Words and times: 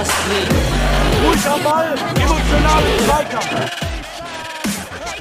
Astrid. 0.00 0.48
Ball, 1.62 1.94
emotionalen 2.16 2.98
Zweikampf. 3.04 3.70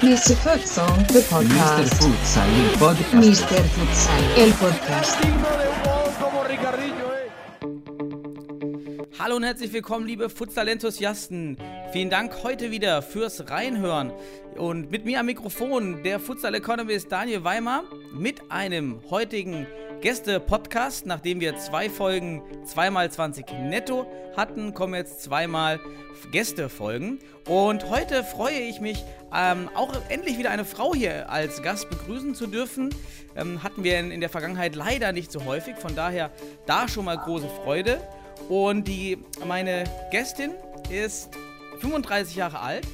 Mr. 0.02 0.36
Futsal, 0.38 0.88
the 1.08 1.14
Mr. 1.16 1.24
podcast. 1.30 1.94
Futsal, 1.96 2.48
il 2.56 2.78
podcast. 2.78 3.14
Mr. 3.14 3.64
Futsal, 3.76 4.24
el 4.38 4.52
podcast. 4.54 5.18
Hallo 9.20 9.36
und 9.36 9.44
herzlich 9.44 9.74
willkommen, 9.74 10.08
liebe 10.08 10.30
Futsal-Enthusiasten. 10.30 11.58
Vielen 11.92 12.10
Dank 12.10 12.44
heute 12.44 12.72
wieder 12.72 13.02
fürs 13.02 13.50
Reinhören. 13.50 14.14
Und 14.60 14.92
mit 14.92 15.06
mir 15.06 15.22
am 15.22 15.28
Mikrofon 15.28 16.04
der 16.04 16.20
Futsal-Economist 16.20 17.10
Daniel 17.10 17.46
Weimer 17.46 17.86
mit 18.12 18.52
einem 18.52 19.00
heutigen 19.10 19.66
Gäste-Podcast. 20.02 21.06
Nachdem 21.06 21.40
wir 21.40 21.56
zwei 21.56 21.90
Folgen 21.90 22.42
zweimal 22.66 23.10
20 23.10 23.46
netto 23.54 24.06
hatten, 24.36 24.74
kommen 24.74 24.96
jetzt 24.96 25.24
zweimal 25.24 25.80
Gäste-Folgen. 26.34 27.20
Und 27.48 27.90
heute 27.90 28.26
freue 28.26 28.60
ich 28.60 28.82
mich, 28.82 29.06
ähm, 29.34 29.70
auch 29.76 29.94
endlich 30.10 30.38
wieder 30.38 30.52
eine 30.52 30.66
Frau 30.66 30.94
hier 30.94 31.32
als 31.32 31.64
Gast 31.64 31.90
begrüßen 31.90 32.36
zu 32.36 32.46
dürfen. 32.46 32.94
Ähm, 33.38 33.64
hatten 33.64 33.86
wir 33.86 33.98
in, 33.98 34.12
in 34.12 34.20
der 34.20 34.30
Vergangenheit 34.30 34.76
leider 34.76 35.14
nicht 35.14 35.32
so 35.32 35.46
häufig, 35.46 35.78
von 35.78 35.96
daher 35.96 36.32
da 36.66 36.90
schon 36.90 37.06
mal 37.06 37.18
große 37.18 37.48
Freude. 37.64 38.02
Und 38.50 38.90
die, 38.90 39.20
meine 39.48 39.86
Gästin 40.12 40.52
ist 40.90 41.30
35 41.80 42.36
Jahre 42.36 42.60
alt, 42.60 42.86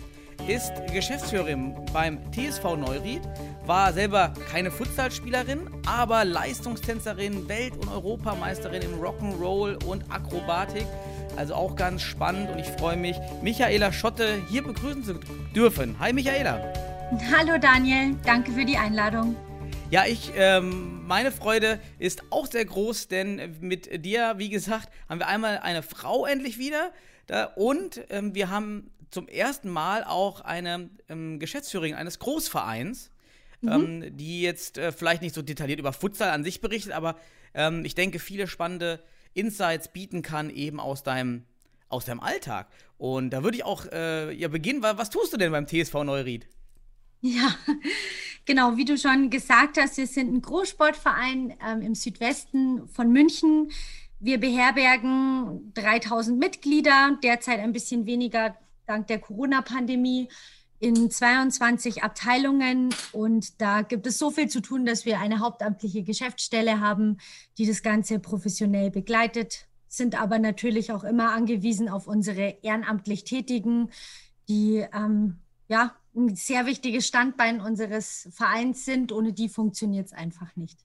ist 0.48 0.72
Geschäftsführerin 0.94 1.76
beim 1.92 2.20
TSV 2.32 2.76
Neuried, 2.78 3.22
war 3.66 3.92
selber 3.94 4.34
keine 4.52 4.70
Futsalspielerin, 4.70 5.70
aber 5.88 6.24
Leistungstänzerin, 6.24 7.48
Welt- 7.50 7.76
und 7.78 7.90
Europameisterin 7.90 8.82
im 8.84 9.02
Rock'n'Roll 9.02 9.84
und 9.86 10.12
Akrobatik. 10.12 10.86
Also 11.36 11.56
auch 11.56 11.76
ganz 11.76 12.02
spannend 12.02 12.52
und 12.52 12.60
ich 12.60 12.68
freue 12.68 12.98
mich, 12.98 13.18
Michaela 13.42 13.92
Schotte 13.92 14.42
hier 14.50 14.64
begrüßen 14.64 15.04
zu 15.04 15.20
dürfen. 15.56 15.98
Hi 16.00 16.14
Michaela. 16.14 16.74
Hallo 17.36 17.58
Daniel, 17.60 18.16
danke 18.24 18.52
für 18.52 18.66
die 18.66 18.78
Einladung. 18.78 19.36
Ja, 19.92 20.06
ich, 20.06 20.32
ähm, 20.36 21.06
meine 21.06 21.32
Freude 21.32 21.80
ist 22.00 22.24
auch 22.32 22.48
sehr 22.48 22.66
groß, 22.66 23.08
denn 23.08 23.56
mit 23.62 24.06
dir, 24.06 24.34
wie 24.38 24.50
gesagt, 24.50 24.90
haben 25.08 25.20
wir 25.20 25.28
einmal 25.28 25.60
eine 25.60 25.84
Frau 25.84 26.26
endlich 26.26 26.58
wieder 26.58 26.92
da, 27.28 27.46
und 27.56 28.02
ähm, 28.10 28.36
wir 28.36 28.50
haben 28.50 28.92
zum 29.12 29.28
ersten 29.28 29.70
Mal 29.70 30.04
auch 30.04 30.42
eine 30.42 30.90
ähm, 31.10 31.40
Geschäftsführerin 31.40 31.96
eines 31.96 32.20
Großvereins, 32.20 33.12
ähm, 33.64 34.16
die 34.16 34.42
jetzt 34.42 34.78
äh, 34.78 34.92
vielleicht 34.92 35.22
nicht 35.22 35.34
so 35.34 35.42
detailliert 35.42 35.80
über 35.80 35.94
Futsal 35.94 36.30
an 36.30 36.44
sich 36.44 36.62
berichtet, 36.62 36.92
aber 36.94 37.16
ähm, 37.54 37.84
ich 37.86 37.96
denke, 37.96 38.20
viele 38.20 38.48
spannende 38.48 39.02
Insights 39.34 39.88
bieten 39.92 40.22
kann 40.22 40.50
eben 40.50 40.80
aus 40.80 41.04
deinem, 41.04 41.44
aus 41.90 42.06
deinem 42.06 42.20
Alltag. 42.20 42.68
Und 42.98 43.32
da 43.32 43.44
würde 43.44 43.58
ich 43.58 43.64
auch 43.66 43.86
äh, 43.92 44.32
ja, 44.34 44.48
beginnen. 44.50 44.84
wa- 44.84 44.98
Was 44.98 45.10
tust 45.10 45.34
du 45.34 45.38
denn 45.38 45.52
beim 45.52 45.68
TSV 45.68 45.94
Neuried? 46.04 46.48
Ja, 47.22 47.56
genau, 48.46 48.78
wie 48.78 48.86
du 48.86 48.98
schon 48.98 49.30
gesagt 49.30 49.78
hast, 49.80 49.98
wir 49.98 50.06
sind 50.08 50.32
ein 50.34 50.42
Großsportverein 50.42 51.56
ähm, 51.68 51.82
im 51.82 51.96
Südwesten 51.96 52.88
von 52.88 53.12
München. 53.12 53.72
Wir 54.20 54.40
beherbergen 54.40 55.72
3000 55.74 56.38
Mitglieder, 56.40 57.18
derzeit 57.24 57.60
ein 57.60 57.74
bisschen 57.74 58.06
weniger 58.06 58.56
dank 58.86 59.08
der 59.08 59.20
Corona-Pandemie 59.20 60.30
in 60.80 61.10
22 61.10 62.04
Abteilungen 62.04 62.94
und 63.12 63.62
da 63.62 63.82
gibt 63.82 64.08
es 64.08 64.20
so 64.20 64.30
viel 64.30 64.50
zu 64.50 64.62
tun, 64.62 64.86
dass 64.86 65.06
wir 65.06 65.20
eine 65.20 65.40
hauptamtliche 65.40 66.04
Geschäftsstelle 66.04 66.80
haben, 66.80 67.18
die 67.58 67.66
das 67.66 67.82
Ganze 67.82 68.20
professionell 68.20 68.92
begleitet, 68.92 69.68
sind 69.88 70.20
aber 70.20 70.40
natürlich 70.40 70.92
auch 70.92 71.04
immer 71.04 71.32
angewiesen 71.32 71.90
auf 71.90 72.08
unsere 72.08 72.58
ehrenamtlich 72.62 73.24
Tätigen, 73.24 73.90
die 74.50 74.86
ähm, 74.94 75.40
ja 75.68 75.96
ein 76.16 76.36
sehr 76.36 76.66
wichtiges 76.66 77.08
Standbein 77.08 77.62
unseres 77.62 78.28
Vereins 78.32 78.86
sind. 78.86 79.12
Ohne 79.12 79.34
die 79.34 79.50
funktioniert 79.50 80.08
es 80.08 80.14
einfach 80.14 80.56
nicht. 80.56 80.85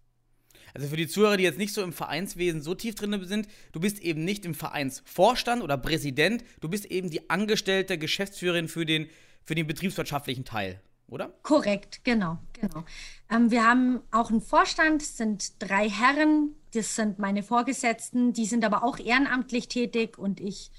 Also 0.75 0.89
für 0.89 0.97
die 0.97 1.09
Zuhörer, 1.09 1.37
die 1.37 1.45
jetzt 1.45 1.59
nicht 1.59 1.75
so 1.75 1.83
im 1.83 1.93
Vereinswesen 1.93 2.63
so 2.63 2.75
tief 2.75 2.95
drin 2.95 3.19
sind, 3.25 3.49
du 3.73 3.81
bist 3.81 4.01
eben 4.01 4.25
nicht 4.25 4.45
im 4.45 4.55
Vereinsvorstand 4.55 5.63
oder 5.63 5.77
Präsident, 5.77 6.45
du 6.61 6.69
bist 6.69 6.87
eben 6.87 7.11
die 7.11 7.31
angestellte 7.31 7.99
Geschäftsführerin 7.99 8.69
für 8.69 8.87
den, 8.87 9.09
für 9.45 9.55
den 9.55 9.67
betriebswirtschaftlichen 9.67 10.45
Teil, 10.45 10.81
oder? 11.09 11.35
Korrekt, 11.43 12.05
genau, 12.05 12.39
genau. 12.53 12.85
Ähm, 13.31 13.51
wir 13.51 13.67
haben 13.67 14.01
auch 14.11 14.31
einen 14.31 14.41
Vorstand, 14.41 15.03
sind 15.03 15.55
drei 15.59 15.89
Herren, 15.89 16.55
das 16.73 16.95
sind 16.97 17.19
meine 17.19 17.43
Vorgesetzten, 17.43 18.33
die 18.33 18.47
sind 18.47 18.65
aber 18.65 18.85
auch 18.85 18.99
ehrenamtlich 18.99 19.69
tätig 19.69 20.19
und 20.19 20.41
ich 20.41 20.71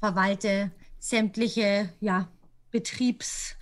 verwalte 0.00 0.72
sämtliche 0.98 1.90
ja, 2.00 2.28
Betriebs, 2.70 3.56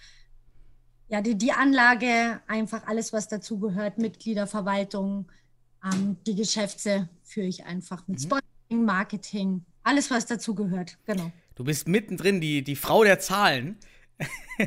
ja, 1.08 1.20
die, 1.20 1.36
die 1.36 1.52
Anlage, 1.52 2.40
einfach 2.46 2.86
alles, 2.86 3.12
was 3.12 3.28
dazugehört, 3.28 3.98
Mitgliederverwaltung, 3.98 5.26
ähm, 5.84 6.16
die 6.26 6.34
Geschäfte 6.34 7.08
führe 7.22 7.46
ich 7.46 7.64
einfach 7.64 8.06
mit 8.08 8.20
Sponsoring, 8.20 8.84
Marketing, 8.84 9.64
alles, 9.82 10.10
was 10.10 10.26
dazugehört, 10.26 10.96
genau. 11.04 11.30
Du 11.54 11.64
bist 11.64 11.86
mittendrin, 11.86 12.40
die, 12.40 12.62
die 12.62 12.76
Frau 12.76 13.04
der 13.04 13.20
Zahlen. 13.20 13.76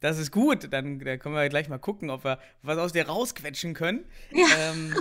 das 0.00 0.18
ist 0.18 0.30
gut, 0.30 0.72
dann 0.72 1.00
da 1.00 1.16
können 1.16 1.34
wir 1.34 1.48
gleich 1.48 1.68
mal 1.68 1.78
gucken, 1.78 2.10
ob 2.10 2.24
wir 2.24 2.38
was 2.62 2.78
aus 2.78 2.92
dir 2.92 3.06
rausquetschen 3.06 3.74
können. 3.74 4.04
Ja. 4.32 4.46
Ähm, 4.58 4.94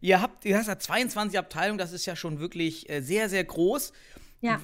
ihr 0.00 0.20
habt, 0.20 0.44
ihr 0.44 0.56
hast 0.56 0.66
ja 0.66 0.78
22 0.78 1.38
Abteilungen, 1.38 1.78
das 1.78 1.92
ist 1.92 2.06
ja 2.06 2.16
schon 2.16 2.40
wirklich 2.40 2.88
äh, 2.88 3.00
sehr, 3.00 3.28
sehr 3.28 3.44
groß. 3.44 3.92
Ja. 4.40 4.60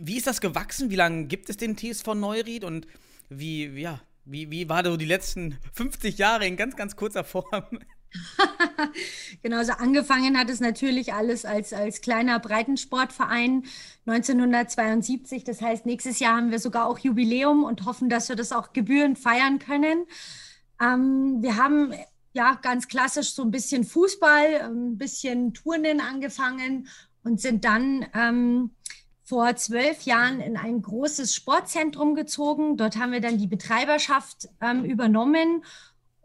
Wie 0.00 0.16
ist 0.16 0.26
das 0.26 0.40
gewachsen? 0.40 0.90
Wie 0.90 0.96
lange 0.96 1.26
gibt 1.26 1.48
es 1.48 1.56
den 1.56 1.76
TSV 1.76 2.14
Neuried 2.14 2.64
und 2.64 2.86
wie, 3.28 3.74
wie, 3.74 3.82
ja, 3.82 4.00
wie, 4.24 4.50
wie 4.50 4.68
war 4.68 4.84
so 4.84 4.96
die 4.96 5.04
letzten 5.04 5.58
50 5.72 6.18
Jahre 6.18 6.46
in 6.46 6.56
ganz, 6.56 6.76
ganz 6.76 6.96
kurzer 6.96 7.24
Form? 7.24 7.78
Genau, 9.42 9.62
so 9.62 9.72
angefangen 9.72 10.38
hat 10.38 10.50
es 10.50 10.60
natürlich 10.60 11.12
alles 11.12 11.44
als, 11.44 11.72
als 11.72 12.00
kleiner 12.00 12.38
Breitensportverein 12.40 13.64
1972. 14.06 15.44
Das 15.44 15.60
heißt, 15.60 15.86
nächstes 15.86 16.18
Jahr 16.18 16.36
haben 16.36 16.50
wir 16.50 16.58
sogar 16.58 16.86
auch 16.86 16.98
Jubiläum 16.98 17.64
und 17.64 17.84
hoffen, 17.84 18.08
dass 18.08 18.28
wir 18.28 18.36
das 18.36 18.52
auch 18.52 18.72
gebührend 18.72 19.18
feiern 19.18 19.58
können. 19.58 20.06
Ähm, 20.80 21.38
wir 21.40 21.56
haben 21.56 21.92
ja 22.32 22.54
ganz 22.54 22.88
klassisch 22.88 23.32
so 23.32 23.42
ein 23.42 23.50
bisschen 23.50 23.84
Fußball, 23.84 24.62
ein 24.62 24.98
bisschen 24.98 25.54
Turnen 25.54 26.00
angefangen 26.00 26.88
und 27.22 27.40
sind 27.40 27.64
dann 27.64 28.06
ähm, 28.14 28.70
vor 29.28 29.54
zwölf 29.56 30.02
Jahren 30.02 30.40
in 30.40 30.56
ein 30.56 30.80
großes 30.80 31.34
Sportzentrum 31.34 32.14
gezogen. 32.14 32.76
Dort 32.76 32.96
haben 32.96 33.12
wir 33.12 33.20
dann 33.20 33.38
die 33.38 33.46
Betreiberschaft 33.46 34.48
ähm, 34.60 34.84
übernommen. 34.84 35.62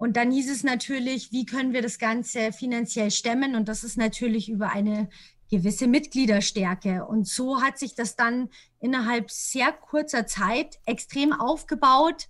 Und 0.03 0.18
dann 0.18 0.31
hieß 0.31 0.52
es 0.52 0.66
natürlich, 0.66 1.31
wie 1.31 1.46
können 1.46 1.72
wir 1.72 1.81
das 1.81 1.97
Ganze 1.97 2.52
finanziell 2.52 3.09
stemmen? 3.09 3.56
Und 3.56 3.69
das 3.69 3.86
ist 3.86 3.96
natürlich 3.96 4.50
über 4.50 4.69
eine 4.69 5.08
gewisse 5.50 5.88
Mitgliederstärke. 5.88 7.06
Und 7.06 7.25
so 7.25 7.62
hat 7.62 7.80
sich 7.80 7.96
das 7.96 8.18
dann 8.18 8.50
innerhalb 8.81 9.31
sehr 9.31 9.72
kurzer 9.72 10.28
Zeit 10.28 10.78
extrem 10.86 11.31
aufgebaut. 11.31 12.28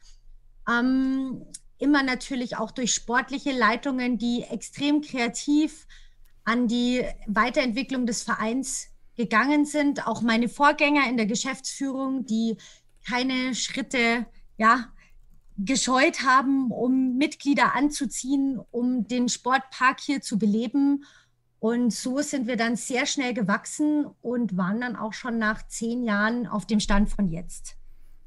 Ähm, 0.69 1.47
immer 1.79 2.03
natürlich 2.03 2.57
auch 2.57 2.69
durch 2.69 2.93
sportliche 2.93 3.53
Leitungen, 3.53 4.19
die 4.19 4.43
extrem 4.43 5.01
kreativ 5.01 5.87
an 6.43 6.67
die 6.67 7.03
Weiterentwicklung 7.25 8.05
des 8.05 8.21
Vereins 8.21 8.89
gegangen 9.15 9.65
sind. 9.65 10.05
Auch 10.05 10.21
meine 10.21 10.47
Vorgänger 10.47 11.09
in 11.09 11.17
der 11.17 11.25
Geschäftsführung, 11.25 12.27
die 12.27 12.55
keine 13.09 13.55
Schritte, 13.55 14.27
ja, 14.59 14.93
gescheut 15.57 16.21
haben, 16.23 16.71
um 16.71 17.17
Mitglieder 17.17 17.75
anzuziehen, 17.75 18.59
um 18.71 19.07
den 19.07 19.29
Sportpark 19.29 19.99
hier 19.99 20.21
zu 20.21 20.37
beleben. 20.37 21.05
Und 21.59 21.93
so 21.93 22.21
sind 22.21 22.47
wir 22.47 22.57
dann 22.57 22.75
sehr 22.75 23.05
schnell 23.05 23.33
gewachsen 23.33 24.05
und 24.21 24.57
waren 24.57 24.81
dann 24.81 24.95
auch 24.95 25.13
schon 25.13 25.37
nach 25.37 25.67
zehn 25.67 26.03
Jahren 26.03 26.47
auf 26.47 26.65
dem 26.65 26.79
Stand 26.79 27.09
von 27.09 27.29
jetzt. 27.29 27.77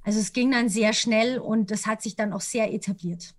Also 0.03 0.21
es 0.21 0.33
ging 0.33 0.53
dann 0.53 0.69
sehr 0.69 0.93
schnell 0.93 1.39
und 1.39 1.71
es 1.71 1.87
hat 1.87 2.01
sich 2.01 2.15
dann 2.15 2.33
auch 2.33 2.41
sehr 2.41 2.73
etabliert. 2.73 3.35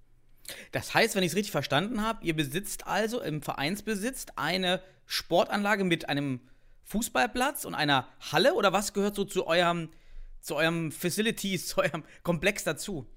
Das 0.72 0.94
heißt, 0.94 1.16
wenn 1.16 1.24
ich 1.24 1.32
es 1.32 1.36
richtig 1.36 1.52
verstanden 1.52 2.02
habe, 2.02 2.26
ihr 2.26 2.36
besitzt 2.36 2.88
also 2.88 3.22
im 3.22 3.42
Vereinsbesitz 3.42 4.28
eine 4.36 4.82
Sportanlage 5.06 5.84
mit 5.84 6.10
einem 6.10 6.42
Fußballplatz 6.84 7.66
und 7.66 7.76
einer 7.76 8.08
Halle 8.32 8.54
oder 8.54 8.74
was 8.74 8.94
gehört 8.94 9.16
so 9.16 9.26
zu 9.26 9.48
eurem, 9.48 9.90
zu 10.42 10.56
eurem 10.56 10.92
Facilities, 10.92 11.68
zu 11.70 11.82
eurem 11.82 12.04
Komplex 12.24 12.64
dazu? 12.64 13.08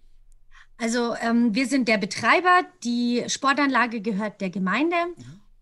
Also 0.80 1.14
ähm, 1.20 1.54
wir 1.54 1.66
sind 1.66 1.88
der 1.88 1.98
Betreiber, 1.98 2.62
die 2.82 3.24
Sportanlage 3.28 4.00
gehört 4.00 4.40
der 4.40 4.48
Gemeinde. 4.48 4.96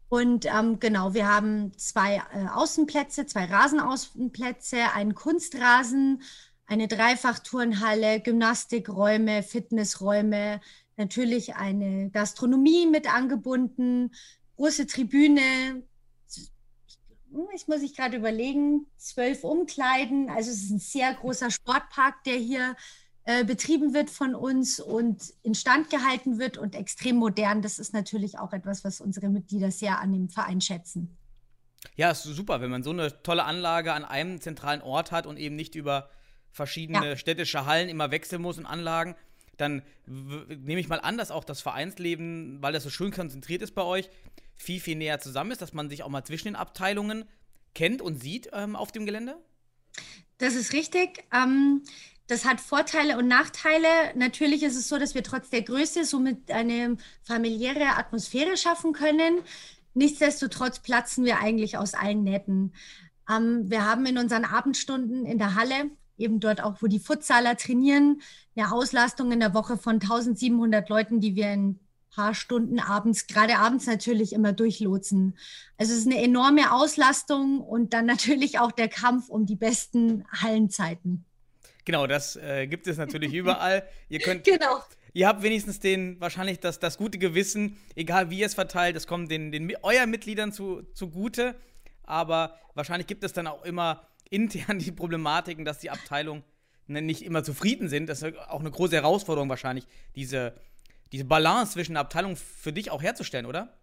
Und 0.08 0.46
ähm, 0.46 0.78
genau, 0.78 1.12
wir 1.12 1.26
haben 1.26 1.76
zwei 1.76 2.22
äh, 2.32 2.46
Außenplätze, 2.54 3.26
zwei 3.26 3.46
Rasenaußenplätze, 3.46 4.92
einen 4.94 5.16
Kunstrasen, 5.16 6.22
eine 6.66 6.86
Dreifachturnhalle, 6.86 8.20
Gymnastikräume, 8.20 9.42
Fitnessräume, 9.42 10.60
natürlich 10.96 11.56
eine 11.56 12.10
Gastronomie 12.10 12.86
mit 12.86 13.12
angebunden, 13.12 14.12
große 14.56 14.86
Tribüne. 14.86 15.82
Ich 17.54 17.66
muss 17.66 17.82
ich 17.82 17.96
gerade 17.96 18.16
überlegen, 18.16 18.86
zwölf 18.96 19.42
Umkleiden. 19.42 20.30
Also 20.30 20.52
es 20.52 20.62
ist 20.62 20.70
ein 20.70 20.78
sehr 20.78 21.12
großer 21.14 21.50
Sportpark, 21.50 22.22
der 22.22 22.36
hier 22.36 22.76
äh, 23.28 23.44
betrieben 23.44 23.92
wird 23.92 24.08
von 24.08 24.34
uns 24.34 24.80
und 24.80 25.34
instand 25.42 25.90
gehalten 25.90 26.38
wird 26.38 26.56
und 26.56 26.74
extrem 26.74 27.16
modern. 27.16 27.60
Das 27.60 27.78
ist 27.78 27.92
natürlich 27.92 28.38
auch 28.38 28.54
etwas, 28.54 28.84
was 28.84 29.02
unsere 29.02 29.28
Mitglieder 29.28 29.70
sehr 29.70 29.98
an 29.98 30.14
dem 30.14 30.30
Verein 30.30 30.62
schätzen. 30.62 31.14
Ja, 31.94 32.10
ist 32.10 32.22
super, 32.22 32.62
wenn 32.62 32.70
man 32.70 32.82
so 32.82 32.88
eine 32.88 33.22
tolle 33.22 33.44
Anlage 33.44 33.92
an 33.92 34.06
einem 34.06 34.40
zentralen 34.40 34.80
Ort 34.80 35.12
hat 35.12 35.26
und 35.26 35.36
eben 35.36 35.56
nicht 35.56 35.74
über 35.74 36.08
verschiedene 36.52 37.06
ja. 37.06 37.16
städtische 37.18 37.66
Hallen 37.66 37.90
immer 37.90 38.10
wechseln 38.10 38.40
muss 38.40 38.56
und 38.56 38.64
Anlagen. 38.64 39.14
Dann 39.58 39.82
nehme 40.06 40.80
ich 40.80 40.88
mal 40.88 41.00
an, 41.00 41.18
dass 41.18 41.30
auch 41.30 41.44
das 41.44 41.60
Vereinsleben, 41.60 42.62
weil 42.62 42.72
das 42.72 42.84
so 42.84 42.88
schön 42.88 43.10
konzentriert 43.10 43.60
ist 43.60 43.74
bei 43.74 43.82
euch, 43.82 44.08
viel, 44.56 44.80
viel 44.80 44.96
näher 44.96 45.20
zusammen 45.20 45.50
ist, 45.50 45.60
dass 45.60 45.74
man 45.74 45.90
sich 45.90 46.02
auch 46.02 46.08
mal 46.08 46.24
zwischen 46.24 46.48
den 46.48 46.56
Abteilungen 46.56 47.26
kennt 47.74 48.00
und 48.00 48.22
sieht 48.22 48.48
ähm, 48.54 48.74
auf 48.74 48.90
dem 48.90 49.04
Gelände? 49.04 49.36
Das 50.38 50.54
ist 50.54 50.72
richtig. 50.72 51.24
Ähm, 51.30 51.82
das 52.28 52.44
hat 52.44 52.60
Vorteile 52.60 53.18
und 53.18 53.26
Nachteile. 53.26 53.88
Natürlich 54.14 54.62
ist 54.62 54.76
es 54.76 54.88
so, 54.88 54.98
dass 54.98 55.14
wir 55.14 55.24
trotz 55.24 55.50
der 55.50 55.62
Größe 55.62 56.04
somit 56.04 56.50
eine 56.50 56.96
familiäre 57.24 57.96
Atmosphäre 57.96 58.56
schaffen 58.56 58.92
können. 58.92 59.38
Nichtsdestotrotz 59.94 60.78
platzen 60.78 61.24
wir 61.24 61.40
eigentlich 61.40 61.78
aus 61.78 61.94
allen 61.94 62.22
Nähten. 62.22 62.74
Ähm, 63.28 63.70
wir 63.70 63.84
haben 63.84 64.06
in 64.06 64.18
unseren 64.18 64.44
Abendstunden 64.44 65.24
in 65.24 65.38
der 65.38 65.54
Halle, 65.54 65.90
eben 66.18 66.38
dort 66.38 66.62
auch, 66.62 66.76
wo 66.80 66.86
die 66.86 67.00
Futsaler 67.00 67.56
trainieren, 67.56 68.20
eine 68.54 68.72
Auslastung 68.72 69.32
in 69.32 69.40
der 69.40 69.54
Woche 69.54 69.78
von 69.78 69.94
1700 69.94 70.88
Leuten, 70.88 71.20
die 71.20 71.34
wir 71.34 71.52
in 71.52 71.80
paar 72.10 72.34
Stunden 72.34 72.80
abends, 72.80 73.26
gerade 73.26 73.58
abends 73.58 73.86
natürlich 73.86 74.32
immer 74.32 74.52
durchlotsen. 74.52 75.38
Also 75.76 75.92
es 75.92 76.00
ist 76.00 76.06
eine 76.06 76.20
enorme 76.20 76.72
Auslastung 76.72 77.60
und 77.60 77.94
dann 77.94 78.06
natürlich 78.06 78.58
auch 78.58 78.72
der 78.72 78.88
Kampf 78.88 79.28
um 79.28 79.46
die 79.46 79.56
besten 79.56 80.24
Hallenzeiten. 80.32 81.24
Genau, 81.88 82.06
das 82.06 82.36
äh, 82.36 82.66
gibt 82.66 82.86
es 82.86 82.98
natürlich 82.98 83.32
überall. 83.32 83.82
Ihr 84.10 84.18
könnt. 84.18 84.44
Genau. 84.44 84.82
Ihr 85.14 85.26
habt 85.26 85.42
wenigstens 85.42 85.80
den, 85.80 86.20
wahrscheinlich 86.20 86.60
das, 86.60 86.80
das 86.80 86.98
gute 86.98 87.16
Gewissen, 87.16 87.78
egal 87.96 88.28
wie 88.28 88.40
ihr 88.40 88.46
es 88.46 88.52
verteilt, 88.52 88.94
das 88.94 89.06
kommt 89.06 89.30
den, 89.30 89.50
den 89.52 89.74
euren 89.80 90.10
Mitgliedern 90.10 90.52
zu, 90.52 90.82
zugute. 90.92 91.54
Aber 92.02 92.58
wahrscheinlich 92.74 93.06
gibt 93.06 93.24
es 93.24 93.32
dann 93.32 93.46
auch 93.46 93.64
immer 93.64 94.06
intern 94.28 94.78
die 94.78 94.92
Problematiken, 94.92 95.64
dass 95.64 95.78
die 95.78 95.88
Abteilungen 95.88 96.44
ne, 96.88 97.00
nicht 97.00 97.24
immer 97.24 97.42
zufrieden 97.42 97.88
sind. 97.88 98.06
Das 98.06 98.20
ist 98.20 98.36
auch 98.36 98.60
eine 98.60 98.70
große 98.70 98.94
Herausforderung 98.94 99.48
wahrscheinlich, 99.48 99.86
diese, 100.14 100.52
diese 101.10 101.24
Balance 101.24 101.72
zwischen 101.72 101.96
Abteilungen 101.96 102.36
für 102.36 102.74
dich 102.74 102.90
auch 102.90 103.02
herzustellen, 103.02 103.46
oder? 103.46 103.78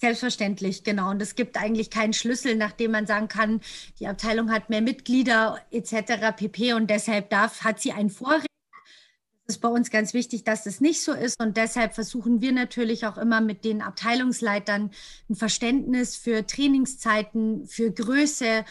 Selbstverständlich, 0.00 0.82
genau. 0.82 1.10
Und 1.10 1.20
es 1.20 1.34
gibt 1.34 1.58
eigentlich 1.58 1.90
keinen 1.90 2.14
Schlüssel, 2.14 2.56
nachdem 2.56 2.92
man 2.92 3.06
sagen 3.06 3.28
kann, 3.28 3.60
die 3.98 4.06
Abteilung 4.06 4.50
hat 4.50 4.70
mehr 4.70 4.80
Mitglieder 4.80 5.58
etc. 5.70 6.34
pp. 6.34 6.72
Und 6.72 6.88
deshalb 6.88 7.28
darf, 7.28 7.64
hat 7.64 7.80
sie 7.80 7.92
ein 7.92 8.08
Vorrecht. 8.08 8.46
Es 9.46 9.56
ist 9.56 9.60
bei 9.60 9.68
uns 9.68 9.90
ganz 9.90 10.14
wichtig, 10.14 10.42
dass 10.44 10.64
das 10.64 10.80
nicht 10.80 11.04
so 11.04 11.12
ist. 11.12 11.38
Und 11.38 11.58
deshalb 11.58 11.94
versuchen 11.94 12.40
wir 12.40 12.52
natürlich 12.52 13.04
auch 13.04 13.18
immer 13.18 13.42
mit 13.42 13.62
den 13.66 13.82
Abteilungsleitern 13.82 14.90
ein 15.28 15.34
Verständnis 15.34 16.16
für 16.16 16.46
Trainingszeiten, 16.46 17.66
für 17.66 17.90
Größe. 17.90 18.64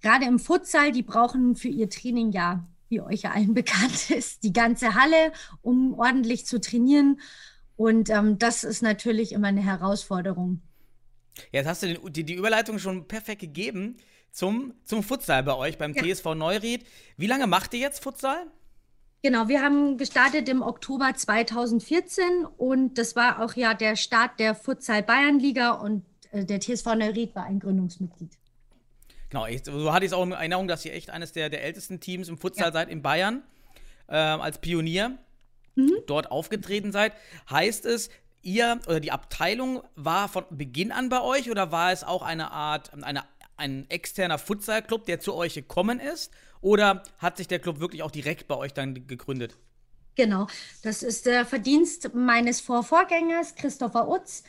Gerade 0.00 0.24
im 0.24 0.40
Futsal, 0.40 0.90
die 0.90 1.02
brauchen 1.02 1.54
für 1.54 1.68
ihr 1.68 1.88
Training 1.88 2.32
ja, 2.32 2.66
wie 2.88 3.00
euch 3.00 3.28
allen 3.28 3.54
bekannt 3.54 4.10
ist, 4.10 4.42
die 4.42 4.52
ganze 4.52 4.96
Halle, 4.96 5.32
um 5.62 5.94
ordentlich 5.96 6.46
zu 6.46 6.60
trainieren. 6.60 7.20
Und 7.76 8.10
ähm, 8.10 8.38
das 8.38 8.64
ist 8.64 8.82
natürlich 8.82 9.32
immer 9.32 9.48
eine 9.48 9.62
Herausforderung. 9.62 10.62
Jetzt 11.50 11.66
hast 11.66 11.82
du 11.82 11.86
den, 11.88 12.12
die, 12.12 12.24
die, 12.24 12.34
Überleitung 12.34 12.78
schon 12.78 13.08
perfekt 13.08 13.40
gegeben 13.40 13.96
zum, 14.30 14.74
zum 14.84 15.02
Futsal 15.02 15.42
bei 15.42 15.54
euch 15.54 15.78
beim 15.78 15.92
ja. 15.94 16.02
TSV 16.02 16.34
Neuried. 16.34 16.84
Wie 17.16 17.26
lange 17.26 17.46
macht 17.46 17.74
ihr 17.74 17.80
jetzt 17.80 18.02
Futsal? 18.02 18.46
Genau, 19.22 19.48
wir 19.48 19.62
haben 19.62 19.96
gestartet 19.96 20.48
im 20.48 20.62
Oktober 20.62 21.12
2014 21.14 22.44
und 22.58 22.98
das 22.98 23.16
war 23.16 23.42
auch 23.42 23.54
ja 23.54 23.72
der 23.72 23.96
Start 23.96 24.38
der 24.38 24.54
Futsal 24.54 25.02
Bayernliga 25.02 25.72
und 25.72 26.04
äh, 26.30 26.44
der 26.44 26.60
TSV 26.60 26.94
Neuried 26.94 27.34
war 27.34 27.44
ein 27.44 27.58
Gründungsmitglied. 27.58 28.32
Genau, 29.30 29.46
ich, 29.46 29.64
so 29.64 29.92
hatte 29.92 30.04
ich 30.04 30.10
es 30.10 30.12
auch 30.12 30.22
in 30.22 30.32
Erinnerung, 30.32 30.68
dass 30.68 30.84
ihr 30.84 30.92
echt 30.92 31.10
eines 31.10 31.32
der, 31.32 31.48
der 31.48 31.64
ältesten 31.64 32.00
Teams 32.00 32.28
im 32.28 32.38
Futsal 32.38 32.66
ja. 32.66 32.72
seid 32.72 32.88
in 32.88 33.02
Bayern 33.02 33.42
äh, 34.08 34.14
als 34.14 34.58
Pionier 34.58 35.18
mhm. 35.74 35.98
dort 36.06 36.30
aufgetreten 36.30 36.92
seid. 36.92 37.12
Heißt 37.50 37.86
es, 37.86 38.10
ihr 38.42 38.80
oder 38.86 39.00
die 39.00 39.12
Abteilung 39.12 39.82
war 39.96 40.28
von 40.28 40.44
Beginn 40.50 40.92
an 40.92 41.08
bei 41.08 41.20
euch 41.20 41.50
oder 41.50 41.72
war 41.72 41.92
es 41.92 42.04
auch 42.04 42.22
eine 42.22 42.50
Art, 42.50 42.92
eine, 43.02 43.24
ein 43.56 43.88
externer 43.90 44.38
Futsal-Club, 44.38 45.06
der 45.06 45.20
zu 45.20 45.34
euch 45.34 45.54
gekommen 45.54 46.00
ist? 46.00 46.32
Oder 46.60 47.02
hat 47.18 47.36
sich 47.36 47.48
der 47.48 47.58
Club 47.58 47.80
wirklich 47.80 48.02
auch 48.02 48.10
direkt 48.10 48.48
bei 48.48 48.56
euch 48.56 48.72
dann 48.72 49.06
gegründet? 49.06 49.58
Genau, 50.16 50.46
das 50.82 51.02
ist 51.02 51.26
der 51.26 51.44
Verdienst 51.44 52.14
meines 52.14 52.60
Vorvorgängers, 52.60 53.56
Christopher 53.56 54.08
Utz, 54.08 54.44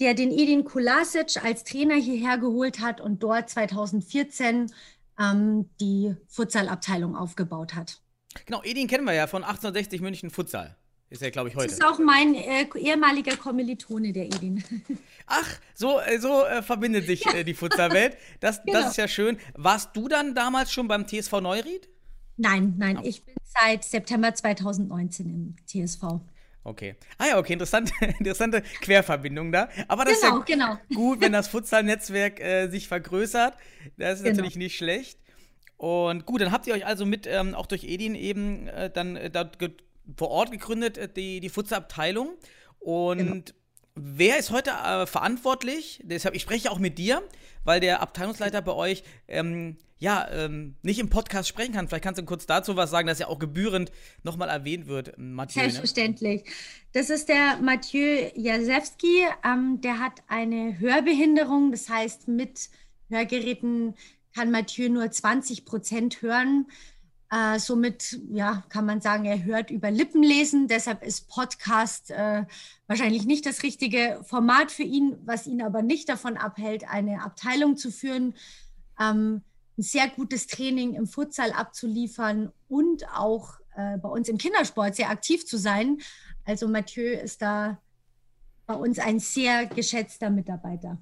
der 0.00 0.14
den 0.14 0.32
Edin 0.32 0.64
Kulasic 0.64 1.44
als 1.44 1.62
Trainer 1.62 1.94
hierher 1.94 2.38
geholt 2.38 2.80
hat 2.80 3.00
und 3.00 3.22
dort 3.22 3.50
2014 3.50 4.72
ähm, 5.20 5.70
die 5.80 6.16
Futsal-Abteilung 6.26 7.16
aufgebaut 7.16 7.74
hat. 7.74 8.00
Genau, 8.46 8.62
Edin 8.62 8.86
kennen 8.88 9.04
wir 9.04 9.14
ja 9.14 9.26
von 9.26 9.42
1860 9.42 10.00
München 10.00 10.30
Futsal. 10.30 10.76
Ist 11.10 11.22
ja, 11.22 11.30
glaube 11.30 11.48
ich, 11.48 11.54
heute. 11.54 11.68
Das 11.68 11.74
ist 11.74 11.84
auch 11.84 11.98
mein 11.98 12.34
äh, 12.34 12.66
ehemaliger 12.76 13.36
Kommilitone, 13.36 14.12
der 14.12 14.24
Edin. 14.26 14.64
Ach, 15.26 15.48
so, 15.74 16.00
äh, 16.00 16.18
so 16.18 16.44
äh, 16.44 16.62
verbindet 16.62 17.06
sich 17.06 17.24
ja. 17.24 17.34
Äh, 17.34 17.44
die 17.44 17.54
Futsalwelt. 17.54 18.16
Das, 18.40 18.62
genau. 18.64 18.80
das 18.80 18.90
ist 18.90 18.96
ja 18.96 19.06
schön. 19.06 19.38
Warst 19.54 19.96
du 19.96 20.08
dann 20.08 20.34
damals 20.34 20.72
schon 20.72 20.88
beim 20.88 21.06
TSV 21.06 21.40
Neuried? 21.40 21.88
Nein, 22.36 22.74
nein, 22.78 22.98
oh. 22.98 23.02
ich 23.04 23.24
bin 23.24 23.34
seit 23.44 23.84
September 23.84 24.34
2019 24.34 25.30
im 25.30 25.56
TSV. 25.66 26.20
Okay. 26.64 26.96
Ah 27.18 27.26
ja, 27.28 27.38
okay, 27.38 27.52
interessante, 27.52 27.92
interessante 28.18 28.62
Querverbindung 28.80 29.52
da. 29.52 29.68
Aber 29.86 30.04
das 30.04 30.20
genau, 30.20 30.40
ist 30.40 30.48
ja 30.48 30.56
genau. 30.56 30.78
gut, 30.94 31.20
wenn 31.20 31.32
das 31.32 31.48
Futsal-Netzwerk 31.48 32.40
äh, 32.40 32.68
sich 32.68 32.88
vergrößert. 32.88 33.54
Das 33.98 34.14
ist 34.14 34.24
genau. 34.24 34.36
natürlich 34.36 34.56
nicht 34.56 34.76
schlecht. 34.76 35.18
Und 35.76 36.26
gut, 36.26 36.40
dann 36.40 36.52
habt 36.52 36.66
ihr 36.66 36.74
euch 36.74 36.86
also 36.86 37.04
mit, 37.04 37.26
ähm, 37.26 37.54
auch 37.54 37.66
durch 37.66 37.84
Edin 37.84 38.14
eben 38.14 38.68
äh, 38.68 38.90
dann 38.90 39.16
äh, 39.16 39.30
dort 39.30 39.58
vor 40.16 40.30
Ort 40.30 40.50
gegründet, 40.50 40.98
äh, 40.98 41.08
die, 41.08 41.40
die 41.40 41.48
Futsal-Abteilung. 41.48 42.30
Und 42.78 43.18
genau. 43.18 43.42
wer 43.94 44.38
ist 44.38 44.50
heute 44.50 44.70
äh, 44.70 45.06
verantwortlich? 45.06 46.00
Deshalb, 46.04 46.34
ich 46.34 46.42
spreche 46.42 46.70
auch 46.70 46.78
mit 46.78 46.98
dir, 46.98 47.22
weil 47.64 47.80
der 47.80 48.02
Abteilungsleiter 48.02 48.62
bei 48.62 48.72
euch 48.72 49.02
ähm, 49.28 49.76
ja 49.98 50.28
ähm, 50.30 50.76
nicht 50.82 50.98
im 50.98 51.08
Podcast 51.08 51.48
sprechen 51.48 51.72
kann. 51.72 51.88
Vielleicht 51.88 52.04
kannst 52.04 52.20
du 52.20 52.24
kurz 52.24 52.46
dazu 52.46 52.76
was 52.76 52.90
sagen, 52.90 53.06
dass 53.06 53.20
er 53.20 53.28
auch 53.28 53.38
gebührend 53.38 53.90
nochmal 54.22 54.48
erwähnt 54.48 54.86
wird, 54.86 55.14
Mathieu. 55.16 55.62
Ne? 55.62 55.70
Selbstverständlich. 55.70 56.44
Ne? 56.44 56.50
Das 56.92 57.10
ist 57.10 57.28
der 57.28 57.58
Mathieu 57.60 58.30
Jasewski. 58.34 59.26
Ähm, 59.44 59.80
der 59.80 59.98
hat 59.98 60.22
eine 60.28 60.78
Hörbehinderung, 60.78 61.72
das 61.72 61.88
heißt, 61.88 62.28
mit 62.28 62.68
Hörgeräten 63.08 63.94
kann 64.34 64.50
Mathieu 64.50 64.88
nur 64.88 65.10
20 65.10 65.64
Prozent 65.64 66.22
hören. 66.22 66.66
Äh, 67.30 67.58
somit 67.58 68.20
ja, 68.30 68.64
kann 68.68 68.84
man 68.84 69.00
sagen, 69.00 69.24
er 69.24 69.44
hört 69.44 69.70
über 69.70 69.90
Lippenlesen. 69.90 70.68
Deshalb 70.68 71.02
ist 71.02 71.28
Podcast 71.28 72.10
äh, 72.10 72.44
wahrscheinlich 72.86 73.24
nicht 73.24 73.46
das 73.46 73.62
richtige 73.62 74.20
Format 74.24 74.70
für 74.70 74.82
ihn, 74.82 75.16
was 75.24 75.46
ihn 75.46 75.62
aber 75.62 75.82
nicht 75.82 76.08
davon 76.08 76.36
abhält, 76.36 76.88
eine 76.88 77.22
Abteilung 77.22 77.76
zu 77.76 77.90
führen, 77.90 78.34
ähm, 79.00 79.42
ein 79.76 79.82
sehr 79.82 80.08
gutes 80.08 80.46
Training 80.46 80.94
im 80.94 81.06
Futsal 81.06 81.52
abzuliefern 81.52 82.52
und 82.68 83.08
auch 83.12 83.58
äh, 83.76 83.98
bei 83.98 84.08
uns 84.08 84.28
im 84.28 84.38
Kindersport 84.38 84.94
sehr 84.94 85.10
aktiv 85.10 85.46
zu 85.46 85.56
sein. 85.56 85.98
Also 86.44 86.68
Mathieu 86.68 87.14
ist 87.14 87.42
da 87.42 87.78
bei 88.66 88.74
uns 88.74 88.98
ein 88.98 89.18
sehr 89.18 89.66
geschätzter 89.66 90.30
Mitarbeiter. 90.30 90.98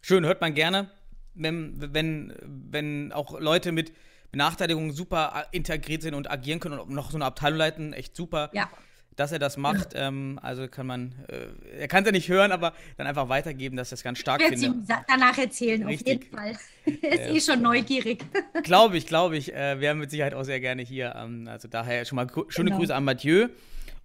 Schön, 0.00 0.24
hört 0.24 0.40
man 0.40 0.54
gerne 0.54 0.90
wenn, 1.34 1.92
wenn, 1.94 2.34
wenn 2.42 3.12
auch 3.12 3.38
Leute 3.38 3.72
mit 3.72 3.92
Benachteiligungen 4.30 4.92
super 4.92 5.46
integriert 5.52 6.02
sind 6.02 6.14
und 6.14 6.30
agieren 6.30 6.60
können 6.60 6.78
und 6.78 6.90
noch 6.90 7.10
so 7.10 7.16
eine 7.16 7.24
Abteilung 7.24 7.58
leiten, 7.58 7.92
echt 7.92 8.14
super. 8.14 8.50
Ja. 8.52 8.68
Dass 9.16 9.32
er 9.32 9.40
das 9.40 9.56
macht, 9.56 9.94
ähm, 9.94 10.38
also 10.42 10.68
kann 10.68 10.86
man, 10.86 11.12
äh, 11.26 11.80
er 11.80 11.88
kann 11.88 12.04
es 12.04 12.06
ja 12.06 12.12
nicht 12.12 12.28
hören, 12.28 12.52
aber 12.52 12.72
dann 12.98 13.08
einfach 13.08 13.28
weitergeben, 13.28 13.76
dass 13.76 13.90
er 13.90 13.94
es 13.94 14.04
ganz 14.04 14.20
stark. 14.20 14.40
Ich 14.40 14.62
werde 14.62 15.04
danach 15.08 15.36
erzählen, 15.36 15.84
Richtig. 15.84 16.18
auf 16.18 16.22
jeden 16.22 16.36
Fall. 16.36 16.58
er 17.02 17.12
ist 17.12 17.20
äh, 17.20 17.36
eh 17.36 17.40
schon 17.40 17.60
neugierig. 17.60 18.24
Glaube 18.62 18.96
ich, 18.96 19.06
glaube 19.06 19.36
ich. 19.36 19.52
Äh, 19.52 19.80
wir 19.80 19.90
haben 19.90 19.98
mit 19.98 20.12
Sicherheit 20.12 20.34
auch 20.34 20.44
sehr 20.44 20.60
gerne 20.60 20.82
hier. 20.82 21.16
Ähm, 21.16 21.48
also 21.48 21.66
daher 21.66 22.04
schon 22.04 22.14
mal 22.14 22.28
schöne 22.48 22.66
genau. 22.66 22.78
Grüße 22.78 22.94
an 22.94 23.02
Mathieu. 23.02 23.46
Mhm. 23.46 23.50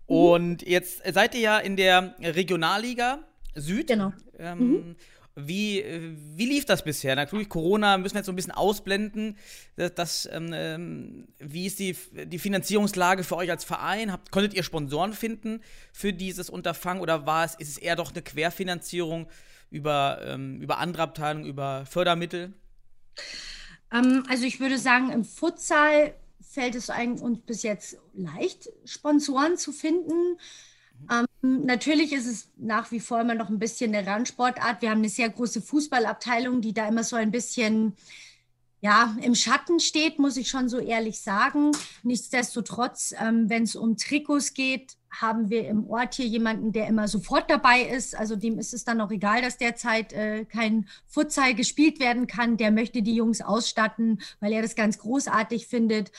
Und 0.07 0.67
jetzt 0.67 1.03
seid 1.13 1.35
ihr 1.35 1.41
ja 1.41 1.59
in 1.59 1.75
der 1.75 2.15
Regionalliga 2.19 3.19
Süd. 3.53 3.89
Genau. 3.89 4.13
Ähm, 4.39 4.57
mhm 4.57 4.95
Wie, 5.35 5.81
äh, 5.81 6.15
wie 6.35 6.45
lief 6.45 6.65
das 6.65 6.83
bisher? 6.83 7.15
Natürlich, 7.15 7.49
Corona 7.49 7.97
müssen 7.97 8.13
wir 8.13 8.19
jetzt 8.19 8.27
so 8.27 8.31
ein 8.31 8.35
bisschen 8.35 8.51
ausblenden. 8.51 9.37
Das, 9.75 9.93
das 9.95 10.29
ähm, 10.31 10.51
ähm, 10.53 11.27
wie 11.39 11.65
ist 11.65 11.79
die, 11.79 11.95
die 12.25 12.39
Finanzierungslage 12.39 13.23
für 13.23 13.35
euch 13.37 13.49
als 13.49 13.63
Verein? 13.63 14.11
Habt, 14.11 14.31
konntet 14.31 14.53
ihr 14.53 14.63
Sponsoren 14.63 15.13
finden 15.13 15.61
für 15.91 16.13
dieses 16.13 16.49
Unterfangen 16.49 17.01
oder 17.01 17.25
war 17.25 17.45
es, 17.45 17.55
ist 17.55 17.69
es 17.69 17.77
eher 17.77 17.95
doch 17.95 18.11
eine 18.11 18.21
Querfinanzierung 18.21 19.27
über, 19.71 20.19
ähm, 20.23 20.61
über 20.61 20.77
andere 20.77 21.01
Abteilungen, 21.01 21.45
über 21.45 21.85
Fördermittel? 21.87 22.53
Ähm, 23.91 24.23
also 24.29 24.45
ich 24.45 24.59
würde 24.59 24.77
sagen, 24.77 25.11
im 25.11 25.25
Futsal 25.25 26.13
fällt 26.41 26.75
es 26.75 26.89
uns 26.89 27.39
bis 27.41 27.63
jetzt 27.63 27.97
leicht, 28.13 28.69
Sponsoren 28.85 29.57
zu 29.57 29.71
finden. 29.71 30.37
Ähm, 31.11 31.25
natürlich 31.43 32.13
ist 32.13 32.25
es 32.25 32.47
nach 32.57 32.91
wie 32.91 32.99
vor 32.99 33.21
immer 33.21 33.35
noch 33.35 33.49
ein 33.49 33.59
bisschen 33.59 33.93
eine 33.93 34.07
Randsportart. 34.07 34.81
Wir 34.81 34.89
haben 34.89 34.99
eine 34.99 35.09
sehr 35.09 35.29
große 35.29 35.61
Fußballabteilung, 35.61 36.61
die 36.61 36.73
da 36.73 36.87
immer 36.87 37.03
so 37.03 37.15
ein 37.15 37.31
bisschen 37.31 37.95
ja, 38.83 39.15
im 39.21 39.33
Schatten 39.33 39.79
steht, 39.79 40.19
muss 40.19 40.35
ich 40.35 40.49
schon 40.49 40.67
so 40.67 40.77
ehrlich 40.77 41.21
sagen. 41.21 41.71
Nichtsdestotrotz, 42.03 43.15
ähm, 43.17 43.49
wenn 43.49 43.63
es 43.63 43.77
um 43.77 43.95
Trikots 43.95 44.53
geht, 44.53 44.97
haben 45.09 45.49
wir 45.49 45.69
im 45.69 45.89
Ort 45.89 46.15
hier 46.15 46.25
jemanden, 46.25 46.73
der 46.73 46.87
immer 46.87 47.07
sofort 47.07 47.49
dabei 47.49 47.83
ist. 47.83 48.13
Also 48.13 48.35
dem 48.35 48.59
ist 48.59 48.73
es 48.73 48.83
dann 48.83 48.99
auch 48.99 49.11
egal, 49.11 49.41
dass 49.41 49.57
derzeit 49.57 50.11
äh, 50.11 50.43
kein 50.43 50.89
Futsal 51.07 51.55
gespielt 51.55 52.01
werden 52.01 52.27
kann. 52.27 52.57
Der 52.57 52.71
möchte 52.71 53.01
die 53.01 53.15
Jungs 53.15 53.39
ausstatten, 53.39 54.21
weil 54.41 54.51
er 54.51 54.61
das 54.61 54.75
ganz 54.75 54.97
großartig 54.97 55.67
findet. 55.67 56.11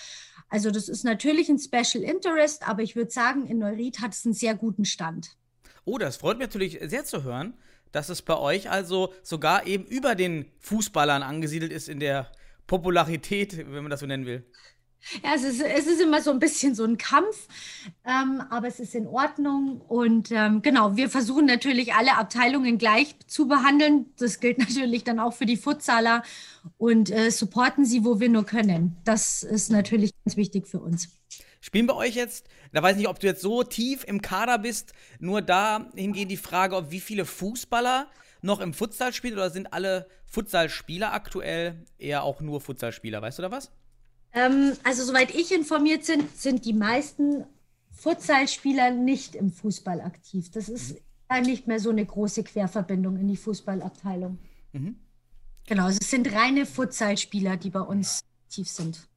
Also 0.49 0.71
das 0.71 0.89
ist 0.89 1.05
natürlich 1.05 1.49
ein 1.49 1.59
Special 1.59 2.05
Interest, 2.05 2.67
aber 2.69 2.83
ich 2.83 2.97
würde 2.97 3.11
sagen, 3.11 3.47
in 3.47 3.59
Neuried 3.59 4.01
hat 4.01 4.13
es 4.13 4.25
einen 4.25 4.35
sehr 4.35 4.55
guten 4.55 4.85
Stand. 4.85 5.37
Oh, 5.85 5.99
das 5.99 6.17
freut 6.17 6.39
mich 6.39 6.47
natürlich 6.47 6.79
sehr 6.83 7.05
zu 7.05 7.25
hören, 7.25 7.55
dass 7.93 8.09
es 8.09 8.23
bei 8.23 8.37
euch 8.37 8.71
also 8.71 9.13
sogar 9.23 9.67
eben 9.67 9.85
über 9.85 10.15
den 10.15 10.47
Fußballern 10.61 11.23
angesiedelt 11.23 11.73
ist 11.73 11.89
in 11.89 12.01
der 12.01 12.31
Popularität, 12.67 13.57
wenn 13.57 13.83
man 13.83 13.91
das 13.91 14.01
so 14.01 14.07
nennen 14.07 14.27
will. 14.27 14.47
Ja, 15.23 15.35
es 15.35 15.45
ist, 15.45 15.61
es 15.61 15.87
ist 15.87 16.01
immer 16.01 16.23
so 16.23 16.31
ein 16.31 16.39
bisschen 16.39 16.75
so 16.75 16.85
ein 16.85 16.97
Kampf, 16.97 17.49
ähm, 18.05 18.43
aber 18.51 18.69
es 18.69 18.81
ist 18.81 18.95
in 18.95 19.07
Ordnung. 19.07 19.81
Und 19.81 20.31
ähm, 20.31 20.63
genau, 20.63 20.97
wir 20.97 21.11
versuchen 21.11 21.47
natürlich 21.47 21.95
alle 21.95 22.17
Abteilungen 22.17 22.79
gleich 22.79 23.15
zu 23.27 23.47
behandeln. 23.47 24.07
Das 24.19 24.41
gilt 24.41 24.59
natürlich 24.69 25.05
dann 25.05 25.21
auch 25.21 25.35
für 25.35 25.47
die 25.47 25.57
Futsaler 25.57 26.23
und 26.79 27.11
äh, 27.11 27.31
supporten 27.31 27.85
sie, 27.85 28.05
wo 28.05 28.21
wir 28.21 28.29
nur 28.29 28.47
können. 28.47 28.97
Das 29.05 29.43
ist 29.43 29.71
natürlich 29.71 30.13
ganz 30.25 30.37
wichtig 30.37 30.67
für 30.67 30.81
uns. 30.81 31.09
Spielen 31.61 31.87
bei 31.87 31.95
euch 31.95 32.15
jetzt, 32.15 32.47
da 32.73 32.83
weiß 32.83 32.93
ich 32.93 32.99
nicht, 32.99 33.09
ob 33.09 33.21
du 33.21 33.27
jetzt 33.27 33.41
so 33.41 33.63
tief 33.63 34.05
im 34.05 34.21
Kader 34.21 34.59
bist, 34.59 34.93
nur 35.19 35.41
dahingehend 35.41 36.31
die 36.31 36.37
Frage, 36.37 36.77
ob 36.77 36.91
wie 36.91 37.01
viele 37.01 37.25
Fußballer 37.25 38.07
noch 38.43 38.61
im 38.61 38.75
Futsal 38.75 39.15
spielt 39.15 39.33
oder 39.33 39.49
sind 39.49 39.73
alle 39.73 40.07
Futsalspieler 40.27 41.15
aktuell 41.15 41.87
eher 41.97 42.23
auch 42.23 42.43
nur 42.43 42.61
Futsalspieler? 42.61 43.23
Weißt 43.23 43.39
du 43.39 43.43
da 43.43 43.51
was? 43.51 43.71
Ähm, 44.35 44.73
also, 44.83 45.05
soweit 45.05 45.35
ich 45.35 45.53
informiert 45.53 46.07
bin, 46.07 46.29
sind 46.35 46.65
die 46.65 46.73
meisten 46.73 47.45
Futsalspieler 47.93 48.91
nicht 48.91 49.35
im 49.35 49.51
Fußball 49.51 50.01
aktiv. 50.01 50.51
Das 50.51 50.69
ist 50.69 51.01
mhm. 51.31 51.43
nicht 51.43 51.67
mehr 51.67 51.81
so 51.81 51.91
eine 51.91 52.05
große 52.05 52.45
Querverbindung 52.45 53.17
in 53.17 53.29
die 53.29 53.37
Fußballabteilung. 53.37 54.39
Mhm. 54.73 54.97
Genau, 55.67 55.85
also 55.87 55.99
es 56.01 56.11
sind 56.11 56.31
reine 56.33 56.67
Futsalspieler, 56.67 57.57
die 57.57 57.71
bei 57.71 57.81
uns 57.81 58.21
aktiv 58.47 58.69
sind. 58.69 59.09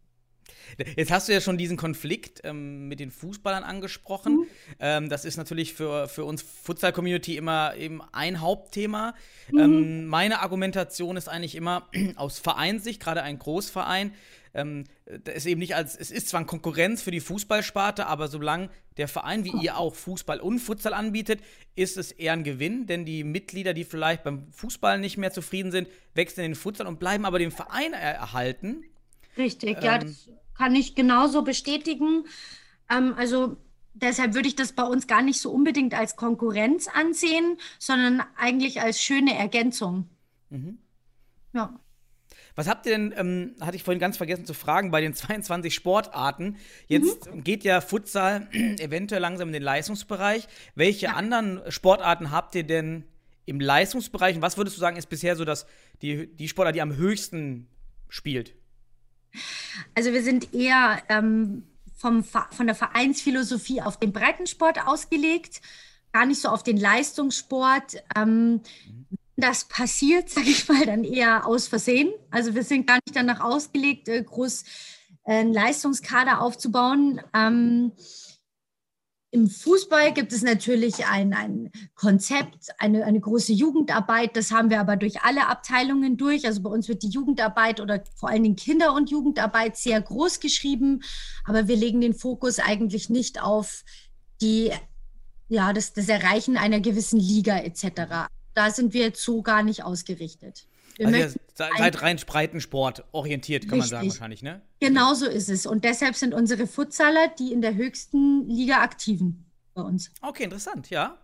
Jetzt 0.95 1.12
hast 1.12 1.27
du 1.27 1.33
ja 1.33 1.41
schon 1.41 1.57
diesen 1.57 1.77
Konflikt 1.77 2.41
ähm, 2.43 2.88
mit 2.88 3.00
den 3.00 3.12
Fußballern 3.12 3.63
angesprochen. 3.63 4.33
Mhm. 4.33 4.47
Ähm, 4.79 5.09
das 5.09 5.25
ist 5.25 5.38
natürlich 5.38 5.74
für, 5.74 6.07
für 6.07 6.25
uns 6.25 6.41
Futsal-Community 6.41 7.38
immer 7.38 7.75
eben 7.75 8.01
ein 8.12 8.41
Hauptthema. 8.41 9.13
Mhm. 9.51 9.59
Ähm, 9.59 10.07
meine 10.07 10.41
Argumentation 10.41 11.17
ist 11.17 11.29
eigentlich 11.29 11.55
immer 11.55 11.88
aus 12.15 12.39
Vereinssicht, 12.39 13.01
gerade 13.01 13.24
ein 13.24 13.39
Großverein, 13.39 14.13
ähm, 14.58 14.86
ist 15.06 15.46
eben 15.46 15.60
nicht 15.60 15.76
als, 15.76 15.96
es 15.96 16.12
ist 16.12 16.30
zwar 16.30 16.40
eine 16.40 16.48
Konkurrenz 16.48 17.02
für 17.02 17.12
die 17.12 17.20
Fußballsparte, 17.20 18.08
aber 18.08 18.28
solange 18.28 18.70
der 18.98 19.08
Verein 19.08 19.46
wie 19.46 19.54
ihr 19.62 19.78
auch 19.78 19.96
Fußball 19.96 20.42
und 20.42 20.60
Futsal 20.60 20.94
anbietet, 20.94 21.42
ist 21.76 21.96
es 21.96 22.12
eher 22.12 22.34
ein 22.34 22.44
Gewinn, 22.44 22.88
denn 22.88 23.06
die 23.06 23.24
Mitglieder, 23.24 23.74
die 23.74 23.84
vielleicht 23.84 24.24
beim 24.24 24.52
Fußball 24.52 25.00
nicht 25.00 25.18
mehr 25.18 25.32
zufrieden 25.32 25.72
sind, 25.72 25.88
wechseln 26.16 26.44
in 26.44 26.52
den 26.52 26.56
Futsal 26.56 26.88
und 26.88 27.00
bleiben 27.00 27.26
aber 27.26 27.38
dem 27.38 27.52
Verein 27.52 27.94
erhalten. 27.94 28.84
Richtig, 29.38 29.82
ja, 29.84 29.96
ähm, 29.96 30.02
das 30.02 30.30
kann 30.58 30.76
ich 30.76 30.96
genauso 30.96 31.44
bestätigen. 31.44 32.26
Ähm, 32.90 33.14
also 33.16 33.58
deshalb 33.94 34.34
würde 34.34 34.48
ich 34.48 34.56
das 34.56 34.74
bei 34.74 34.84
uns 34.84 35.06
gar 35.06 35.22
nicht 35.22 35.40
so 35.40 35.52
unbedingt 35.52 35.94
als 35.94 36.16
Konkurrenz 36.16 36.88
ansehen, 36.88 37.58
sondern 37.78 38.24
eigentlich 38.36 38.82
als 38.82 39.00
schöne 39.00 39.38
Ergänzung. 39.38 40.10
Mhm. 40.50 40.80
Ja. 41.54 41.80
Was 42.58 42.68
habt 42.68 42.88
ihr 42.88 42.92
denn, 42.94 43.14
ähm, 43.16 43.56
hatte 43.62 43.76
ich 43.76 43.84
vorhin 43.84 44.00
ganz 44.00 44.18
vergessen 44.18 44.46
zu 44.46 44.56
fragen, 44.56 44.90
bei 44.90 45.00
den 45.00 45.14
22 45.14 45.74
Sportarten? 45.74 46.58
Jetzt 46.88 47.32
mhm. 47.32 47.44
geht 47.44 47.64
ja 47.64 47.80
Futsal 47.82 48.48
eventuell 48.52 49.22
langsam 49.22 49.50
in 49.50 49.54
den 49.54 49.64
Leistungsbereich. 49.64 50.48
Welche 50.74 51.06
ja. 51.06 51.14
anderen 51.14 51.62
Sportarten 51.70 52.32
habt 52.32 52.56
ihr 52.56 52.64
denn 52.64 53.04
im 53.46 53.60
Leistungsbereich? 53.60 54.36
Und 54.36 54.42
was 54.42 54.58
würdest 54.58 54.76
du 54.76 54.82
sagen, 54.82 54.98
ist 54.98 55.08
bisher 55.08 55.36
so 55.36 55.46
dass 55.46 55.68
die, 56.02 56.36
die 56.36 56.50
Sportart, 56.50 56.76
die 56.76 56.82
am 56.82 56.96
höchsten 56.96 57.68
spielt? 58.10 58.56
Also 59.94 60.12
wir 60.12 60.24
sind 60.24 60.52
eher 60.56 61.04
ähm, 61.10 61.64
vom, 61.96 62.24
von 62.24 62.66
der 62.66 62.76
Vereinsphilosophie 62.76 63.84
auf 63.84 64.00
den 64.00 64.12
Breitensport 64.12 64.88
ausgelegt, 64.88 65.62
gar 66.12 66.26
nicht 66.26 66.42
so 66.42 66.50
auf 66.50 66.64
den 66.64 66.78
Leistungssport. 66.78 67.98
Ähm, 68.16 68.62
das 69.38 69.65
passiert, 69.65 70.29
sage 70.29 70.50
ich 70.50 70.67
mal, 70.67 70.86
dann 70.86 71.03
eher 71.03 71.46
aus 71.46 71.67
Versehen. 71.67 72.12
Also 72.29 72.56
wir 72.56 72.63
sind 72.63 72.88
gar 72.88 73.00
nicht 73.06 73.15
danach 73.15 73.39
ausgelegt, 73.39 74.10
äh, 74.10 74.22
groß 74.22 74.63
äh, 75.25 75.34
einen 75.34 75.53
Leistungskader 75.53 76.41
aufzubauen. 76.41 77.22
Ähm, 77.34 77.94
im 79.29 79.50
Fußball 79.50 80.13
gibt 80.13 80.32
es 80.32 80.41
natürlich 80.41 81.06
ein, 81.06 81.34
ein 81.34 81.70
Konzept, 81.96 82.70
eine, 82.79 83.03
eine 83.03 83.20
große 83.20 83.51
Jugendarbeit. 83.51 84.36
Das 84.38 84.51
haben 84.51 84.70
wir 84.70 84.79
aber 84.79 84.96
durch 84.96 85.22
alle 85.22 85.48
Abteilungen 85.48 86.15
durch. 86.15 86.46
Also 86.46 86.62
bei 86.63 86.70
uns 86.70 86.88
wird 86.88 87.03
die 87.03 87.10
Jugendarbeit 87.10 87.82
oder 87.82 88.03
vor 88.15 88.29
allen 88.29 88.44
Dingen 88.44 88.56
Kinder- 88.56 88.94
und 88.94 89.12
Jugendarbeit 89.12 89.75
sehr 89.75 90.01
groß 90.01 90.39
geschrieben. 90.39 91.03
Aber 91.44 91.67
wir 91.67 91.75
legen 91.75 92.00
den 92.00 92.13
Fokus 92.13 92.60
eigentlich 92.60 93.10
nicht 93.10 93.41
auf 93.41 93.84
die, 94.41 94.72
ja, 95.50 95.74
das, 95.74 95.91
das 95.91 96.08
Erreichen 96.08 96.56
einer 96.56 96.79
gewissen 96.79 97.20
Liga 97.20 97.58
etc. 97.60 98.29
Da 98.58 98.72
sind 98.72 98.96
wir 98.96 99.02
jetzt 99.02 99.22
so 99.22 99.44
gar 99.44 99.62
nicht 99.62 99.84
ausgerichtet. 99.84 100.66
Wir 100.96 101.06
also 101.06 101.20
ihr 101.20 101.34
seid 101.54 102.02
rein 102.02 102.18
Breitensport 102.18 103.04
orientiert, 103.12 103.70
kann 103.70 103.80
Richtig. 103.80 103.92
man 103.92 104.02
sagen 104.02 104.10
wahrscheinlich, 104.10 104.42
ne? 104.42 104.64
Genau 104.80 105.14
so 105.14 105.28
ist 105.28 105.48
es. 105.48 105.68
Und 105.68 105.84
deshalb 105.84 106.16
sind 106.16 106.34
unsere 106.34 106.66
Futsaler 106.66 107.28
die 107.38 107.54
in 107.54 107.62
der 107.62 107.76
höchsten 107.76 108.50
Liga 108.50 108.82
aktiven 108.82 109.46
bei 109.76 109.84
uns. 109.84 110.10
Okay, 110.24 110.46
interessant, 110.46 110.90
ja. 110.90 111.20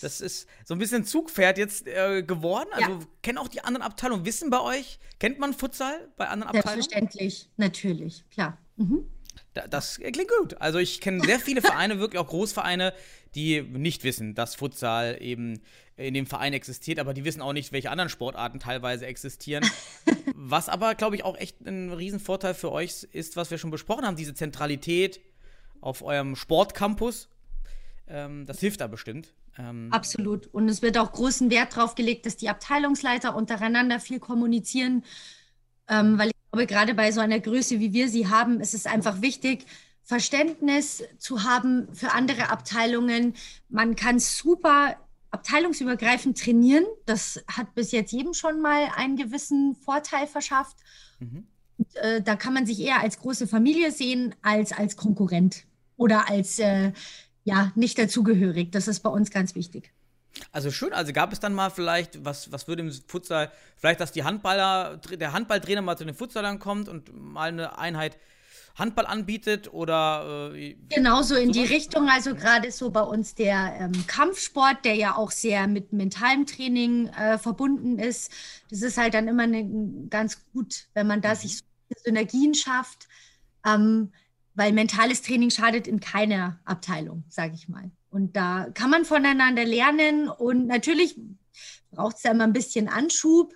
Das 0.00 0.20
ist 0.20 0.46
so 0.64 0.74
ein 0.74 0.78
bisschen 0.78 1.04
Zugpferd 1.04 1.58
jetzt 1.58 1.88
äh, 1.88 2.22
geworden. 2.22 2.68
Also 2.70 2.92
ja. 2.92 2.98
kennen 3.22 3.38
auch 3.38 3.48
die 3.48 3.62
anderen 3.62 3.84
Abteilungen, 3.84 4.24
wissen 4.24 4.50
bei 4.50 4.60
euch, 4.60 5.00
kennt 5.18 5.40
man 5.40 5.54
Futsal 5.54 6.08
bei 6.16 6.28
anderen 6.28 6.54
Abteilungen? 6.54 6.82
Selbstverständlich, 6.82 7.50
natürlich, 7.56 8.24
klar. 8.30 8.58
Mhm. 8.76 9.10
Das 9.70 9.98
klingt 9.98 10.30
gut. 10.38 10.60
Also 10.60 10.78
ich 10.78 11.00
kenne 11.00 11.24
sehr 11.24 11.40
viele 11.40 11.62
Vereine, 11.62 11.98
wirklich 11.98 12.20
auch 12.20 12.28
Großvereine, 12.28 12.92
die 13.34 13.62
nicht 13.62 14.04
wissen, 14.04 14.34
dass 14.34 14.54
Futsal 14.54 15.18
eben 15.20 15.60
in 15.96 16.14
dem 16.14 16.26
Verein 16.26 16.52
existiert, 16.52 16.98
aber 16.98 17.14
die 17.14 17.24
wissen 17.24 17.40
auch 17.40 17.52
nicht, 17.52 17.72
welche 17.72 17.90
anderen 17.90 18.10
Sportarten 18.10 18.60
teilweise 18.60 19.06
existieren. 19.06 19.64
was 20.34 20.68
aber, 20.68 20.94
glaube 20.94 21.16
ich, 21.16 21.24
auch 21.24 21.36
echt 21.36 21.60
ein 21.66 21.92
Riesenvorteil 21.92 22.54
für 22.54 22.70
euch 22.70 23.04
ist, 23.12 23.36
was 23.36 23.50
wir 23.50 23.58
schon 23.58 23.70
besprochen 23.70 24.04
haben, 24.04 24.16
diese 24.16 24.34
Zentralität 24.34 25.20
auf 25.80 26.02
eurem 26.02 26.36
Sportcampus. 26.36 27.28
Ähm, 28.08 28.44
das 28.46 28.60
hilft 28.60 28.80
da 28.80 28.86
bestimmt. 28.86 29.32
Ähm, 29.58 29.88
Absolut. 29.90 30.46
Und 30.48 30.68
es 30.68 30.82
wird 30.82 30.98
auch 30.98 31.12
großen 31.12 31.50
Wert 31.50 31.76
darauf 31.76 31.94
gelegt, 31.94 32.26
dass 32.26 32.36
die 32.36 32.50
Abteilungsleiter 32.50 33.34
untereinander 33.34 33.98
viel 33.98 34.20
kommunizieren, 34.20 35.02
ähm, 35.88 36.18
weil 36.18 36.28
ich 36.28 36.34
glaube, 36.52 36.66
gerade 36.66 36.94
bei 36.94 37.10
so 37.10 37.20
einer 37.20 37.40
Größe, 37.40 37.80
wie 37.80 37.92
wir 37.92 38.08
sie 38.08 38.28
haben, 38.28 38.60
ist 38.60 38.74
es 38.74 38.86
einfach 38.86 39.22
wichtig, 39.22 39.64
Verständnis 40.02 41.02
zu 41.18 41.42
haben 41.42 41.88
für 41.92 42.12
andere 42.12 42.50
Abteilungen. 42.50 43.34
Man 43.68 43.96
kann 43.96 44.20
super 44.20 44.96
abteilungsübergreifend 45.36 46.38
trainieren. 46.38 46.84
Das 47.04 47.42
hat 47.48 47.74
bis 47.74 47.92
jetzt 47.92 48.12
jedem 48.12 48.34
schon 48.34 48.60
mal 48.60 48.88
einen 48.96 49.16
gewissen 49.16 49.74
Vorteil 49.74 50.26
verschafft. 50.26 50.76
Mhm. 51.20 51.46
Und, 51.78 51.96
äh, 51.96 52.22
da 52.22 52.36
kann 52.36 52.54
man 52.54 52.66
sich 52.66 52.80
eher 52.80 53.00
als 53.00 53.18
große 53.18 53.46
Familie 53.46 53.92
sehen 53.92 54.34
als 54.42 54.72
als 54.72 54.96
Konkurrent 54.96 55.64
oder 55.96 56.28
als 56.28 56.58
äh, 56.58 56.92
ja 57.44 57.72
nicht 57.74 57.98
dazugehörig. 57.98 58.72
Das 58.72 58.88
ist 58.88 59.00
bei 59.00 59.10
uns 59.10 59.30
ganz 59.30 59.54
wichtig. 59.54 59.92
Also 60.52 60.70
schön, 60.70 60.92
also 60.92 61.12
gab 61.12 61.32
es 61.32 61.40
dann 61.40 61.54
mal 61.54 61.70
vielleicht, 61.70 62.24
was, 62.24 62.52
was 62.52 62.68
würde 62.68 62.82
im 62.82 62.92
Futsal, 62.92 63.50
vielleicht, 63.76 64.00
dass 64.00 64.12
die 64.12 64.24
Handballer, 64.24 64.98
der 64.98 65.32
Handballtrainer 65.32 65.82
mal 65.82 65.96
zu 65.96 66.04
den 66.04 66.14
Futsalern 66.14 66.58
kommt 66.58 66.88
und 66.88 67.10
mal 67.14 67.48
eine 67.48 67.78
Einheit 67.78 68.18
Handball 68.76 69.06
anbietet 69.06 69.72
oder 69.72 70.52
äh, 70.54 70.76
Genauso 70.90 71.34
in 71.34 71.52
die? 71.52 71.64
Richtung, 71.64 72.08
also 72.08 72.34
gerade 72.34 72.70
so 72.70 72.90
bei 72.90 73.00
uns 73.00 73.34
der 73.34 73.74
ähm, 73.80 74.06
Kampfsport, 74.06 74.84
der 74.84 74.94
ja 74.94 75.16
auch 75.16 75.30
sehr 75.30 75.66
mit 75.66 75.92
mentalem 75.92 76.46
Training 76.46 77.08
äh, 77.08 77.38
verbunden 77.38 77.98
ist. 77.98 78.30
Das 78.70 78.82
ist 78.82 78.98
halt 78.98 79.14
dann 79.14 79.28
immer 79.28 79.46
ne, 79.46 80.08
ganz 80.10 80.44
gut, 80.52 80.88
wenn 80.94 81.06
man 81.06 81.22
da 81.22 81.34
sich 81.34 81.58
so 81.58 81.64
Synergien 82.04 82.54
schafft, 82.54 83.08
ähm, 83.64 84.12
weil 84.54 84.72
mentales 84.72 85.22
Training 85.22 85.50
schadet 85.50 85.86
in 85.86 86.00
keiner 86.00 86.60
Abteilung, 86.64 87.24
sage 87.28 87.54
ich 87.54 87.68
mal. 87.68 87.90
Und 88.10 88.36
da 88.36 88.68
kann 88.74 88.90
man 88.90 89.04
voneinander 89.04 89.64
lernen 89.64 90.28
und 90.28 90.66
natürlich 90.66 91.16
braucht 91.90 92.16
es 92.16 92.22
da 92.22 92.30
immer 92.30 92.44
ein 92.44 92.52
bisschen 92.52 92.88
Anschub, 92.88 93.52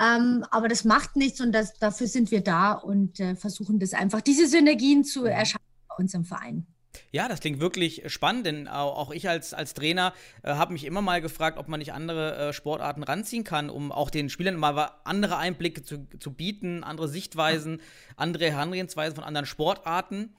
ähm, 0.00 0.44
aber 0.50 0.68
das 0.68 0.84
macht 0.84 1.16
nichts 1.16 1.40
und 1.40 1.52
das, 1.52 1.78
dafür 1.78 2.06
sind 2.06 2.30
wir 2.30 2.42
da 2.42 2.72
und 2.72 3.20
äh, 3.20 3.34
versuchen 3.36 3.78
das 3.78 3.92
einfach, 3.92 4.20
diese 4.20 4.46
Synergien 4.46 5.04
zu 5.04 5.24
erschaffen 5.24 5.64
bei 5.88 5.96
uns 5.96 6.14
im 6.14 6.24
Verein. 6.24 6.66
Ja, 7.10 7.26
das 7.26 7.40
klingt 7.40 7.58
wirklich 7.58 8.02
spannend, 8.12 8.44
denn 8.44 8.68
au- 8.68 8.92
auch 8.92 9.10
ich 9.10 9.28
als, 9.28 9.54
als 9.54 9.72
Trainer 9.72 10.12
äh, 10.42 10.54
habe 10.54 10.74
mich 10.74 10.84
immer 10.84 11.00
mal 11.00 11.22
gefragt, 11.22 11.58
ob 11.58 11.68
man 11.68 11.78
nicht 11.78 11.92
andere 11.92 12.36
äh, 12.48 12.52
Sportarten 12.52 13.02
ranziehen 13.02 13.44
kann, 13.44 13.70
um 13.70 13.92
auch 13.92 14.10
den 14.10 14.28
Spielern 14.28 14.56
mal 14.56 14.90
andere 15.04 15.38
Einblicke 15.38 15.82
zu, 15.82 16.06
zu 16.20 16.32
bieten, 16.32 16.84
andere 16.84 17.08
Sichtweisen, 17.08 17.80
andere 18.16 18.50
Herangehensweisen 18.50 19.14
von 19.14 19.24
anderen 19.24 19.46
Sportarten. 19.46 20.36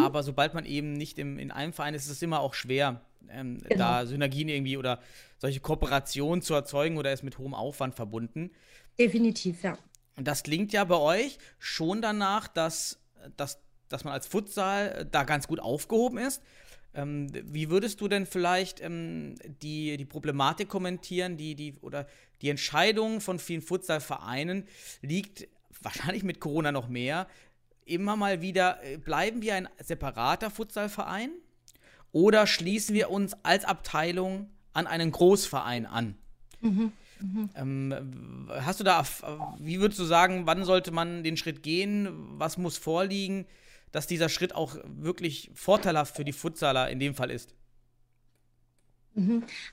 Aber 0.00 0.22
sobald 0.22 0.54
man 0.54 0.64
eben 0.66 0.92
nicht 0.92 1.18
im, 1.18 1.36
in 1.36 1.50
einem 1.50 1.72
Verein 1.72 1.94
ist, 1.94 2.04
ist 2.04 2.12
es 2.12 2.22
immer 2.22 2.38
auch 2.38 2.54
schwer, 2.54 3.00
ähm, 3.28 3.58
da 3.76 4.06
Synergien 4.06 4.48
irgendwie 4.48 4.76
oder 4.76 5.00
solche 5.38 5.60
Kooperationen 5.60 6.42
zu 6.42 6.54
erzeugen 6.54 6.98
oder 6.98 7.12
ist 7.12 7.22
mit 7.22 7.38
hohem 7.38 7.54
Aufwand 7.54 7.94
verbunden. 7.94 8.50
Definitiv, 8.98 9.62
ja. 9.62 9.78
Und 10.16 10.26
das 10.26 10.42
klingt 10.42 10.72
ja 10.72 10.84
bei 10.84 10.96
euch 10.96 11.38
schon 11.58 12.02
danach, 12.02 12.48
dass, 12.48 13.00
dass, 13.36 13.60
dass 13.88 14.04
man 14.04 14.12
als 14.12 14.26
Futsal 14.26 14.88
äh, 14.88 15.06
da 15.10 15.24
ganz 15.24 15.48
gut 15.48 15.60
aufgehoben 15.60 16.18
ist. 16.18 16.42
Ähm, 16.92 17.28
wie 17.32 17.70
würdest 17.70 18.00
du 18.00 18.08
denn 18.08 18.26
vielleicht 18.26 18.80
ähm, 18.80 19.36
die, 19.62 19.96
die 19.96 20.04
Problematik 20.04 20.68
kommentieren, 20.68 21.36
die, 21.36 21.54
die, 21.54 21.74
oder 21.80 22.06
die 22.42 22.50
Entscheidung 22.50 23.20
von 23.20 23.38
vielen 23.38 23.62
Futsalvereinen 23.62 24.66
liegt 25.00 25.46
wahrscheinlich 25.80 26.24
mit 26.24 26.40
Corona 26.40 26.72
noch 26.72 26.88
mehr, 26.88 27.26
immer 27.84 28.16
mal 28.16 28.40
wieder, 28.42 28.82
äh, 28.82 28.98
bleiben 28.98 29.40
wir 29.42 29.54
ein 29.54 29.68
separater 29.78 30.50
Futsalverein 30.50 31.30
oder 32.12 32.46
schließen 32.46 32.94
wir 32.94 33.10
uns 33.10 33.34
als 33.42 33.64
Abteilung 33.64 34.50
an 34.72 34.86
einen 34.86 35.10
Großverein 35.10 35.86
an? 35.86 36.16
Ähm, 37.56 38.48
hast 38.48 38.80
du 38.80 38.84
da, 38.84 39.04
wie 39.58 39.80
würdest 39.80 40.00
du 40.00 40.04
sagen, 40.04 40.46
wann 40.46 40.64
sollte 40.64 40.90
man 40.90 41.22
den 41.22 41.36
Schritt 41.36 41.62
gehen? 41.62 42.08
Was 42.38 42.56
muss 42.56 42.78
vorliegen, 42.78 43.46
dass 43.92 44.06
dieser 44.06 44.28
Schritt 44.28 44.54
auch 44.54 44.76
wirklich 44.84 45.50
vorteilhaft 45.54 46.16
für 46.16 46.24
die 46.24 46.32
Futsaler 46.32 46.88
in 46.90 46.98
dem 46.98 47.14
Fall 47.14 47.30
ist? 47.30 47.54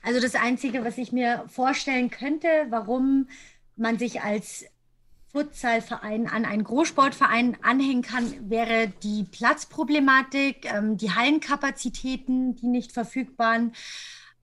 Also 0.02 0.20
das 0.20 0.34
Einzige, 0.34 0.84
was 0.84 0.98
ich 0.98 1.12
mir 1.12 1.44
vorstellen 1.48 2.10
könnte, 2.10 2.48
warum 2.70 3.28
man 3.76 3.98
sich 3.98 4.20
als 4.20 4.66
Futsalverein 5.32 6.28
an 6.28 6.44
einen 6.44 6.64
Großsportverein 6.64 7.58
anhängen 7.62 8.02
kann, 8.02 8.48
wäre 8.48 8.92
die 9.02 9.24
Platzproblematik, 9.24 10.72
ähm, 10.72 10.96
die 10.96 11.10
Hallenkapazitäten, 11.10 12.54
die 12.56 12.66
nicht 12.66 12.92
verfügbar 12.92 13.48
waren. 13.48 13.72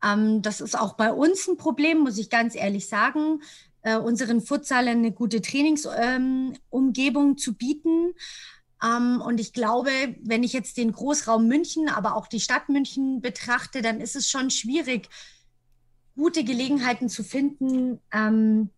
Ähm, 0.04 0.42
das 0.42 0.62
ist 0.62 0.78
auch 0.78 0.94
bei 0.94 1.12
uns 1.12 1.48
ein 1.48 1.58
Problem, 1.58 2.00
muss 2.00 2.18
ich 2.18 2.30
ganz 2.30 2.56
ehrlich 2.56 2.88
sagen, 2.88 3.42
äh, 3.82 3.98
unseren 3.98 4.42
Futsalern 4.42 5.00
eine 5.00 5.12
gute 5.12 5.42
Trainingsumgebung 5.42 7.30
ähm, 7.30 7.38
zu 7.38 7.54
bieten. 7.54 8.14
Ähm, 8.84 9.22
und 9.22 9.40
ich 9.40 9.54
glaube, 9.54 9.90
wenn 10.22 10.44
ich 10.44 10.54
jetzt 10.54 10.78
den 10.78 10.92
Großraum 10.92 11.48
München, 11.48 11.90
aber 11.90 12.16
auch 12.16 12.28
die 12.28 12.40
Stadt 12.40 12.70
München 12.70 13.22
betrachte, 13.22 13.82
dann 13.82 14.02
ist 14.02 14.16
es 14.16 14.30
schon 14.30 14.50
schwierig, 14.50 15.10
gute 16.16 16.44
Gelegenheiten 16.44 17.10
zu 17.10 17.24
finden, 17.24 18.00
ähm, 18.12 18.70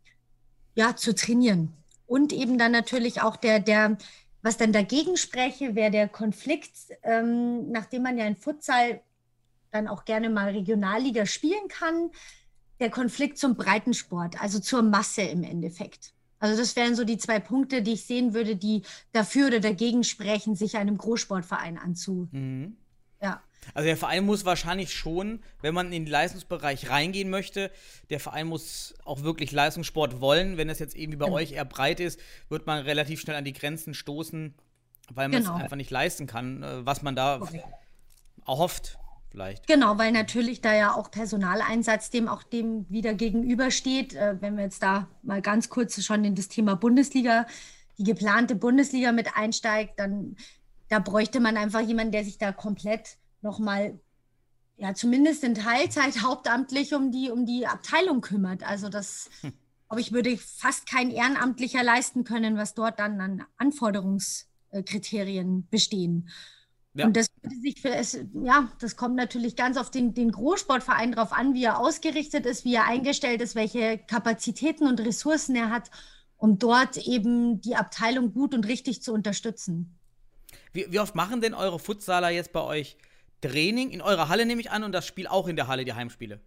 ja, 0.76 0.96
zu 0.96 1.14
trainieren. 1.16 1.77
Und 2.08 2.34
eben 2.34 2.58
dann 2.58 2.72
natürlich 2.72 3.22
auch 3.22 3.36
der, 3.36 3.60
der, 3.60 3.98
was 4.42 4.58
dann 4.58 4.72
dagegen 4.72 5.18
spreche, 5.18 5.76
wäre 5.76 5.92
der 5.92 6.08
Konflikt, 6.08 6.72
ähm, 7.04 7.70
nachdem 7.70 8.04
man 8.04 8.18
ja 8.18 8.26
in 8.26 8.36
Futsal 8.36 9.02
dann 9.72 9.88
auch 9.88 10.06
gerne 10.06 10.30
mal 10.30 10.50
Regionalliga 10.50 11.26
spielen 11.26 11.68
kann, 11.68 12.10
der 12.80 12.90
Konflikt 12.90 13.38
zum 13.38 13.56
Breitensport, 13.56 14.42
also 14.42 14.60
zur 14.60 14.82
Masse 14.82 15.24
im 15.24 15.44
Endeffekt. 15.44 16.14
Also 16.40 16.58
das 16.58 16.76
wären 16.76 16.96
so 16.96 17.04
die 17.04 17.18
zwei 17.18 17.40
Punkte, 17.40 17.82
die 17.82 17.94
ich 17.94 18.06
sehen 18.06 18.34
würde, 18.34 18.56
die 18.56 18.84
dafür 19.12 19.48
oder 19.48 19.60
dagegen 19.60 20.04
sprechen, 20.04 20.56
sich 20.56 20.78
einem 20.78 20.98
Großsportverein 20.98 21.78
anzu. 21.78 22.28
Mhm. 22.32 22.78
Ja. 23.22 23.42
Also 23.74 23.86
der 23.88 23.98
Verein 23.98 24.26
muss 24.26 24.46
wahrscheinlich 24.46 24.94
schon, 24.94 25.42
wenn 25.62 25.74
man 25.74 25.88
in 25.92 26.06
den 26.06 26.12
Leistungsbereich 26.12 26.90
reingehen 26.90 27.30
möchte, 27.30 27.70
der 28.10 28.20
Verein 28.20 28.48
muss 28.48 28.94
auch 29.04 29.24
wirklich 29.24 29.52
Leistungssport 29.52 30.22
wollen. 30.22 30.58
Wenn 30.58 30.70
es 30.70 30.80
jetzt 30.80 30.96
irgendwie 30.96 31.18
bei 31.18 31.26
Genau. 31.26 31.38
euch 31.38 31.52
eher 31.52 31.66
breit 31.66 32.00
ist, 32.00 32.20
wird 32.50 32.66
man 32.66 32.84
relativ 32.84 33.20
schnell 33.20 33.36
an 33.36 33.44
die 33.46 33.54
Grenzen 33.54 33.94
stoßen, 33.94 34.54
weil 35.14 35.28
man 35.30 35.42
Genau. 35.42 35.56
es 35.58 35.64
einfach 35.64 35.76
nicht 35.76 35.92
leisten 35.92 36.28
kann, 36.28 36.64
äh, 36.64 36.86
was 36.86 37.02
man 37.02 37.16
da 37.16 37.42
erhofft, 38.46 38.98
vielleicht. 39.30 39.68
Genau, 39.68 39.98
weil 39.98 40.12
natürlich 40.12 40.62
da 40.62 40.74
ja 40.74 40.94
auch 40.96 41.12
Personaleinsatz 41.12 42.10
dem 42.10 42.28
auch 42.28 42.44
dem 42.44 42.86
wieder 42.90 43.14
gegenübersteht. 43.14 44.16
Äh, 44.16 44.38
wenn 44.42 44.56
wir 44.56 44.64
jetzt 44.64 44.82
da 44.82 45.08
mal 45.24 45.42
ganz 45.42 45.70
kurz 45.70 46.02
schon 46.04 46.24
in 46.24 46.36
das 46.36 46.48
Thema 46.48 46.76
Bundesliga, 46.76 47.46
die 47.98 48.04
geplante 48.04 48.56
Bundesliga 48.56 49.12
mit 49.12 49.36
einsteigt, 49.36 50.00
dann 50.00 50.38
da 50.90 51.00
bräuchte 51.00 51.42
man 51.42 51.58
einfach 51.58 51.82
jemanden, 51.82 52.14
der 52.14 52.24
sich 52.24 52.38
da 52.38 52.54
komplett 52.54 53.18
nochmal, 53.42 54.00
ja, 54.78 54.94
zumindest 54.94 55.44
in 55.44 55.56
Teilzeit 55.56 56.22
hauptamtlich 56.24 56.94
um 56.94 57.12
die, 57.12 57.32
um 57.32 57.46
die 57.46 57.68
Abteilung 57.68 58.22
kümmert. 58.22 58.64
Also 58.64 58.88
das, 58.90 59.30
glaube 59.88 60.02
ich, 60.02 60.12
würde 60.12 60.38
fast 60.38 60.90
kein 60.90 61.12
Ehrenamtlicher 61.12 61.84
leisten 61.84 62.24
können, 62.24 62.58
was 62.58 62.74
dort 62.74 63.00
dann 63.00 63.22
an 63.22 63.46
Anforderungskriterien 63.58 65.68
bestehen. 65.70 66.30
Ja. 66.98 67.06
Und 67.06 67.16
das 67.16 67.28
würde 67.44 67.56
sich 67.58 67.80
für 67.80 67.94
es, 67.94 68.20
ja, 68.44 68.72
das 68.80 68.96
kommt 68.96 69.16
natürlich 69.16 69.56
ganz 69.56 69.78
auf 69.78 69.92
den, 69.92 70.16
den 70.16 70.32
Großsportverein 70.32 71.12
drauf 71.12 71.32
an, 71.32 71.54
wie 71.54 71.64
er 71.64 71.80
ausgerichtet 71.80 72.48
ist, 72.48 72.66
wie 72.66 72.74
er 72.74 72.86
eingestellt 72.86 73.40
ist, 73.42 73.54
welche 73.54 74.00
Kapazitäten 74.00 74.88
und 74.88 75.00
Ressourcen 75.02 75.56
er 75.56 75.70
hat, 75.70 75.92
um 76.38 76.58
dort 76.58 76.98
eben 76.98 77.62
die 77.62 77.76
Abteilung 77.76 78.34
gut 78.34 78.56
und 78.56 78.68
richtig 78.68 79.04
zu 79.04 79.14
unterstützen. 79.14 79.96
Wie, 80.74 80.88
wie 80.90 81.00
oft 81.00 81.14
machen 81.14 81.40
denn 81.40 81.54
eure 81.54 81.78
Futsaler 81.78 82.30
jetzt 82.30 82.52
bei 82.52 82.62
euch 82.62 82.98
Training? 83.42 83.90
In 83.92 84.02
eurer 84.02 84.30
Halle 84.30 84.46
nehme 84.46 84.62
ich 84.62 84.72
an 84.72 84.84
und 84.84 84.92
das 84.92 85.06
Spiel 85.06 85.28
auch 85.28 85.48
in 85.48 85.56
der 85.56 85.68
Halle, 85.68 85.86
die 85.86 85.94
Heimspiele. 85.94 86.42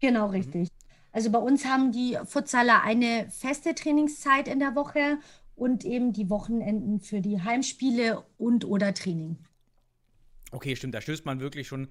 Genau, 0.00 0.28
richtig. 0.28 0.68
Also 1.12 1.30
bei 1.30 1.38
uns 1.38 1.64
haben 1.64 1.92
die 1.92 2.18
Futsaler 2.24 2.82
eine 2.82 3.30
feste 3.30 3.74
Trainingszeit 3.74 4.48
in 4.48 4.58
der 4.58 4.74
Woche 4.74 5.18
und 5.54 5.84
eben 5.84 6.12
die 6.12 6.30
Wochenenden 6.30 7.00
für 7.00 7.20
die 7.20 7.42
Heimspiele 7.42 8.24
und 8.38 8.64
oder 8.64 8.94
Training. 8.94 9.36
Okay, 10.50 10.74
stimmt, 10.76 10.94
da 10.94 11.00
stößt 11.00 11.24
man 11.24 11.40
wirklich 11.40 11.68
schon 11.68 11.88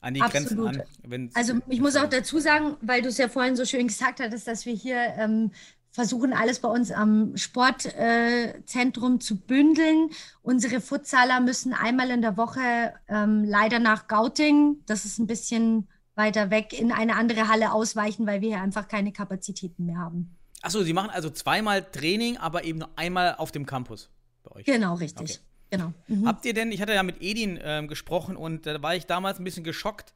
an 0.00 0.14
die 0.14 0.22
Absolut. 0.22 0.72
Grenzen 0.72 1.10
an. 1.12 1.30
Also 1.34 1.54
ich 1.68 1.80
muss 1.80 1.96
auch 1.96 2.08
dazu 2.08 2.38
sagen, 2.38 2.76
weil 2.80 3.02
du 3.02 3.08
es 3.08 3.18
ja 3.18 3.28
vorhin 3.28 3.56
so 3.56 3.64
schön 3.64 3.86
gesagt 3.86 4.20
hattest, 4.20 4.46
dass 4.46 4.66
wir 4.66 4.74
hier 4.74 5.14
ähm, 5.16 5.52
versuchen, 5.92 6.32
alles 6.32 6.58
bei 6.60 6.68
uns 6.68 6.90
am 6.90 7.36
Sportzentrum 7.36 9.16
äh, 9.16 9.18
zu 9.18 9.36
bündeln. 9.36 10.10
Unsere 10.42 10.80
Futsaler 10.80 11.40
müssen 11.40 11.74
einmal 11.74 12.10
in 12.10 12.22
der 12.22 12.36
Woche 12.36 12.94
ähm, 13.08 13.44
leider 13.44 13.78
nach 13.78 14.08
Gauting, 14.08 14.78
das 14.86 15.04
ist 15.04 15.18
ein 15.18 15.26
bisschen 15.26 15.88
weiter 16.14 16.50
weg, 16.50 16.78
in 16.78 16.92
eine 16.92 17.14
andere 17.16 17.48
Halle 17.48 17.72
ausweichen, 17.72 18.26
weil 18.26 18.40
wir 18.40 18.48
hier 18.48 18.60
einfach 18.60 18.88
keine 18.88 19.12
Kapazitäten 19.12 19.86
mehr 19.86 19.98
haben. 19.98 20.36
Achso, 20.62 20.82
sie 20.82 20.92
machen 20.92 21.10
also 21.10 21.30
zweimal 21.30 21.82
Training, 21.82 22.36
aber 22.38 22.64
eben 22.64 22.80
nur 22.80 22.90
einmal 22.96 23.34
auf 23.36 23.52
dem 23.52 23.66
Campus 23.66 24.10
bei 24.42 24.52
euch. 24.52 24.64
Genau, 24.64 24.94
richtig. 24.94 25.22
Okay. 25.22 25.38
Genau. 25.70 25.92
Mhm. 26.06 26.26
Habt 26.26 26.44
ihr 26.44 26.52
denn, 26.52 26.70
ich 26.70 26.82
hatte 26.82 26.92
ja 26.92 27.02
mit 27.02 27.22
Edin 27.22 27.58
ähm, 27.62 27.88
gesprochen 27.88 28.36
und 28.36 28.66
da 28.66 28.82
war 28.82 28.94
ich 28.94 29.06
damals 29.06 29.38
ein 29.38 29.44
bisschen 29.44 29.64
geschockt 29.64 30.14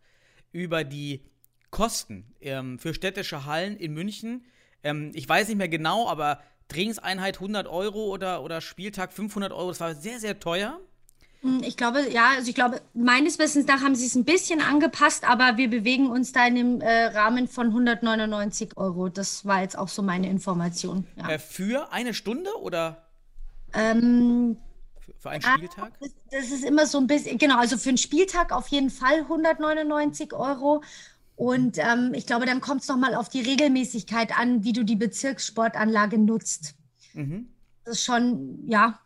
über 0.52 0.84
die 0.84 1.22
Kosten 1.70 2.34
ähm, 2.40 2.78
für 2.78 2.94
städtische 2.94 3.46
Hallen 3.46 3.76
in 3.76 3.94
München. 3.94 4.44
Ähm, 4.86 5.10
ich 5.14 5.28
weiß 5.28 5.48
nicht 5.48 5.56
mehr 5.56 5.68
genau, 5.68 6.08
aber 6.08 6.40
Trainingseinheit 6.68 7.36
100 7.36 7.66
Euro 7.66 8.06
oder, 8.12 8.42
oder 8.42 8.60
Spieltag 8.60 9.12
500 9.12 9.52
Euro, 9.52 9.68
das 9.68 9.80
war 9.80 9.94
sehr, 9.94 10.20
sehr 10.20 10.38
teuer. 10.38 10.78
Ich 11.62 11.76
glaube, 11.76 12.10
ja, 12.10 12.30
also 12.36 12.48
ich 12.48 12.54
glaube, 12.54 12.80
meines 12.92 13.38
Wissens 13.38 13.66
nach 13.66 13.80
haben 13.82 13.94
sie 13.94 14.06
es 14.06 14.16
ein 14.16 14.24
bisschen 14.24 14.60
angepasst, 14.60 15.28
aber 15.28 15.56
wir 15.56 15.70
bewegen 15.70 16.08
uns 16.10 16.32
da 16.32 16.46
in 16.46 16.54
dem 16.56 16.80
äh, 16.80 17.04
Rahmen 17.06 17.46
von 17.46 17.68
199 17.68 18.76
Euro. 18.76 19.08
Das 19.08 19.44
war 19.44 19.62
jetzt 19.62 19.78
auch 19.78 19.88
so 19.88 20.02
meine 20.02 20.28
Information. 20.28 21.06
Ja. 21.16 21.28
Äh, 21.30 21.38
für 21.38 21.92
eine 21.92 22.14
Stunde 22.14 22.50
oder 22.60 23.06
Ähm, 23.74 24.56
für, 24.98 25.12
für 25.18 25.30
einen 25.30 25.42
Spieltag? 25.42 25.92
das, 26.00 26.10
das 26.30 26.50
ist 26.50 26.64
immer 26.64 26.86
so 26.86 26.98
ein 26.98 27.06
bisschen, 27.06 27.38
genau, 27.38 27.58
also 27.58 27.76
für 27.76 27.90
einen 27.90 27.98
Spieltag 27.98 28.50
auf 28.50 28.68
jeden 28.68 28.90
Fall 28.90 29.20
199 29.20 30.32
Euro. 30.32 30.82
Und 31.36 31.78
ähm, 31.78 32.12
ich 32.14 32.26
glaube, 32.26 32.46
dann 32.46 32.60
kommt 32.60 32.82
es 32.82 32.88
nochmal 32.88 33.14
auf 33.14 33.28
die 33.28 33.42
Regelmäßigkeit 33.42 34.36
an, 34.38 34.64
wie 34.64 34.72
du 34.72 34.84
die 34.84 34.96
Bezirkssportanlage 34.96 36.18
nutzt. 36.18 36.74
Mhm. 37.12 37.48
Das 37.84 37.98
ist 37.98 38.04
schon, 38.04 38.66
ja, 38.66 38.98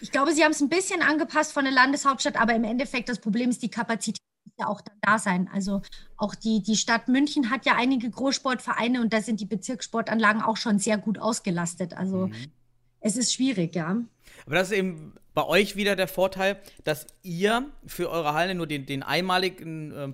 Ich 0.00 0.10
glaube, 0.10 0.32
sie 0.32 0.44
haben 0.44 0.52
es 0.52 0.60
ein 0.60 0.68
bisschen 0.68 1.00
angepasst 1.02 1.52
von 1.52 1.64
der 1.64 1.72
Landeshauptstadt, 1.72 2.38
aber 2.38 2.54
im 2.54 2.64
Endeffekt 2.64 3.08
das 3.08 3.18
Problem 3.18 3.48
ist, 3.50 3.62
die 3.62 3.70
Kapazität 3.70 4.20
muss 4.44 4.54
ja 4.58 4.66
auch 4.66 4.82
dann 4.82 4.96
da 5.00 5.18
sein. 5.18 5.48
Also 5.52 5.80
auch 6.18 6.34
die, 6.34 6.62
die 6.62 6.76
Stadt 6.76 7.08
München 7.08 7.50
hat 7.50 7.64
ja 7.64 7.74
einige 7.76 8.10
Großsportvereine 8.10 9.00
und 9.00 9.12
da 9.12 9.22
sind 9.22 9.40
die 9.40 9.46
Bezirkssportanlagen 9.46 10.42
auch 10.42 10.58
schon 10.58 10.78
sehr 10.78 10.98
gut 10.98 11.18
ausgelastet. 11.18 11.94
Also 11.94 12.28
es 13.00 13.16
ist 13.16 13.32
schwierig, 13.32 13.74
ja. 13.74 13.96
Aber 14.44 14.54
das 14.54 14.70
ist 14.70 14.76
eben 14.76 15.14
bei 15.32 15.44
euch 15.44 15.76
wieder 15.76 15.96
der 15.96 16.08
Vorteil, 16.08 16.60
dass 16.84 17.06
ihr 17.22 17.64
für 17.86 18.10
eure 18.10 18.34
Halle 18.34 18.54
nur 18.54 18.66
den, 18.66 18.84
den 18.84 19.02
einmaligen 19.02 19.92
äh, 19.92 20.08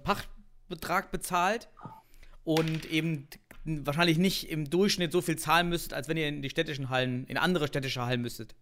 Pachtbetrag 0.72 1.10
bezahlt 1.10 1.68
und 2.44 2.86
eben 2.86 3.28
wahrscheinlich 3.64 4.18
nicht 4.18 4.50
im 4.50 4.68
Durchschnitt 4.68 5.12
so 5.12 5.20
viel 5.20 5.36
zahlen 5.36 5.68
müsstet, 5.68 5.92
als 5.92 6.08
wenn 6.08 6.16
ihr 6.16 6.28
in 6.28 6.42
die 6.42 6.50
städtischen 6.50 6.90
Hallen, 6.90 7.26
in 7.26 7.36
andere 7.36 7.68
städtische 7.68 8.04
Hallen 8.04 8.22
müsstet. 8.22 8.54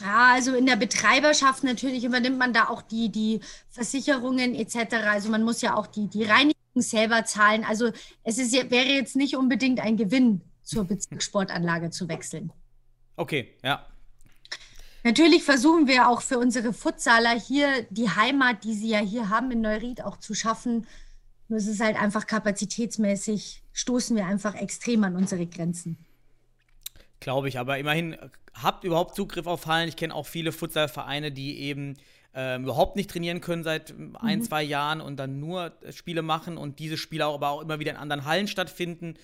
Ja, 0.00 0.32
also 0.32 0.54
in 0.54 0.66
der 0.66 0.76
Betreiberschaft 0.76 1.64
natürlich 1.64 2.04
übernimmt 2.04 2.38
man 2.38 2.52
da 2.52 2.68
auch 2.68 2.82
die, 2.82 3.10
die 3.10 3.40
Versicherungen 3.68 4.54
etc. 4.54 4.94
Also 5.06 5.30
man 5.30 5.42
muss 5.42 5.60
ja 5.60 5.76
auch 5.76 5.86
die, 5.86 6.08
die 6.08 6.24
Reinigung 6.24 6.54
selber 6.76 7.24
zahlen. 7.24 7.64
Also 7.64 7.92
es 8.24 8.38
ist, 8.38 8.52
wäre 8.52 8.88
jetzt 8.88 9.16
nicht 9.16 9.36
unbedingt 9.36 9.80
ein 9.80 9.96
Gewinn, 9.96 10.40
zur 10.62 10.84
Bezirkssportanlage 10.84 11.90
zu 11.90 12.08
wechseln. 12.08 12.52
Okay, 13.16 13.54
ja. 13.62 13.86
Natürlich 15.04 15.42
versuchen 15.42 15.88
wir 15.88 16.08
auch 16.08 16.22
für 16.22 16.38
unsere 16.38 16.72
Futsaler 16.72 17.38
hier 17.38 17.86
die 17.90 18.08
Heimat, 18.08 18.62
die 18.62 18.74
sie 18.74 18.90
ja 18.90 19.00
hier 19.00 19.28
haben 19.28 19.50
in 19.50 19.60
Neuried, 19.60 20.04
auch 20.04 20.16
zu 20.16 20.34
schaffen. 20.34 20.86
Nur 21.48 21.58
es 21.58 21.66
ist 21.66 21.80
halt 21.80 22.00
einfach 22.00 22.26
kapazitätsmäßig, 22.26 23.62
stoßen 23.72 24.16
wir 24.16 24.26
einfach 24.26 24.54
extrem 24.54 25.02
an 25.04 25.16
unsere 25.16 25.46
Grenzen. 25.46 25.98
Glaube 27.20 27.48
ich, 27.48 27.58
aber 27.58 27.78
immerhin 27.78 28.14
äh, 28.14 28.28
habt 28.54 28.84
überhaupt 28.84 29.16
Zugriff 29.16 29.46
auf 29.46 29.66
Hallen. 29.66 29.88
Ich 29.88 29.96
kenne 29.96 30.14
auch 30.14 30.26
viele 30.26 30.52
Futsalvereine, 30.52 31.32
die 31.32 31.58
eben 31.60 31.96
ähm, 32.34 32.64
überhaupt 32.64 32.96
nicht 32.96 33.10
trainieren 33.10 33.40
können 33.40 33.64
seit 33.64 33.90
ähm, 33.90 34.16
ein, 34.18 34.42
zwei 34.42 34.62
Jahren 34.62 35.00
und 35.00 35.16
dann 35.16 35.40
nur 35.40 35.72
äh, 35.82 35.92
Spiele 35.92 36.22
machen 36.22 36.56
und 36.56 36.78
diese 36.78 36.96
Spiele 36.96 37.26
auch, 37.26 37.34
aber 37.34 37.50
auch 37.50 37.60
immer 37.60 37.78
wieder 37.80 37.90
in 37.90 37.96
anderen 37.96 38.24
Hallen 38.24 38.48
stattfinden. 38.48 39.14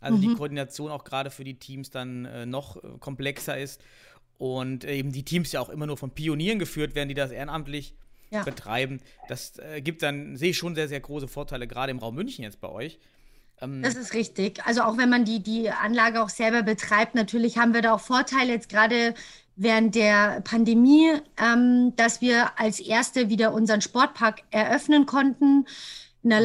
Also 0.00 0.18
die 0.18 0.34
Koordination 0.34 0.90
auch 0.90 1.04
gerade 1.04 1.30
für 1.30 1.44
die 1.44 1.58
Teams 1.58 1.90
dann 1.90 2.26
äh, 2.26 2.44
noch 2.44 2.76
äh, 2.76 2.98
komplexer 3.00 3.58
ist. 3.58 3.80
Und 4.38 4.84
äh, 4.84 4.96
eben 4.96 5.12
die 5.12 5.24
Teams 5.24 5.52
ja 5.52 5.60
auch 5.60 5.68
immer 5.68 5.86
nur 5.86 5.96
von 5.96 6.10
Pionieren 6.10 6.58
geführt 6.58 6.94
werden, 6.94 7.08
die 7.08 7.14
das 7.14 7.30
ehrenamtlich 7.30 7.94
Ja. 8.30 8.42
betreiben. 8.42 9.00
Das 9.28 9.58
äh, 9.58 9.80
gibt 9.80 10.02
dann, 10.02 10.36
sehe 10.36 10.50
ich 10.50 10.56
schon 10.56 10.74
sehr, 10.74 10.88
sehr 10.88 11.00
große 11.00 11.28
Vorteile, 11.28 11.66
gerade 11.68 11.90
im 11.92 11.98
Raum 11.98 12.14
München 12.16 12.42
jetzt 12.42 12.60
bei 12.60 12.68
euch. 12.68 12.98
Das 13.60 13.94
ist 13.94 14.12
richtig. 14.14 14.66
Also 14.66 14.82
auch 14.82 14.98
wenn 14.98 15.08
man 15.08 15.24
die, 15.24 15.40
die 15.40 15.70
Anlage 15.70 16.20
auch 16.20 16.28
selber 16.28 16.62
betreibt, 16.62 17.14
natürlich 17.14 17.56
haben 17.56 17.72
wir 17.72 17.80
da 17.82 17.94
auch 17.94 18.00
Vorteile 18.00 18.52
jetzt 18.52 18.68
gerade 18.68 19.14
während 19.56 19.94
der 19.94 20.40
Pandemie, 20.42 21.12
ähm, 21.38 21.92
dass 21.96 22.20
wir 22.20 22.58
als 22.58 22.80
Erste 22.80 23.30
wieder 23.30 23.54
unseren 23.54 23.80
Sportpark 23.80 24.42
eröffnen 24.50 25.06
konnten. 25.06 25.66
In 26.24 26.30
der 26.30 26.40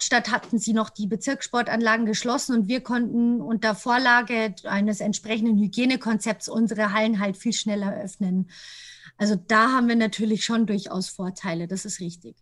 Landesstadt 0.00 0.30
hatten 0.30 0.58
sie 0.58 0.72
noch 0.72 0.88
die 0.88 1.06
Bezirkssportanlagen 1.06 2.06
geschlossen 2.06 2.56
und 2.56 2.68
wir 2.68 2.80
konnten 2.80 3.42
unter 3.42 3.74
Vorlage 3.74 4.54
eines 4.64 5.00
entsprechenden 5.00 5.58
Hygienekonzepts 5.58 6.48
unsere 6.48 6.94
Hallen 6.94 7.20
halt 7.20 7.36
viel 7.36 7.52
schneller 7.52 7.94
öffnen. 8.02 8.48
Also 9.18 9.36
da 9.36 9.72
haben 9.72 9.88
wir 9.88 9.96
natürlich 9.96 10.42
schon 10.42 10.66
durchaus 10.66 11.10
Vorteile, 11.10 11.68
das 11.68 11.84
ist 11.84 12.00
richtig. 12.00 12.34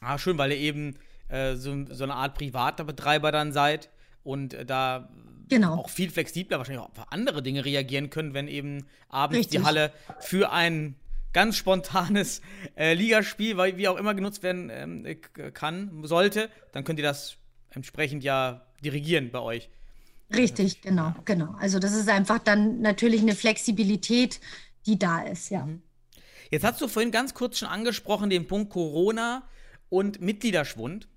Ah, 0.00 0.18
schön, 0.18 0.38
weil 0.38 0.52
ihr 0.52 0.58
eben 0.58 0.94
äh, 1.28 1.56
so, 1.56 1.84
so 1.90 2.04
eine 2.04 2.14
Art 2.14 2.34
privater 2.36 2.84
Betreiber 2.84 3.32
dann 3.32 3.52
seid 3.52 3.90
und 4.22 4.54
äh, 4.54 4.64
da 4.64 5.08
Genau. 5.48 5.74
auch 5.74 5.90
viel 5.90 6.10
flexibler 6.10 6.58
wahrscheinlich 6.58 6.82
auch 6.82 6.90
auf 6.90 7.12
andere 7.12 7.42
Dinge 7.42 7.64
reagieren 7.64 8.08
können, 8.08 8.32
wenn 8.32 8.48
eben 8.48 8.86
abends 9.08 9.48
die 9.48 9.56
Richtig. 9.56 9.64
Halle 9.66 9.92
für 10.20 10.52
ein 10.52 10.94
ganz 11.34 11.56
spontanes 11.58 12.40
äh, 12.76 12.94
Ligaspiel, 12.94 13.58
weil 13.58 13.76
wie 13.76 13.88
auch 13.88 13.98
immer 13.98 14.14
genutzt 14.14 14.42
werden 14.42 14.70
ähm, 14.72 15.04
äh, 15.04 15.16
kann, 15.50 16.00
sollte, 16.04 16.48
dann 16.72 16.84
könnt 16.84 16.98
ihr 16.98 17.04
das 17.04 17.36
entsprechend 17.70 18.24
ja 18.24 18.64
dirigieren 18.82 19.30
bei 19.30 19.40
euch. 19.40 19.68
Richtig, 20.34 20.80
genau, 20.80 21.14
genau. 21.26 21.54
Also 21.60 21.78
das 21.78 21.94
ist 21.94 22.08
einfach 22.08 22.38
dann 22.38 22.80
natürlich 22.80 23.20
eine 23.20 23.34
Flexibilität, 23.34 24.40
die 24.86 24.98
da 24.98 25.22
ist, 25.22 25.50
ja. 25.50 25.68
Jetzt 26.50 26.64
hast 26.64 26.80
du 26.80 26.88
vorhin 26.88 27.10
ganz 27.10 27.34
kurz 27.34 27.58
schon 27.58 27.68
angesprochen, 27.68 28.30
den 28.30 28.46
Punkt 28.46 28.70
Corona 28.70 29.48
und 29.88 30.20
Mitgliederschwund. 30.20 31.08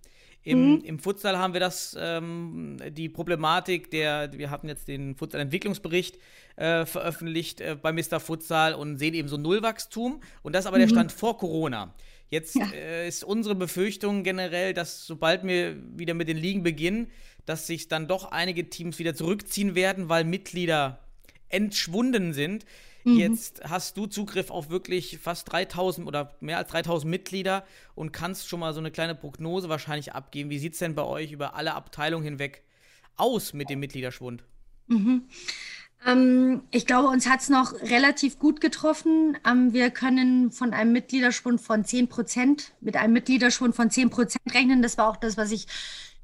Im, 0.52 0.82
im 0.84 1.00
Futsal 1.00 1.38
haben 1.38 1.54
wir 1.54 1.60
das, 1.60 1.96
ähm, 2.00 2.78
die 2.92 3.10
Problematik 3.10 3.92
der, 3.92 4.32
wir 4.34 4.50
hatten 4.50 4.68
jetzt 4.68 4.88
den 4.88 5.16
Futsal-Entwicklungsbericht 5.16 6.18
äh, 6.56 6.86
veröffentlicht 6.86 7.62
äh, 7.62 7.76
bei 7.80 7.92
Mr. 7.92 8.20
Futsal 8.20 8.74
und 8.74 8.98
sehen 8.98 9.14
eben 9.14 9.28
so 9.28 9.38
Nullwachstum. 9.38 10.22
Und 10.44 10.54
das 10.54 10.66
ist 10.66 10.68
aber 10.68 10.80
der 10.80 10.88
Stand 10.88 11.12
vor 11.12 11.38
Corona. 11.38 11.94
Jetzt 12.30 12.56
Ja. 12.56 12.68
äh, 12.74 13.08
ist 13.08 13.24
unsere 13.24 13.56
Befürchtung 13.56 14.24
generell, 14.24 14.74
dass 14.74 15.06
sobald 15.06 15.44
wir 15.44 15.78
wieder 15.98 16.14
mit 16.14 16.28
den 16.28 16.38
Ligen 16.38 16.64
beginnen, 16.64 17.08
dass 17.46 17.68
sich 17.68 17.88
dann 17.88 18.08
doch 18.08 18.32
einige 18.32 18.70
Teams 18.70 19.00
wieder 19.00 19.16
zurückziehen 19.16 19.76
werden, 19.76 20.10
weil 20.10 20.24
Mitglieder 20.26 21.00
entschwunden 21.50 22.34
sind. 22.34 22.66
Jetzt 23.16 23.62
hast 23.64 23.98
du 23.98 24.06
Zugriff 24.08 24.52
auf 24.52 24.70
wirklich 24.70 25.20
fast 25.20 25.52
3000 25.52 26.08
oder 26.08 26.36
mehr 26.40 26.58
als 26.58 26.70
3000 26.72 27.10
Mitglieder 27.10 27.66
und 27.96 28.12
kannst 28.12 28.48
schon 28.50 28.60
mal 28.60 28.74
so 28.74 28.80
eine 28.80 28.92
kleine 28.92 29.16
Prognose 29.16 29.70
wahrscheinlich 29.70 30.14
abgeben. 30.14 30.50
Wie 30.50 30.60
sieht 30.60 30.74
es 30.74 30.80
denn 30.80 30.96
bei 30.96 31.04
euch 31.04 31.32
über 31.32 31.56
alle 31.56 31.74
Abteilungen 31.74 32.24
hinweg 32.24 32.64
aus 33.16 33.54
mit 33.54 33.70
dem 33.70 33.80
Mitgliederschwund? 33.80 34.44
Ähm, 36.06 36.62
ich 36.72 36.86
glaube, 36.86 37.08
uns 37.08 37.28
hat 37.30 37.42
es 37.42 37.50
noch 37.50 37.74
relativ 37.82 38.40
gut 38.40 38.62
getroffen. 38.62 39.38
Ähm, 39.46 39.74
wir 39.74 39.90
können 39.90 40.52
von 40.52 40.74
einem 40.74 40.92
Mitgliederschwund 40.92 41.62
von 41.62 41.86
10 41.86 42.08
Prozent, 42.08 42.74
mit 42.82 42.96
einem 42.96 43.14
Mitgliederschwund 43.14 43.76
von 43.76 43.90
10 43.90 44.10
Prozent 44.10 44.54
rechnen. 44.54 44.82
Das 44.82 44.98
war 44.98 45.10
auch 45.10 45.18
das, 45.18 45.38
was 45.38 45.52
ich 45.52 45.68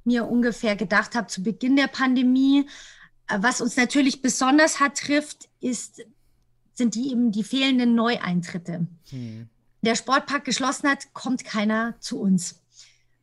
mir 0.04 0.26
ungefähr 0.26 0.76
gedacht 0.76 1.16
habe 1.16 1.28
zu 1.28 1.44
Beginn 1.44 1.76
der 1.76 1.88
Pandemie. 1.88 2.68
Äh, 3.28 3.38
Was 3.40 3.62
uns 3.62 3.76
natürlich 3.76 4.22
besonders 4.22 4.80
hart 4.80 4.98
trifft, 4.98 5.50
ist, 5.60 6.04
sind 6.74 6.96
die 6.96 7.12
eben 7.12 7.32
die 7.32 7.44
fehlenden 7.44 7.96
Neueintritte. 7.96 8.88
Der 9.82 9.96
Sportpark 9.96 10.46
geschlossen 10.46 10.90
hat, 10.90 11.14
kommt 11.14 11.44
keiner 11.44 11.96
zu 12.00 12.20
uns. 12.20 12.60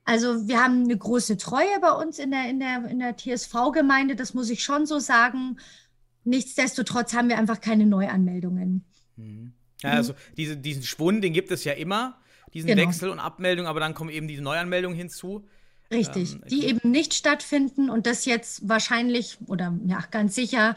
Also 0.05 0.49
wir 0.49 0.63
haben 0.63 0.85
eine 0.85 0.97
große 0.97 1.37
Treue 1.37 1.79
bei 1.81 1.93
uns 1.93 2.19
in 2.19 2.31
der, 2.31 2.49
in 2.49 2.59
der, 2.59 2.85
in 2.87 2.99
der 2.99 3.17
TSV-Gemeinde, 3.17 4.17
das 4.17 4.35
muss 4.35 4.51
ich 4.51 4.63
schon 4.65 4.87
so 4.87 4.99
sagen. 4.99 5.59
Nichtsdestotrotz 6.25 7.15
haben 7.15 7.29
wir 7.29 7.39
einfach 7.39 7.61
keine 7.61 7.87
Neuanmeldungen. 7.87 8.85
Ja, 9.83 9.91
also 9.91 10.15
diese, 10.37 10.57
diesen 10.57 10.83
Schwund, 10.83 11.23
den 11.25 11.33
gibt 11.33 11.51
es 11.51 11.65
ja 11.65 11.73
immer, 11.73 12.19
diesen 12.55 12.69
Genau. 12.69 12.83
Wechsel 12.83 13.11
und 13.11 13.19
Abmeldung, 13.19 13.67
aber 13.67 13.81
dann 13.81 13.95
kommen 13.95 14.11
eben 14.11 14.29
diese 14.29 14.43
Neuanmeldungen 14.43 14.97
hinzu. 14.97 15.47
Richtig, 15.91 16.35
Ähm, 16.35 16.43
die 16.51 16.67
eben 16.67 16.91
nicht 16.91 17.15
stattfinden 17.15 17.91
und 17.91 18.07
das 18.07 18.25
jetzt 18.25 18.69
wahrscheinlich 18.69 19.39
oder 19.47 19.77
ja, 19.87 20.05
ganz 20.11 20.35
sicher 20.35 20.77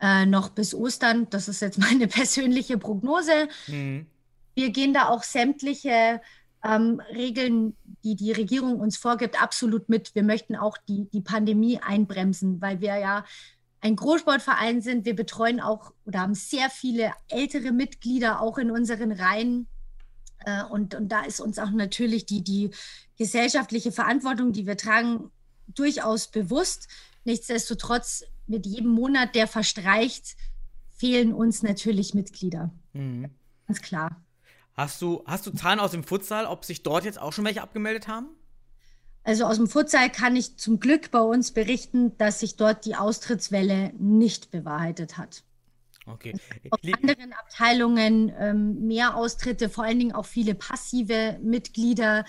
äh, 0.00 0.26
noch 0.26 0.50
bis 0.50 0.74
Ostern. 0.74 1.28
Das 1.30 1.48
ist 1.48 1.60
jetzt 1.60 1.78
meine 1.90 2.08
persönliche 2.08 2.78
Prognose. 2.78 3.48
Mhm. 3.66 4.06
Wir 4.54 4.70
gehen 4.70 4.92
da 4.92 5.08
auch 5.08 5.22
sämtliche 5.22 6.20
ähm, 6.64 7.00
Regeln, 7.14 7.76
die 8.04 8.16
die 8.16 8.32
Regierung 8.32 8.80
uns 8.80 8.96
vorgibt, 8.96 9.40
absolut 9.40 9.88
mit. 9.88 10.14
Wir 10.14 10.22
möchten 10.22 10.56
auch 10.56 10.76
die, 10.88 11.08
die 11.10 11.20
Pandemie 11.20 11.78
einbremsen, 11.78 12.60
weil 12.60 12.80
wir 12.80 12.98
ja 12.98 13.24
ein 13.80 13.96
Großsportverein 13.96 14.82
sind. 14.82 15.06
Wir 15.06 15.16
betreuen 15.16 15.60
auch 15.60 15.92
oder 16.04 16.20
haben 16.20 16.34
sehr 16.34 16.68
viele 16.68 17.12
ältere 17.28 17.72
Mitglieder 17.72 18.40
auch 18.40 18.58
in 18.58 18.70
unseren 18.70 19.12
Reihen. 19.12 19.66
Äh, 20.44 20.64
und, 20.64 20.94
und 20.94 21.08
da 21.08 21.22
ist 21.22 21.40
uns 21.40 21.58
auch 21.58 21.70
natürlich 21.70 22.26
die, 22.26 22.42
die 22.42 22.70
gesellschaftliche 23.16 23.92
Verantwortung, 23.92 24.52
die 24.52 24.66
wir 24.66 24.76
tragen, 24.76 25.30
durchaus 25.68 26.28
bewusst. 26.28 26.88
Nichtsdestotrotz, 27.24 28.24
mit 28.50 28.66
jedem 28.66 28.90
Monat, 28.90 29.34
der 29.34 29.46
verstreicht, 29.46 30.36
fehlen 30.90 31.32
uns 31.32 31.62
natürlich 31.62 32.12
Mitglieder. 32.14 32.70
Mhm. 32.92 33.30
Ganz 33.66 33.80
klar. 33.80 34.16
Hast 34.74 35.00
du, 35.02 35.22
hast 35.26 35.46
du 35.46 35.50
Zahlen 35.52 35.80
aus 35.80 35.92
dem 35.92 36.04
Futsal, 36.04 36.46
ob 36.46 36.64
sich 36.64 36.82
dort 36.82 37.04
jetzt 37.04 37.20
auch 37.20 37.32
schon 37.32 37.44
welche 37.44 37.62
abgemeldet 37.62 38.08
haben? 38.08 38.28
Also 39.22 39.44
aus 39.44 39.56
dem 39.56 39.66
Futsal 39.66 40.10
kann 40.10 40.36
ich 40.36 40.56
zum 40.56 40.80
Glück 40.80 41.10
bei 41.10 41.20
uns 41.20 41.52
berichten, 41.52 42.16
dass 42.18 42.40
sich 42.40 42.56
dort 42.56 42.84
die 42.84 42.96
Austrittswelle 42.96 43.92
nicht 43.98 44.50
bewahrheitet 44.50 45.18
hat. 45.18 45.44
Okay. 46.06 46.34
Auf 46.70 46.80
anderen 46.82 47.32
Abteilungen 47.34 48.32
ähm, 48.38 48.86
mehr 48.86 49.16
Austritte, 49.16 49.68
vor 49.68 49.84
allen 49.84 49.98
Dingen 49.98 50.12
auch 50.12 50.24
viele 50.24 50.54
passive 50.54 51.38
Mitglieder 51.42 52.24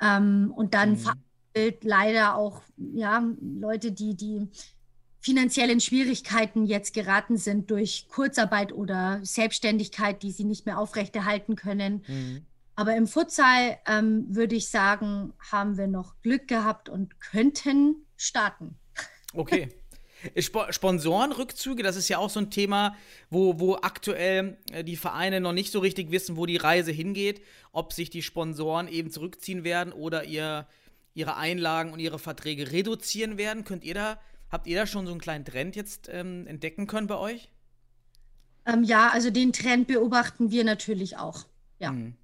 ähm, 0.00 0.52
und 0.54 0.74
dann 0.74 0.96
vereinzelt 0.96 1.82
leider 1.82 2.36
auch 2.36 2.62
ja, 2.76 3.24
Leute, 3.40 3.92
die, 3.92 4.14
die 4.14 4.48
finanziell 5.20 5.70
in 5.70 5.80
Schwierigkeiten 5.80 6.64
jetzt 6.64 6.94
geraten 6.94 7.36
sind 7.36 7.70
durch 7.70 8.06
Kurzarbeit 8.08 8.72
oder 8.72 9.20
Selbstständigkeit, 9.22 10.22
die 10.22 10.32
sie 10.32 10.44
nicht 10.44 10.66
mehr 10.66 10.78
aufrechterhalten 10.78 11.56
können. 11.56 12.02
Mhm. 12.06 12.46
Aber 12.74 12.96
im 12.96 13.06
Futsal 13.06 13.78
ähm, 13.86 14.24
würde 14.30 14.56
ich 14.56 14.68
sagen, 14.68 15.34
haben 15.50 15.76
wir 15.76 15.86
noch 15.86 16.14
Glück 16.22 16.48
gehabt 16.48 16.88
und 16.88 17.20
könnten 17.20 18.06
starten. 18.16 18.76
Okay. 19.34 19.68
Sp 20.36 20.68
Sponsorenrückzüge, 20.70 21.82
das 21.82 21.96
ist 21.96 22.08
ja 22.08 22.18
auch 22.18 22.30
so 22.30 22.40
ein 22.40 22.50
Thema, 22.50 22.96
wo, 23.30 23.58
wo 23.58 23.76
aktuell 23.76 24.58
äh, 24.72 24.84
die 24.84 24.96
Vereine 24.96 25.40
noch 25.40 25.52
nicht 25.52 25.72
so 25.72 25.78
richtig 25.78 26.10
wissen, 26.10 26.36
wo 26.36 26.46
die 26.46 26.58
Reise 26.58 26.92
hingeht, 26.92 27.42
ob 27.72 27.92
sich 27.92 28.10
die 28.10 28.22
Sponsoren 28.22 28.88
eben 28.88 29.10
zurückziehen 29.10 29.64
werden 29.64 29.92
oder 29.92 30.24
ihr, 30.24 30.66
ihre 31.14 31.36
Einlagen 31.36 31.92
und 31.92 32.00
ihre 32.00 32.18
Verträge 32.18 32.70
reduzieren 32.72 33.38
werden. 33.38 33.64
Könnt 33.64 33.84
ihr 33.84 33.94
da, 33.94 34.20
habt 34.50 34.66
ihr 34.66 34.78
da 34.78 34.86
schon 34.86 35.06
so 35.06 35.12
einen 35.12 35.20
kleinen 35.20 35.44
Trend 35.44 35.76
jetzt 35.76 36.08
ähm, 36.12 36.46
entdecken 36.46 36.86
können 36.86 37.06
bei 37.06 37.16
euch? 37.16 37.50
Ähm, 38.66 38.84
ja, 38.84 39.08
also 39.10 39.30
den 39.30 39.52
Trend 39.52 39.86
beobachten 39.86 40.50
wir 40.50 40.64
natürlich 40.64 41.16
auch. 41.16 41.46
Ja. 41.78 41.92
Mhm. 41.92 42.14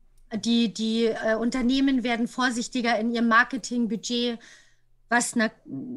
Die, 0.45 0.75
die 0.75 1.07
äh, 1.07 1.37
Unternehmen 1.37 2.03
werden 2.03 2.29
vorsichtiger 2.29 2.99
in 2.99 3.11
ihrem 3.13 3.29
Marketingbudget, 3.29 4.39
was 5.09 5.37
na, 5.37 5.51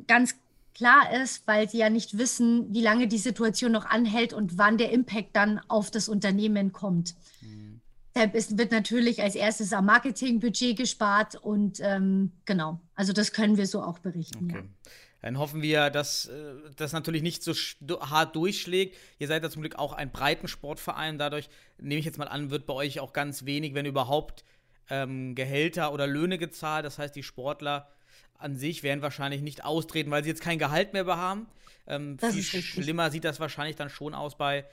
ganz 0.07 0.35
klar 0.75 1.11
ist, 1.21 1.45
weil 1.47 1.67
sie 1.67 1.79
ja 1.79 1.89
nicht 1.89 2.17
wissen, 2.17 2.73
wie 2.73 2.81
lange 2.81 3.07
die 3.07 3.17
Situation 3.17 3.71
noch 3.71 3.85
anhält 3.85 4.33
und 4.33 4.57
wann 4.57 4.77
der 4.77 4.91
Impact 4.91 5.35
dann 5.35 5.59
auf 5.67 5.91
das 5.91 6.07
Unternehmen 6.07 6.71
kommt. 6.71 7.15
Mhm. 7.41 7.81
Deshalb 8.15 8.35
ist, 8.35 8.57
wird 8.57 8.71
natürlich 8.71 9.21
als 9.21 9.35
erstes 9.35 9.73
am 9.73 9.85
Marketingbudget 9.85 10.77
gespart 10.77 11.35
und 11.35 11.79
ähm, 11.81 12.31
genau, 12.45 12.79
also 12.95 13.13
das 13.13 13.33
können 13.33 13.57
wir 13.57 13.67
so 13.67 13.81
auch 13.81 13.99
berichten. 13.99 14.45
Okay. 14.45 14.63
Ja. 14.63 14.91
Dann 15.21 15.37
hoffen 15.37 15.61
wir, 15.61 15.89
dass 15.89 16.27
äh, 16.27 16.53
das 16.77 16.93
natürlich 16.93 17.21
nicht 17.21 17.43
so 17.43 17.53
hart 18.01 18.35
durchschlägt. 18.35 18.95
Ihr 19.17 19.27
seid 19.27 19.43
ja 19.43 19.49
zum 19.49 19.61
Glück 19.61 19.75
auch 19.75 19.93
ein 19.93 20.11
Breitensportverein. 20.11 21.17
Dadurch 21.17 21.49
nehme 21.77 21.99
ich 21.99 22.05
jetzt 22.05 22.17
mal 22.17 22.27
an, 22.27 22.51
wird 22.51 22.65
bei 22.65 22.73
euch 22.73 22.99
auch 22.99 23.13
ganz 23.13 23.45
wenig, 23.45 23.73
wenn 23.73 23.85
überhaupt, 23.85 24.45
ähm, 24.89 25.35
Gehälter 25.35 25.93
oder 25.93 26.07
Löhne 26.07 26.37
gezahlt. 26.37 26.85
Das 26.85 26.97
heißt, 26.97 27.15
die 27.15 27.23
Sportler 27.23 27.89
an 28.37 28.55
sich 28.55 28.83
werden 28.83 29.01
wahrscheinlich 29.01 29.41
nicht 29.41 29.65
austreten, 29.65 30.11
weil 30.11 30.23
sie 30.23 30.29
jetzt 30.29 30.41
kein 30.41 30.59
Gehalt 30.59 30.93
mehr 30.93 31.05
haben. 31.05 31.47
Ähm, 31.85 32.17
viel 32.17 32.43
schlimmer 32.43 33.11
sieht 33.11 33.25
das 33.25 33.39
wahrscheinlich 33.39 33.75
dann 33.75 33.89
schon 33.89 34.13
aus 34.13 34.37
bei 34.37 34.65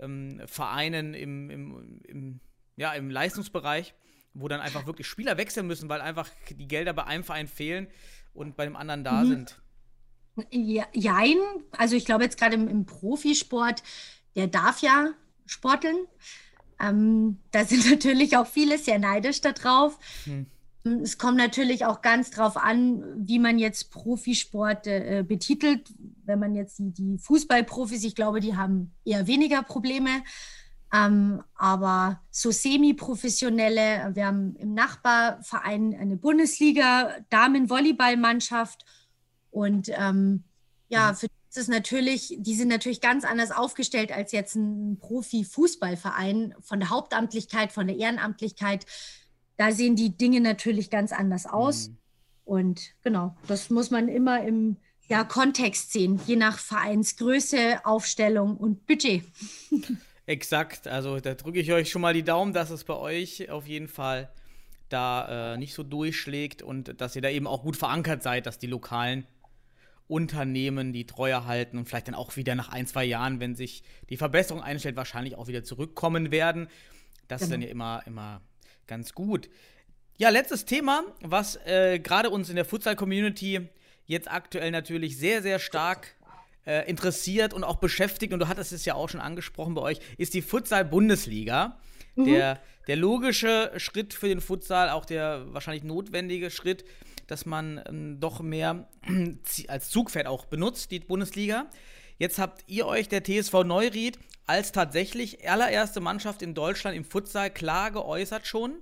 ähm, 0.00 0.40
Vereinen 0.46 1.14
im, 1.14 1.50
im, 1.50 2.00
im, 2.04 2.40
ja, 2.76 2.92
im 2.94 3.10
Leistungsbereich, 3.10 3.94
wo 4.34 4.48
dann 4.48 4.60
einfach 4.60 4.86
wirklich 4.86 5.06
Spieler 5.06 5.36
wechseln 5.36 5.66
müssen, 5.66 5.88
weil 5.88 6.00
einfach 6.00 6.28
die 6.50 6.66
Gelder 6.66 6.92
bei 6.92 7.04
einem 7.04 7.24
Verein 7.24 7.46
fehlen 7.46 7.86
und 8.34 8.56
bei 8.56 8.64
dem 8.64 8.76
anderen 8.76 9.04
da 9.04 9.22
mhm. 9.22 9.28
sind. 9.28 9.62
Ja, 10.50 10.86
jein, 10.94 11.36
also 11.72 11.94
ich 11.94 12.06
glaube 12.06 12.24
jetzt 12.24 12.38
gerade 12.38 12.54
im, 12.54 12.68
im, 12.68 12.86
Profisport, 12.86 13.82
der 14.34 14.46
darf 14.46 14.80
ja 14.80 15.10
sporteln. 15.46 16.06
Ähm, 16.80 17.38
da 17.50 17.64
sind 17.64 17.84
natürlich 17.90 18.36
auch 18.36 18.46
viele 18.46 18.78
sehr 18.78 18.98
neidisch 18.98 19.42
darauf. 19.42 19.98
Hm. 20.24 20.46
Es 21.02 21.16
kommt 21.16 21.36
natürlich 21.36 21.84
auch 21.84 22.02
ganz 22.02 22.30
drauf 22.30 22.56
an, 22.56 23.04
wie 23.16 23.38
man 23.38 23.60
jetzt 23.60 23.92
Profisport 23.92 24.88
äh, 24.88 25.24
betitelt. 25.26 25.88
Wenn 26.24 26.40
man 26.40 26.56
jetzt 26.56 26.80
die, 26.80 26.90
die, 26.90 27.18
Fußballprofis, 27.18 28.02
ich 28.02 28.16
glaube, 28.16 28.40
die 28.40 28.56
haben 28.56 28.92
eher 29.04 29.28
weniger 29.28 29.62
Probleme. 29.62 30.24
Ähm, 30.92 31.44
aber 31.54 32.20
so 32.30 32.50
semi-professionelle, 32.50 34.10
wir 34.14 34.26
haben 34.26 34.56
im 34.56 34.74
Nachbarverein 34.74 35.94
eine 35.94 36.16
Bundesliga-Damen-Volleyballmannschaft 36.16 38.84
und 39.52 39.90
ähm, 39.90 40.42
ja, 40.88 41.12
mhm. 41.12 41.16
für 41.16 41.28
die 41.28 41.58
ist 41.60 41.68
natürlich, 41.68 42.34
die 42.38 42.54
sind 42.54 42.68
natürlich 42.68 43.00
ganz 43.00 43.24
anders 43.24 43.50
aufgestellt 43.50 44.10
als 44.10 44.32
jetzt 44.32 44.56
ein 44.56 44.98
Profi-Fußballverein 44.98 46.54
von 46.60 46.80
der 46.80 46.90
Hauptamtlichkeit, 46.90 47.72
von 47.72 47.86
der 47.86 47.96
Ehrenamtlichkeit. 47.96 48.86
Da 49.58 49.70
sehen 49.70 49.94
die 49.94 50.16
Dinge 50.16 50.40
natürlich 50.40 50.90
ganz 50.90 51.12
anders 51.12 51.46
aus. 51.46 51.88
Mhm. 51.88 51.98
Und 52.44 52.80
genau, 53.02 53.36
das 53.46 53.70
muss 53.70 53.90
man 53.90 54.08
immer 54.08 54.42
im 54.42 54.78
ja, 55.08 55.24
Kontext 55.24 55.92
sehen, 55.92 56.20
je 56.26 56.36
nach 56.36 56.58
Vereinsgröße, 56.58 57.84
Aufstellung 57.84 58.56
und 58.56 58.86
Budget. 58.86 59.22
Exakt, 60.26 60.88
also 60.88 61.20
da 61.20 61.34
drücke 61.34 61.60
ich 61.60 61.70
euch 61.72 61.90
schon 61.90 62.00
mal 62.00 62.14
die 62.14 62.22
Daumen, 62.22 62.52
dass 62.54 62.70
es 62.70 62.84
bei 62.84 62.94
euch 62.94 63.50
auf 63.50 63.66
jeden 63.66 63.88
Fall 63.88 64.32
da 64.88 65.54
äh, 65.54 65.58
nicht 65.58 65.74
so 65.74 65.82
durchschlägt 65.82 66.62
und 66.62 67.00
dass 67.00 67.16
ihr 67.16 67.22
da 67.22 67.28
eben 67.28 67.46
auch 67.46 67.62
gut 67.62 67.76
verankert 67.76 68.22
seid, 68.22 68.46
dass 68.46 68.58
die 68.58 68.66
lokalen 68.66 69.26
Unternehmen 70.08 70.92
die 70.92 71.06
Treue 71.06 71.46
halten 71.46 71.78
und 71.78 71.88
vielleicht 71.88 72.08
dann 72.08 72.14
auch 72.14 72.36
wieder 72.36 72.54
nach 72.54 72.68
ein, 72.68 72.86
zwei 72.86 73.04
Jahren, 73.04 73.40
wenn 73.40 73.54
sich 73.54 73.82
die 74.10 74.16
Verbesserung 74.16 74.62
einstellt, 74.62 74.96
wahrscheinlich 74.96 75.36
auch 75.36 75.46
wieder 75.46 75.64
zurückkommen 75.64 76.30
werden. 76.30 76.68
Das 77.28 77.40
genau. 77.40 77.44
ist 77.44 77.50
dann 77.52 77.60
genau. 77.60 77.66
ja 77.66 77.72
immer, 77.72 78.02
immer 78.06 78.40
ganz 78.86 79.14
gut. 79.14 79.48
Ja, 80.18 80.28
letztes 80.28 80.64
Thema, 80.64 81.02
was 81.22 81.56
äh, 81.66 81.98
gerade 81.98 82.30
uns 82.30 82.50
in 82.50 82.56
der 82.56 82.64
Futsal-Community 82.64 83.68
jetzt 84.04 84.30
aktuell 84.30 84.70
natürlich 84.70 85.16
sehr, 85.16 85.42
sehr 85.42 85.58
stark 85.58 86.14
äh, 86.66 86.88
interessiert 86.88 87.54
und 87.54 87.64
auch 87.64 87.76
beschäftigt, 87.76 88.32
und 88.32 88.40
du 88.40 88.48
hattest 88.48 88.72
es 88.72 88.84
ja 88.84 88.94
auch 88.94 89.08
schon 89.08 89.20
angesprochen 89.20 89.74
bei 89.74 89.82
euch, 89.82 89.98
ist 90.18 90.34
die 90.34 90.42
Futsal-Bundesliga. 90.42 91.80
Mhm. 92.14 92.26
Der, 92.26 92.60
der 92.86 92.96
logische 92.96 93.72
Schritt 93.78 94.12
für 94.12 94.28
den 94.28 94.40
Futsal, 94.40 94.90
auch 94.90 95.04
der 95.04 95.52
wahrscheinlich 95.52 95.84
notwendige 95.84 96.50
Schritt, 96.50 96.84
dass 97.26 97.46
man 97.46 97.80
ähm, 97.86 98.20
doch 98.20 98.40
mehr 98.40 98.88
als 99.68 99.90
Zugpferd 99.90 100.26
auch 100.26 100.46
benutzt, 100.46 100.90
die 100.90 101.00
Bundesliga. 101.00 101.66
Jetzt 102.18 102.38
habt 102.38 102.64
ihr 102.66 102.86
euch 102.86 103.08
der 103.08 103.24
TSV 103.24 103.64
Neuried 103.64 104.18
als 104.46 104.72
tatsächlich 104.72 105.48
allererste 105.48 106.00
Mannschaft 106.00 106.42
in 106.42 106.54
Deutschland 106.54 106.96
im 106.96 107.04
Futsal 107.04 107.50
klar 107.50 107.90
geäußert 107.90 108.46
schon 108.46 108.74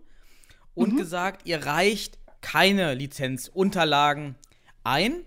und 0.75 0.95
mhm. 0.95 0.97
gesagt, 0.97 1.47
ihr 1.47 1.65
reicht 1.65 2.19
keine 2.41 2.95
Lizenzunterlagen 2.95 4.37
ein. 4.85 5.25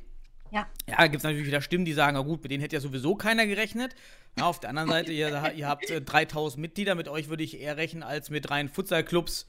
Ja. 0.52 0.68
Ja, 0.88 1.04
gibt 1.04 1.18
es 1.18 1.24
natürlich 1.24 1.48
wieder 1.48 1.62
Stimmen, 1.62 1.86
die 1.86 1.94
sagen, 1.94 2.16
na 2.16 2.22
gut, 2.22 2.44
mit 2.44 2.52
denen 2.52 2.62
hätte 2.62 2.76
ja 2.76 2.80
sowieso 2.80 3.16
keiner 3.16 3.48
gerechnet. 3.48 3.96
Ja, 4.38 4.46
auf 4.46 4.60
der 4.60 4.70
anderen 4.70 4.90
Seite, 4.90 5.12
ihr, 5.12 5.54
ihr 5.56 5.68
habt 5.68 5.90
äh, 5.90 6.02
3000 6.02 6.62
Mitglieder, 6.62 6.96
mit 6.96 7.08
euch 7.08 7.30
würde 7.30 7.44
ich 7.44 7.60
eher 7.60 7.78
rechnen 7.78 8.04
als 8.04 8.30
mit 8.30 8.50
reinen 8.50 8.70
Futsalclubs, 8.70 9.48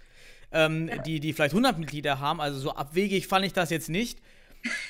ähm, 0.55 0.90
die, 1.05 1.21
die 1.21 1.33
vielleicht 1.33 1.53
100 1.53 1.79
Mitglieder 1.79 2.21
haben. 2.21 2.40
Also 2.40 2.59
so 2.59 2.75
abwegig 2.75 3.27
fand 3.27 3.45
ich 3.45 3.53
das 3.53 3.71
jetzt 3.71 3.90
nicht, 3.90 4.21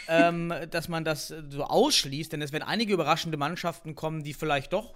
ähm, 0.08 0.52
dass 0.70 0.88
man 0.88 1.04
das 1.04 1.28
so 1.48 1.64
ausschließt, 1.64 2.32
denn 2.32 2.42
es 2.42 2.52
werden 2.52 2.64
einige 2.64 2.92
überraschende 2.92 3.36
Mannschaften 3.36 3.94
kommen, 3.94 4.22
die 4.22 4.34
vielleicht 4.34 4.72
doch 4.72 4.94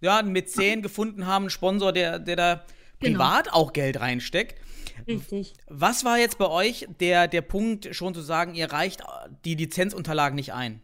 ja, 0.00 0.18
einen 0.18 0.32
Mäzen 0.32 0.80
gefunden 0.80 1.26
haben, 1.26 1.44
einen 1.44 1.50
Sponsor, 1.50 1.92
der, 1.92 2.18
der 2.20 2.36
da 2.36 2.64
genau. 3.00 3.18
privat 3.18 3.52
auch 3.52 3.72
Geld 3.72 4.00
reinsteckt. 4.00 4.60
Richtig. 5.06 5.54
Was 5.68 6.04
war 6.04 6.18
jetzt 6.18 6.38
bei 6.38 6.48
euch 6.48 6.86
der, 7.00 7.28
der 7.28 7.42
Punkt, 7.42 7.94
schon 7.94 8.14
zu 8.14 8.20
sagen, 8.20 8.54
ihr 8.54 8.72
reicht 8.72 9.02
die 9.44 9.54
Lizenzunterlagen 9.54 10.36
nicht 10.36 10.52
ein? 10.52 10.80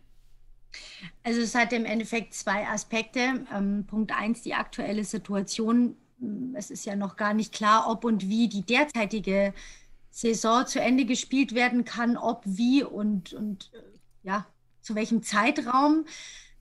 Also 1.22 1.40
es 1.40 1.55
hat 1.55 1.72
im 1.72 1.85
Endeffekt 1.85 2.35
zwei 2.35 2.66
Aspekte. 2.66 3.44
Ähm, 3.55 3.87
Punkt 3.87 4.12
eins, 4.12 4.42
die 4.42 4.55
aktuelle 4.55 5.05
Situation 5.05 5.96
es 6.54 6.70
ist 6.70 6.84
ja 6.84 6.96
noch 6.96 7.16
gar 7.16 7.34
nicht 7.34 7.52
klar, 7.52 7.88
ob 7.88 8.04
und 8.04 8.28
wie 8.28 8.48
die 8.48 8.62
derzeitige 8.62 9.54
Saison 10.10 10.66
zu 10.66 10.80
Ende 10.80 11.04
gespielt 11.04 11.54
werden 11.54 11.84
kann, 11.84 12.16
ob, 12.16 12.42
wie 12.44 12.82
und, 12.82 13.32
und 13.32 13.70
äh, 13.74 14.28
ja, 14.28 14.46
zu 14.80 14.94
welchem 14.94 15.22
Zeitraum. 15.22 16.04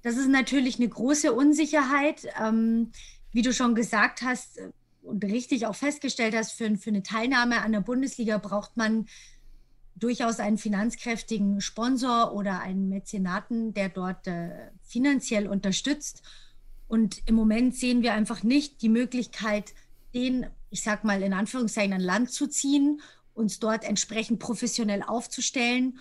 Das 0.01 0.17
ist 0.17 0.29
natürlich 0.29 0.77
eine 0.77 0.89
große 0.89 1.31
Unsicherheit. 1.31 2.27
Ähm, 2.41 2.91
wie 3.33 3.41
du 3.41 3.51
schon 3.51 3.75
gesagt 3.75 4.21
hast 4.21 4.59
äh, 4.59 4.69
und 5.01 5.25
richtig 5.25 5.65
auch 5.65 5.75
festgestellt 5.75 6.33
hast, 6.35 6.53
für, 6.53 6.77
für 6.77 6.91
eine 6.91 7.03
Teilnahme 7.03 7.61
an 7.61 7.73
der 7.73 7.81
Bundesliga 7.81 8.37
braucht 8.37 8.77
man 8.77 9.07
durchaus 9.95 10.39
einen 10.39 10.57
finanzkräftigen 10.57 11.59
Sponsor 11.59 12.33
oder 12.33 12.61
einen 12.61 12.89
Mäzenaten, 12.89 13.73
der 13.73 13.89
dort 13.89 14.27
äh, 14.27 14.71
finanziell 14.81 15.47
unterstützt. 15.47 16.23
Und 16.93 17.23
im 17.25 17.33
Moment 17.33 17.75
sehen 17.75 18.03
wir 18.03 18.13
einfach 18.13 18.43
nicht 18.43 18.83
die 18.83 18.87
Möglichkeit, 18.87 19.73
den, 20.13 20.45
ich 20.69 20.83
sag 20.83 21.03
mal 21.03 21.23
in 21.23 21.33
Anführungszeichen, 21.33 21.91
an 21.91 22.01
Land 22.01 22.29
zu 22.29 22.45
ziehen, 22.45 23.01
uns 23.33 23.59
dort 23.59 23.83
entsprechend 23.83 24.37
professionell 24.37 25.01
aufzustellen. 25.01 25.97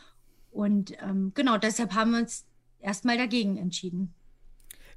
Und 0.50 0.92
ähm, 1.02 1.32
genau 1.34 1.56
deshalb 1.56 1.94
haben 1.94 2.10
wir 2.10 2.18
uns 2.18 2.44
erstmal 2.78 3.16
dagegen 3.16 3.56
entschieden. 3.56 4.12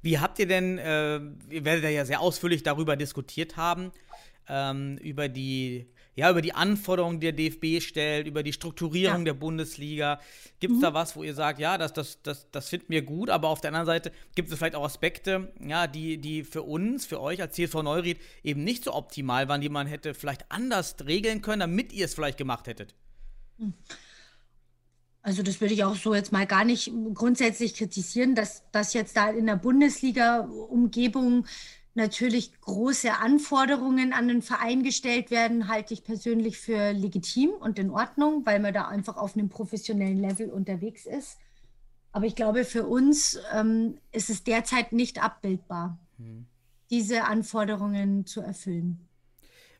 Wie 0.02 0.18
habt 0.18 0.38
ihr 0.38 0.46
denn, 0.46 0.76
äh, 0.76 1.16
ihr 1.48 1.64
werdet 1.64 1.90
ja 1.90 2.04
sehr 2.04 2.20
ausführlich 2.20 2.62
darüber 2.62 2.96
diskutiert 2.96 3.56
haben, 3.56 3.90
ähm, 4.50 4.98
über 4.98 5.30
die 5.30 5.86
ja, 6.16 6.30
über 6.30 6.40
die 6.40 6.54
Anforderungen, 6.54 7.20
die 7.20 7.30
der 7.30 7.32
DFB 7.32 7.82
stellt, 7.82 8.26
über 8.26 8.42
die 8.42 8.54
Strukturierung 8.54 9.18
ja. 9.18 9.24
der 9.24 9.34
Bundesliga. 9.34 10.18
Gibt 10.58 10.72
es 10.72 10.78
mhm. 10.78 10.82
da 10.82 10.94
was, 10.94 11.14
wo 11.14 11.22
ihr 11.22 11.34
sagt, 11.34 11.58
ja, 11.58 11.76
das, 11.76 11.92
das, 11.92 12.22
das, 12.22 12.50
das 12.50 12.68
finden 12.70 12.86
wir 12.88 13.02
gut, 13.02 13.28
aber 13.28 13.48
auf 13.48 13.60
der 13.60 13.68
anderen 13.68 13.86
Seite 13.86 14.10
gibt 14.34 14.50
es 14.50 14.58
vielleicht 14.58 14.74
auch 14.74 14.84
Aspekte, 14.84 15.52
ja, 15.60 15.86
die, 15.86 16.18
die 16.18 16.42
für 16.42 16.62
uns, 16.62 17.04
für 17.04 17.20
euch 17.20 17.42
als 17.42 17.54
CSV 17.54 17.74
Neuried 17.82 18.18
eben 18.42 18.64
nicht 18.64 18.84
so 18.84 18.94
optimal 18.94 19.48
waren, 19.48 19.60
die 19.60 19.68
man 19.68 19.86
hätte 19.86 20.14
vielleicht 20.14 20.50
anders 20.50 20.96
regeln 21.06 21.42
können, 21.42 21.60
damit 21.60 21.92
ihr 21.92 22.06
es 22.06 22.14
vielleicht 22.14 22.38
gemacht 22.38 22.66
hättet? 22.66 22.94
Hm. 23.58 23.74
Also 25.20 25.42
das 25.42 25.60
würde 25.60 25.74
ich 25.74 25.82
auch 25.84 25.96
so 25.96 26.14
jetzt 26.14 26.30
mal 26.30 26.46
gar 26.46 26.64
nicht 26.64 26.90
grundsätzlich 27.12 27.74
kritisieren, 27.74 28.36
dass 28.36 28.62
das 28.70 28.94
jetzt 28.94 29.16
da 29.16 29.28
in 29.28 29.46
der 29.46 29.56
Bundesliga-Umgebung 29.56 31.46
natürlich 31.96 32.52
große 32.60 33.12
Anforderungen 33.14 34.12
an 34.12 34.28
den 34.28 34.42
Verein 34.42 34.82
gestellt 34.82 35.30
werden, 35.30 35.68
halte 35.68 35.94
ich 35.94 36.04
persönlich 36.04 36.58
für 36.58 36.92
legitim 36.92 37.50
und 37.50 37.78
in 37.78 37.90
Ordnung, 37.90 38.44
weil 38.44 38.60
man 38.60 38.74
da 38.74 38.88
einfach 38.88 39.16
auf 39.16 39.34
einem 39.34 39.48
professionellen 39.48 40.18
Level 40.18 40.50
unterwegs 40.50 41.06
ist. 41.06 41.38
Aber 42.12 42.26
ich 42.26 42.34
glaube, 42.34 42.64
für 42.64 42.86
uns 42.86 43.38
ähm, 43.52 43.98
ist 44.12 44.30
es 44.30 44.44
derzeit 44.44 44.92
nicht 44.92 45.22
abbildbar, 45.22 45.98
Hm. 46.18 46.46
diese 46.90 47.24
Anforderungen 47.24 48.26
zu 48.26 48.40
erfüllen. 48.40 49.06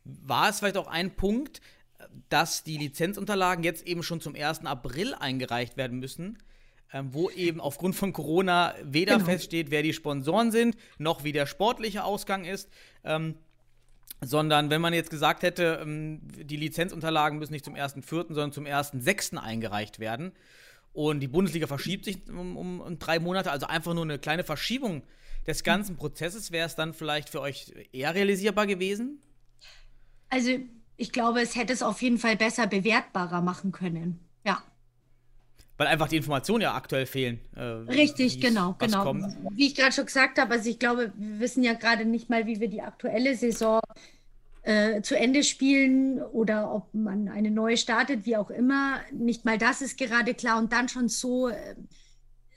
War 0.04 0.50
es 0.50 0.58
vielleicht 0.58 0.76
auch 0.76 0.86
ein 0.86 1.16
Punkt, 1.16 1.60
dass 2.28 2.62
die 2.62 2.76
Lizenzunterlagen 2.76 3.64
jetzt 3.64 3.86
eben 3.86 4.02
schon 4.02 4.20
zum 4.20 4.34
1. 4.34 4.66
April 4.66 5.14
eingereicht 5.14 5.76
werden 5.76 5.98
müssen, 5.98 6.38
ähm, 6.92 7.12
wo 7.12 7.30
eben 7.30 7.60
aufgrund 7.60 7.96
von 7.96 8.12
Corona 8.12 8.74
weder 8.82 9.14
Genau. 9.14 9.24
feststeht, 9.26 9.70
wer 9.70 9.82
die 9.82 9.92
Sponsoren 9.92 10.50
sind, 10.52 10.76
noch 10.98 11.24
wie 11.24 11.32
der 11.32 11.46
sportliche 11.46 12.04
Ausgang 12.04 12.44
ist. 12.44 12.68
Ähm, 13.04 13.36
sondern 14.24 14.70
wenn 14.70 14.80
man 14.80 14.94
jetzt 14.94 15.10
gesagt 15.10 15.42
hätte, 15.42 15.80
ähm, 15.82 16.20
die 16.24 16.56
Lizenzunterlagen 16.56 17.38
müssen 17.38 17.52
nicht 17.52 17.64
zum 17.64 17.74
1.4., 17.74 18.28
sondern 18.28 18.52
zum 18.52 18.64
1.6. 18.64 19.36
eingereicht 19.36 19.98
werden 19.98 20.32
und 20.92 21.20
die 21.20 21.28
Bundesliga 21.28 21.66
verschiebt 21.66 22.06
sich 22.06 22.26
um, 22.28 22.56
um, 22.56 22.80
um 22.80 22.98
drei 22.98 23.18
Monate, 23.18 23.50
also 23.50 23.66
einfach 23.66 23.92
nur 23.92 24.04
eine 24.04 24.18
kleine 24.18 24.44
Verschiebung 24.44 25.02
des 25.46 25.62
ganzen 25.62 25.96
Prozesses, 25.96 26.50
wäre 26.50 26.66
es 26.66 26.74
dann 26.74 26.94
vielleicht 26.94 27.28
für 27.28 27.40
euch 27.40 27.72
eher 27.92 28.14
realisierbar 28.14 28.66
gewesen? 28.66 29.20
Also 30.30 30.52
ich 30.96 31.12
glaube, 31.12 31.42
es 31.42 31.54
hätte 31.54 31.72
es 31.74 31.82
auf 31.82 32.00
jeden 32.00 32.18
Fall 32.18 32.36
besser 32.36 32.66
bewertbarer 32.66 33.42
machen 33.42 33.72
können. 33.72 34.20
Ja, 34.44 34.62
Weil 35.76 35.88
einfach 35.88 36.08
die 36.08 36.16
Informationen 36.16 36.62
ja 36.62 36.74
aktuell 36.74 37.04
fehlen. 37.06 37.40
äh, 37.54 37.62
richtig, 37.62 38.40
genau, 38.40 38.76
genau. 38.78 39.02
kommt. 39.02 39.36
Wie 39.50 39.66
ich 39.66 39.74
gerade 39.74 39.92
schon 39.92 40.06
gesagt 40.06 40.38
habe, 40.38 40.54
also 40.54 40.70
ich 40.70 40.78
glaube, 40.78 41.12
wir 41.16 41.40
wissen 41.40 41.62
ja 41.62 41.74
gerade 41.74 42.06
nicht 42.06 42.30
mal, 42.30 42.46
wie 42.46 42.60
wir 42.60 42.68
die 42.68 42.80
aktuelle 42.80 43.36
Saison 43.36 43.80
äh, 44.62 45.02
zu 45.02 45.16
Ende 45.16 45.44
spielen 45.44 46.20
oder 46.20 46.74
ob 46.74 46.92
man 46.94 47.28
eine 47.28 47.50
neue 47.50 47.76
startet, 47.76 48.24
wie 48.24 48.36
auch 48.36 48.50
immer. 48.50 49.00
Nicht 49.12 49.44
mal 49.44 49.58
das 49.58 49.82
ist 49.82 49.98
gerade 49.98 50.34
klar 50.34 50.58
und 50.58 50.72
dann 50.72 50.88
schon 50.88 51.08
so. 51.08 51.48
Äh, 51.48 51.76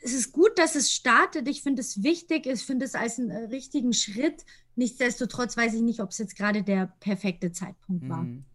es 0.02 0.14
ist 0.14 0.32
gut, 0.32 0.58
dass 0.58 0.76
es 0.76 0.94
startet. 0.94 1.50
Ich 1.50 1.62
finde 1.62 1.82
es 1.82 2.02
wichtig. 2.02 2.46
Ich 2.46 2.62
finde 2.62 2.86
es 2.86 2.96
als 2.96 3.20
einen 3.20 3.32
äh, 3.32 3.44
richtigen 3.46 3.92
Schritt. 3.92 4.46
Nichtsdestotrotz 4.76 5.58
weiß 5.58 5.74
ich 5.74 5.82
nicht, 5.82 6.00
ob 6.00 6.12
es 6.12 6.20
jetzt 6.20 6.38
gerade 6.38 6.64
der 6.64 6.94
perfekte 7.02 7.52
Zeitpunkt 7.52 8.08
war. 8.08 8.24
Mhm. 8.24 8.46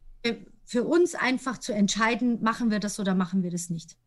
Für 0.64 0.85
uns 0.85 1.14
einfach 1.14 1.59
zu 1.59 1.74
entscheiden, 1.74 2.42
machen 2.42 2.70
wir 2.70 2.81
das 2.81 2.98
oder 2.98 3.14
machen 3.14 3.42
wir 3.42 3.50
das 3.50 3.68
nicht. 3.68 3.98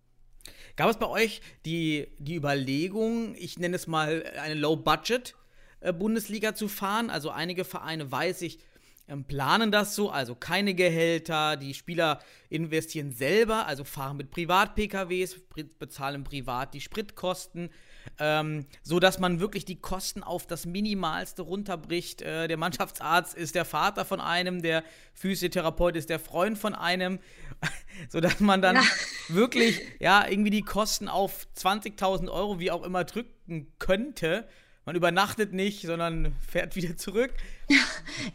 Gab 0.77 0.91
es 0.91 0.97
bei 0.97 1.07
euch 1.07 1.41
die, 1.65 2.07
die 2.19 2.35
Überlegung, 2.35 3.33
ich 3.35 3.57
nenne 3.57 3.75
es 3.75 3.87
mal 3.87 4.23
eine 4.39 4.53
Low-Budget-Bundesliga 4.53 6.53
zu 6.53 6.67
fahren? 6.67 7.09
Also 7.09 7.31
einige 7.31 7.65
Vereine, 7.65 8.11
weiß 8.11 8.43
ich, 8.43 8.59
ähm, 9.07 9.23
planen 9.23 9.71
das 9.71 9.95
so, 9.95 10.11
also 10.11 10.35
keine 10.35 10.75
Gehälter, 10.75 11.57
die 11.57 11.73
Spieler 11.73 12.19
investieren 12.49 13.11
selber, 13.11 13.65
also 13.65 13.85
fahren 13.85 14.17
mit 14.17 14.29
Privat-PKWs, 14.29 15.37
pri- 15.49 15.67
bezahlen 15.79 16.23
privat 16.23 16.75
die 16.75 16.81
Spritkosten, 16.81 17.71
ähm, 18.19 18.65
so 18.83 18.99
dass 18.99 19.19
man 19.19 19.39
wirklich 19.39 19.65
die 19.65 19.79
Kosten 19.79 20.23
auf 20.23 20.47
das 20.47 20.65
Minimalste 20.65 21.41
runterbricht. 21.41 22.21
Äh, 22.21 22.47
der 22.47 22.57
Mannschaftsarzt 22.57 23.33
ist 23.35 23.55
der 23.55 23.65
Vater 23.65 24.05
von 24.05 24.21
einem, 24.21 24.61
der 24.61 24.83
Physiotherapeut 25.13 25.95
ist 25.95 26.09
der 26.09 26.19
Freund 26.19 26.57
von 26.57 26.75
einem, 26.75 27.19
so 28.09 28.19
dass 28.19 28.39
man 28.39 28.61
dann 28.61 28.75
Ja. 28.75 28.83
wirklich 29.29 29.81
ja 29.99 30.27
irgendwie 30.27 30.51
die 30.51 30.61
Kosten 30.63 31.07
auf 31.07 31.47
20.000 31.57 32.29
Euro 32.29 32.59
wie 32.59 32.71
auch 32.71 32.83
immer 32.83 33.03
drücken 33.03 33.71
könnte. 33.79 34.47
Man 34.85 34.95
übernachtet 34.95 35.51
nicht, 35.53 35.81
sondern 35.81 36.33
fährt 36.47 36.75
wieder 36.77 36.95
zurück. 36.95 37.33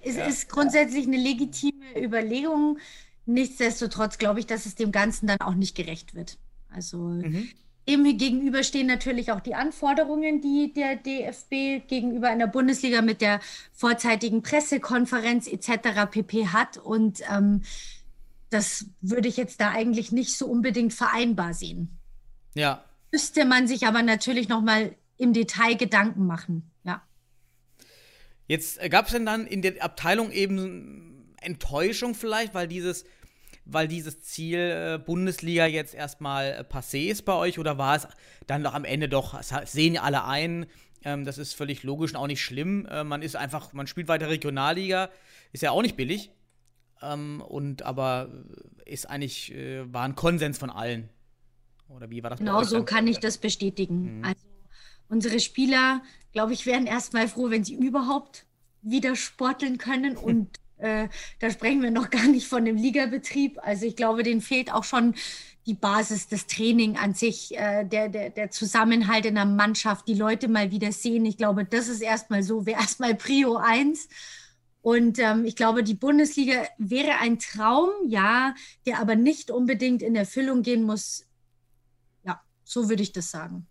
Es 0.03 0.17
ist 0.17 0.49
grundsätzlich 0.51 1.07
eine 1.07 1.17
legitime 1.17 1.97
Überlegung. 1.99 2.79
Nichtsdestotrotz 3.25 4.19
glaube 4.19 4.41
ich, 4.41 4.47
dass 4.47 4.67
es 4.67 4.75
dem 4.75 4.93
Ganzen 4.93 5.27
dann 5.29 5.41
auch 5.41 5.55
nicht 5.55 5.75
gerecht 5.75 6.15
wird. 6.15 6.39
Also 6.69 7.23
dem 7.89 8.05
gegenüber 8.17 8.63
stehen 8.63 8.87
natürlich 8.87 9.33
auch 9.33 9.41
die 9.41 9.55
Anforderungen, 9.55 10.41
die 10.41 10.73
der 10.73 10.97
DFB 10.97 11.89
gegenüber 11.89 12.29
einer 12.29 12.47
Bundesliga 12.47 13.03
mit 13.03 13.21
der 13.21 13.41
vorzeitigen 13.73 14.43
Pressekonferenz 14.43 15.47
etc. 15.47 16.11
pp. 16.11 16.49
hat. 16.49 16.79
Und 16.79 17.21
ähm, 17.31 17.63
das 18.51 18.87
würde 19.01 19.29
ich 19.29 19.37
jetzt 19.37 19.61
da 19.61 19.71
eigentlich 19.71 20.13
nicht 20.13 20.37
so 20.37 20.47
unbedingt 20.47 20.93
vereinbar 20.93 21.55
sehen. 21.55 21.99
Ja, 22.55 22.85
Müsste 23.13 23.45
man 23.45 23.69
sich 23.69 23.87
aber 23.87 24.03
natürlich 24.03 24.49
noch 24.49 24.63
mal 24.63 24.97
im 25.19 25.35
Detail 25.35 25.77
Gedanken 25.77 26.27
machen. 26.27 26.71
Ja. 26.83 27.03
Jetzt 28.49 28.81
gab 28.91 29.07
es 29.07 29.13
denn 29.13 29.27
dann 29.27 29.47
in 29.47 29.61
der 29.61 29.85
Abteilung 29.85 30.33
eben 30.33 31.35
Enttäuschung 31.43 32.15
vielleicht, 32.15 32.55
weil 32.55 32.69
dieses, 32.69 33.05
weil 33.65 33.89
dieses 33.89 34.21
Ziel 34.23 34.59
äh, 34.59 34.99
Bundesliga 34.99 35.67
jetzt 35.67 35.95
erstmal 35.95 36.47
äh, 36.53 36.65
passé 36.69 37.11
ist 37.11 37.25
bei 37.25 37.35
euch 37.35 37.59
oder 37.59 37.79
war 37.79 37.97
es 37.97 38.09
dann 38.47 38.65
doch 38.65 38.75
am 38.75 38.85
Ende 38.85 39.09
doch, 39.09 39.35
das 39.35 39.73
sehen 39.73 39.95
ja 39.95 40.03
alle 40.03 40.25
ein, 40.25 40.67
ähm, 41.05 41.25
das 41.25 41.39
ist 41.39 41.55
völlig 41.55 41.83
logisch 41.83 42.13
und 42.13 42.17
auch 42.17 42.27
nicht 42.27 42.43
schlimm. 42.43 42.87
Äh, 42.87 43.05
man 43.05 43.23
ist 43.23 43.37
einfach, 43.37 43.73
man 43.73 43.87
spielt 43.87 44.09
weiter 44.09 44.29
Regionalliga, 44.29 45.11
ist 45.53 45.63
ja 45.63 45.71
auch 45.71 45.83
nicht 45.83 45.97
billig. 45.97 46.31
Ähm, 47.01 47.41
und 47.41 47.83
aber 47.83 48.29
ist 48.85 49.09
eigentlich, 49.09 49.53
äh, 49.53 49.93
war 49.93 50.05
ein 50.05 50.15
Konsens 50.15 50.59
von 50.59 50.71
allen. 50.71 51.09
Oder 51.89 52.11
wie 52.11 52.23
war 52.23 52.31
das 52.31 52.39
Genau 52.39 52.63
so 52.63 52.85
kann 52.85 53.07
ich 53.07 53.19
das 53.19 53.39
bestätigen. 53.39 54.23
Also 54.25 54.47
unsere 55.09 55.41
Spieler, 55.41 56.03
glaube 56.33 56.53
ich, 56.53 56.65
wären 56.65 56.87
erstmal 56.87 57.29
froh, 57.29 57.51
wenn 57.51 57.65
sie 57.65 57.75
überhaupt 57.75 58.47
wieder 58.81 59.17
sporteln 59.17 59.79
können. 59.79 60.17
Und 60.17 60.59
äh, 60.83 61.09
da 61.39 61.51
sprechen 61.51 61.83
wir 61.83 61.91
noch 61.91 62.11
gar 62.11 62.27
nicht 62.27 62.47
von 62.47 62.65
dem 62.65 62.77
Ligabetrieb. 62.77 63.59
Also 63.63 63.87
ich 63.87 63.97
glaube, 63.97 64.23
denen 64.23 64.41
fehlt 64.41 64.73
auch 64.73 64.85
schon 64.85 65.15
die 65.67 65.75
Basis, 65.75 66.29
das 66.29 66.47
Training 66.47 66.97
an 66.97 67.15
sich, 67.15 67.57
äh, 67.57 67.85
der, 67.85 68.09
der, 68.09 68.31
der 68.31 68.51
Zusammenhalt 68.51 69.27
in 69.27 69.37
der 69.37 69.45
Mannschaft, 69.45 70.09
die 70.09 70.15
Leute 70.15 70.49
mal 70.49 70.71
wieder 70.73 70.91
sehen. 70.91 71.25
Ich 71.25 71.37
glaube, 71.37 71.65
das 71.65 71.89
ist 71.89 72.01
erstmal 72.01 72.43
so, 72.43 72.67
wäre 72.67 72.81
erstmal 72.81 73.15
Prio 73.15 73.57
1. 73.57 74.09
Und 74.83 75.21
ähm, 75.21 75.45
ich 75.45 75.55
glaube, 75.55 75.85
die 75.85 75.95
Bundesliga 75.95 76.67
wäre 76.77 77.19
ein 77.21 77.39
Traum, 77.39 77.91
ja, 78.09 78.55
der 78.85 78.99
aber 78.99 79.15
nicht 79.15 79.53
unbedingt 79.53 80.03
in 80.03 80.17
Erfüllung 80.17 80.63
gehen 80.63 80.83
muss. 80.83 81.25
Ja, 82.25 82.43
so 82.65 82.89
würde 82.89 83.05
ich 83.05 83.13
das 83.13 83.31
sagen. 83.31 83.69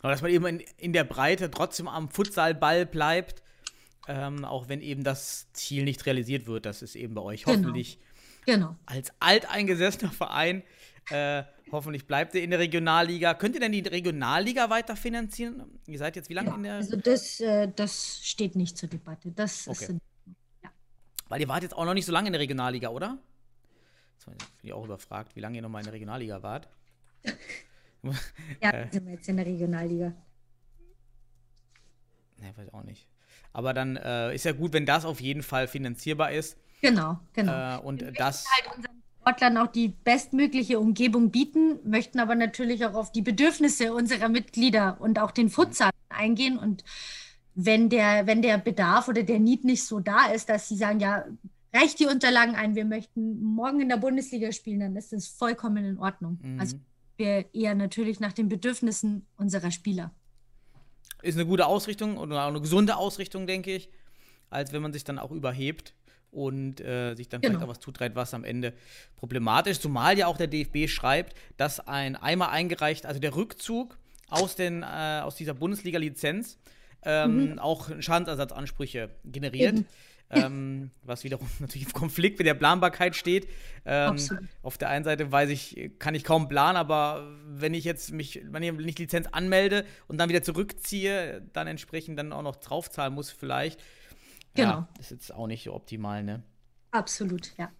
Genau, 0.00 0.12
dass 0.12 0.22
man 0.22 0.30
eben 0.30 0.46
in, 0.46 0.60
in 0.76 0.92
der 0.92 1.02
Breite 1.02 1.50
trotzdem 1.50 1.88
am 1.88 2.08
Futsalball 2.08 2.86
bleibt, 2.86 3.42
ähm, 4.08 4.44
auch 4.44 4.68
wenn 4.68 4.80
eben 4.80 5.02
das 5.04 5.50
Ziel 5.52 5.84
nicht 5.84 6.04
realisiert 6.06 6.46
wird. 6.46 6.66
Das 6.66 6.82
ist 6.82 6.94
eben 6.96 7.14
bei 7.14 7.22
euch 7.22 7.44
Genau. 7.44 7.58
hoffentlich 7.58 7.98
Genau. 8.46 8.76
als 8.86 9.12
alteingesessener 9.20 10.10
Verein. 10.12 10.62
Äh, 11.10 11.44
hoffentlich 11.72 12.06
bleibt 12.06 12.34
ihr 12.34 12.42
in 12.42 12.50
der 12.50 12.58
Regionalliga. 12.58 13.34
Könnt 13.34 13.54
ihr 13.54 13.60
denn 13.60 13.72
die 13.72 13.80
Regionalliga 13.80 14.70
weiterfinanzieren? 14.70 15.62
Ihr 15.86 15.98
seid 15.98 16.16
jetzt 16.16 16.28
wie 16.28 16.34
lange 16.34 16.54
in 16.54 16.62
der. 16.62 16.74
Also 16.74 16.96
das, 16.96 17.40
äh, 17.40 17.68
das 17.74 18.20
steht 18.22 18.56
nicht 18.56 18.76
zur 18.78 18.88
Debatte. 18.88 19.30
Das 19.32 19.66
Okay. 19.68 19.84
ist 19.84 20.70
Weil 21.28 21.40
ihr 21.40 21.48
wart 21.48 21.62
jetzt 21.62 21.74
auch 21.74 21.84
noch 21.86 21.94
nicht 21.94 22.04
so 22.06 22.12
lange 22.12 22.28
in 22.28 22.32
der 22.32 22.40
Regionalliga, 22.40 22.88
oder? 22.90 23.18
Jetzt 24.14 24.26
bin 24.26 24.36
ich 24.62 24.72
auch 24.72 24.84
überfragt, 24.84 25.34
wie 25.36 25.40
lange 25.40 25.56
ihr 25.56 25.62
noch 25.62 25.68
mal 25.70 25.78
in 25.80 25.84
der 25.84 25.94
Regionalliga 25.94 26.42
wart. 26.42 26.68
ja, 28.62 28.70
Äh. 28.70 28.88
sind 28.92 29.06
wir 29.06 29.14
jetzt 29.14 29.28
in 29.28 29.36
der 29.38 29.46
Regionalliga. 29.46 30.12
Ne, 32.38 32.52
weiß 32.56 32.66
ich 32.68 32.74
auch 32.74 32.84
nicht. 32.84 33.06
Aber 33.54 33.72
dann 33.72 33.96
äh, 33.96 34.34
ist 34.34 34.44
ja 34.44 34.52
gut, 34.52 34.74
wenn 34.74 34.84
das 34.84 35.06
auf 35.06 35.20
jeden 35.20 35.42
Fall 35.42 35.68
finanzierbar 35.68 36.32
ist. 36.32 36.58
Genau, 36.82 37.18
genau. 37.32 37.76
Äh, 37.76 37.80
und 37.80 38.04
das. 38.18 38.44
halt 38.50 38.76
unseren 38.76 39.02
Sportlern 39.20 39.56
auch 39.56 39.68
die 39.68 39.88
bestmögliche 39.88 40.78
Umgebung 40.78 41.30
bieten, 41.30 41.78
möchten 41.84 42.18
aber 42.18 42.34
natürlich 42.34 42.84
auch 42.84 42.94
auf 42.94 43.12
die 43.12 43.22
Bedürfnisse 43.22 43.94
unserer 43.94 44.28
Mitglieder 44.28 45.00
und 45.00 45.18
auch 45.18 45.30
den 45.30 45.48
Futsal 45.48 45.90
eingehen. 46.10 46.58
Und 46.58 46.84
wenn 47.54 47.88
der, 47.88 48.26
wenn 48.26 48.42
der 48.42 48.58
Bedarf 48.58 49.06
oder 49.08 49.22
der 49.22 49.38
Need 49.38 49.64
nicht 49.64 49.84
so 49.84 50.00
da 50.00 50.26
ist, 50.26 50.48
dass 50.48 50.68
sie 50.68 50.76
sagen, 50.76 50.98
ja, 50.98 51.24
reicht 51.72 52.00
die 52.00 52.06
Unterlagen 52.06 52.56
ein, 52.56 52.74
wir 52.74 52.84
möchten 52.84 53.40
morgen 53.40 53.80
in 53.80 53.88
der 53.88 53.98
Bundesliga 53.98 54.50
spielen, 54.50 54.80
dann 54.80 54.96
ist 54.96 55.12
das 55.12 55.28
vollkommen 55.28 55.84
in 55.84 55.98
Ordnung. 55.98 56.38
Mhm. 56.42 56.60
Also 56.60 56.76
wir 57.16 57.46
eher 57.54 57.76
natürlich 57.76 58.18
nach 58.18 58.32
den 58.32 58.48
Bedürfnissen 58.48 59.26
unserer 59.36 59.70
Spieler. 59.70 60.10
Ist 61.24 61.36
eine 61.36 61.46
gute 61.46 61.66
Ausrichtung 61.66 62.16
oder 62.16 62.44
auch 62.44 62.48
eine 62.48 62.60
gesunde 62.60 62.96
Ausrichtung, 62.96 63.46
denke 63.46 63.74
ich, 63.74 63.88
als 64.50 64.72
wenn 64.72 64.82
man 64.82 64.92
sich 64.92 65.04
dann 65.04 65.18
auch 65.18 65.30
überhebt 65.30 65.94
und 66.30 66.80
äh, 66.80 67.14
sich 67.14 67.28
dann 67.28 67.40
Genau. 67.40 67.52
vielleicht 67.52 67.64
auch 67.64 67.70
was 67.70 67.80
zutreibt, 67.80 68.16
was 68.16 68.34
am 68.34 68.44
Ende 68.44 68.72
problematisch, 69.16 69.72
ist. 69.72 69.82
zumal 69.82 70.18
ja 70.18 70.26
auch 70.26 70.36
der 70.36 70.48
DFB 70.48 70.88
schreibt, 70.88 71.34
dass 71.56 71.80
ein 71.80 72.16
einmal 72.16 72.50
eingereicht, 72.50 73.06
also 73.06 73.20
der 73.20 73.34
Rückzug 73.36 73.96
aus, 74.28 74.56
den, 74.56 74.82
äh, 74.82 75.20
aus 75.22 75.36
dieser 75.36 75.54
Bundesliga-Lizenz 75.54 76.58
ähm, 77.02 77.58
auch 77.58 77.90
Schadensersatzansprüche 78.00 79.10
generiert. 79.24 79.74
Eben. 79.74 79.86
Ähm, 80.34 80.90
was 81.02 81.24
wiederum 81.24 81.48
natürlich 81.60 81.86
im 81.86 81.92
Konflikt 81.92 82.38
mit 82.38 82.46
der 82.46 82.54
Planbarkeit 82.54 83.16
steht. 83.16 83.48
Ähm, 83.84 84.16
auf 84.62 84.78
der 84.78 84.88
einen 84.88 85.04
Seite 85.04 85.30
weiß 85.30 85.50
ich, 85.50 85.92
kann 85.98 86.14
ich 86.14 86.24
kaum 86.24 86.48
planen, 86.48 86.76
aber 86.76 87.36
wenn 87.46 87.74
ich 87.74 87.84
jetzt 87.84 88.12
mich, 88.12 88.42
wenn 88.44 88.62
ich 88.62 88.72
nicht 88.72 88.98
Lizenz 88.98 89.28
anmelde 89.32 89.84
und 90.08 90.18
dann 90.18 90.28
wieder 90.28 90.42
zurückziehe, 90.42 91.42
dann 91.52 91.66
entsprechend 91.66 92.18
dann 92.18 92.32
auch 92.32 92.42
noch 92.42 92.56
draufzahlen 92.56 93.14
muss 93.14 93.30
vielleicht. 93.30 93.82
Genau. 94.54 94.70
Ja, 94.70 94.88
ist 95.00 95.10
jetzt 95.10 95.34
auch 95.34 95.46
nicht 95.46 95.64
so 95.64 95.74
optimal, 95.74 96.22
ne? 96.22 96.42
Absolut, 96.90 97.52
ja. 97.58 97.70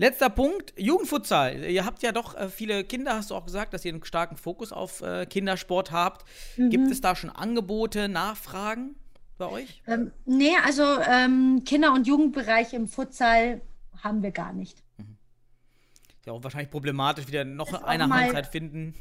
Letzter 0.00 0.30
Punkt, 0.30 0.74
Jugendfutsal. 0.76 1.64
Ihr 1.64 1.84
habt 1.84 2.04
ja 2.04 2.12
doch 2.12 2.36
äh, 2.36 2.48
viele 2.48 2.84
Kinder, 2.84 3.16
hast 3.16 3.30
du 3.30 3.34
auch 3.34 3.44
gesagt, 3.44 3.74
dass 3.74 3.84
ihr 3.84 3.92
einen 3.92 4.04
starken 4.04 4.36
Fokus 4.36 4.72
auf 4.72 5.02
äh, 5.02 5.26
Kindersport 5.26 5.90
habt. 5.90 6.24
Mhm. 6.56 6.70
Gibt 6.70 6.90
es 6.92 7.00
da 7.00 7.16
schon 7.16 7.30
Angebote, 7.30 8.08
Nachfragen 8.08 8.94
bei 9.38 9.48
euch? 9.48 9.82
Ähm, 9.86 10.12
nee, 10.26 10.56
also 10.64 10.82
ähm, 11.00 11.62
Kinder- 11.64 11.92
und 11.92 12.06
Jugendbereich 12.06 12.74
im 12.74 12.88
Futsal 12.88 13.62
haben 14.02 14.22
wir 14.22 14.32
gar 14.32 14.52
nicht. 14.52 14.82
Ist 16.18 16.26
ja 16.26 16.32
auch 16.32 16.42
wahrscheinlich 16.42 16.70
problematisch, 16.70 17.26
wieder 17.28 17.44
noch 17.44 17.72
auch 17.72 17.82
eine 17.84 18.06
mal- 18.06 18.44
finden. 18.44 18.94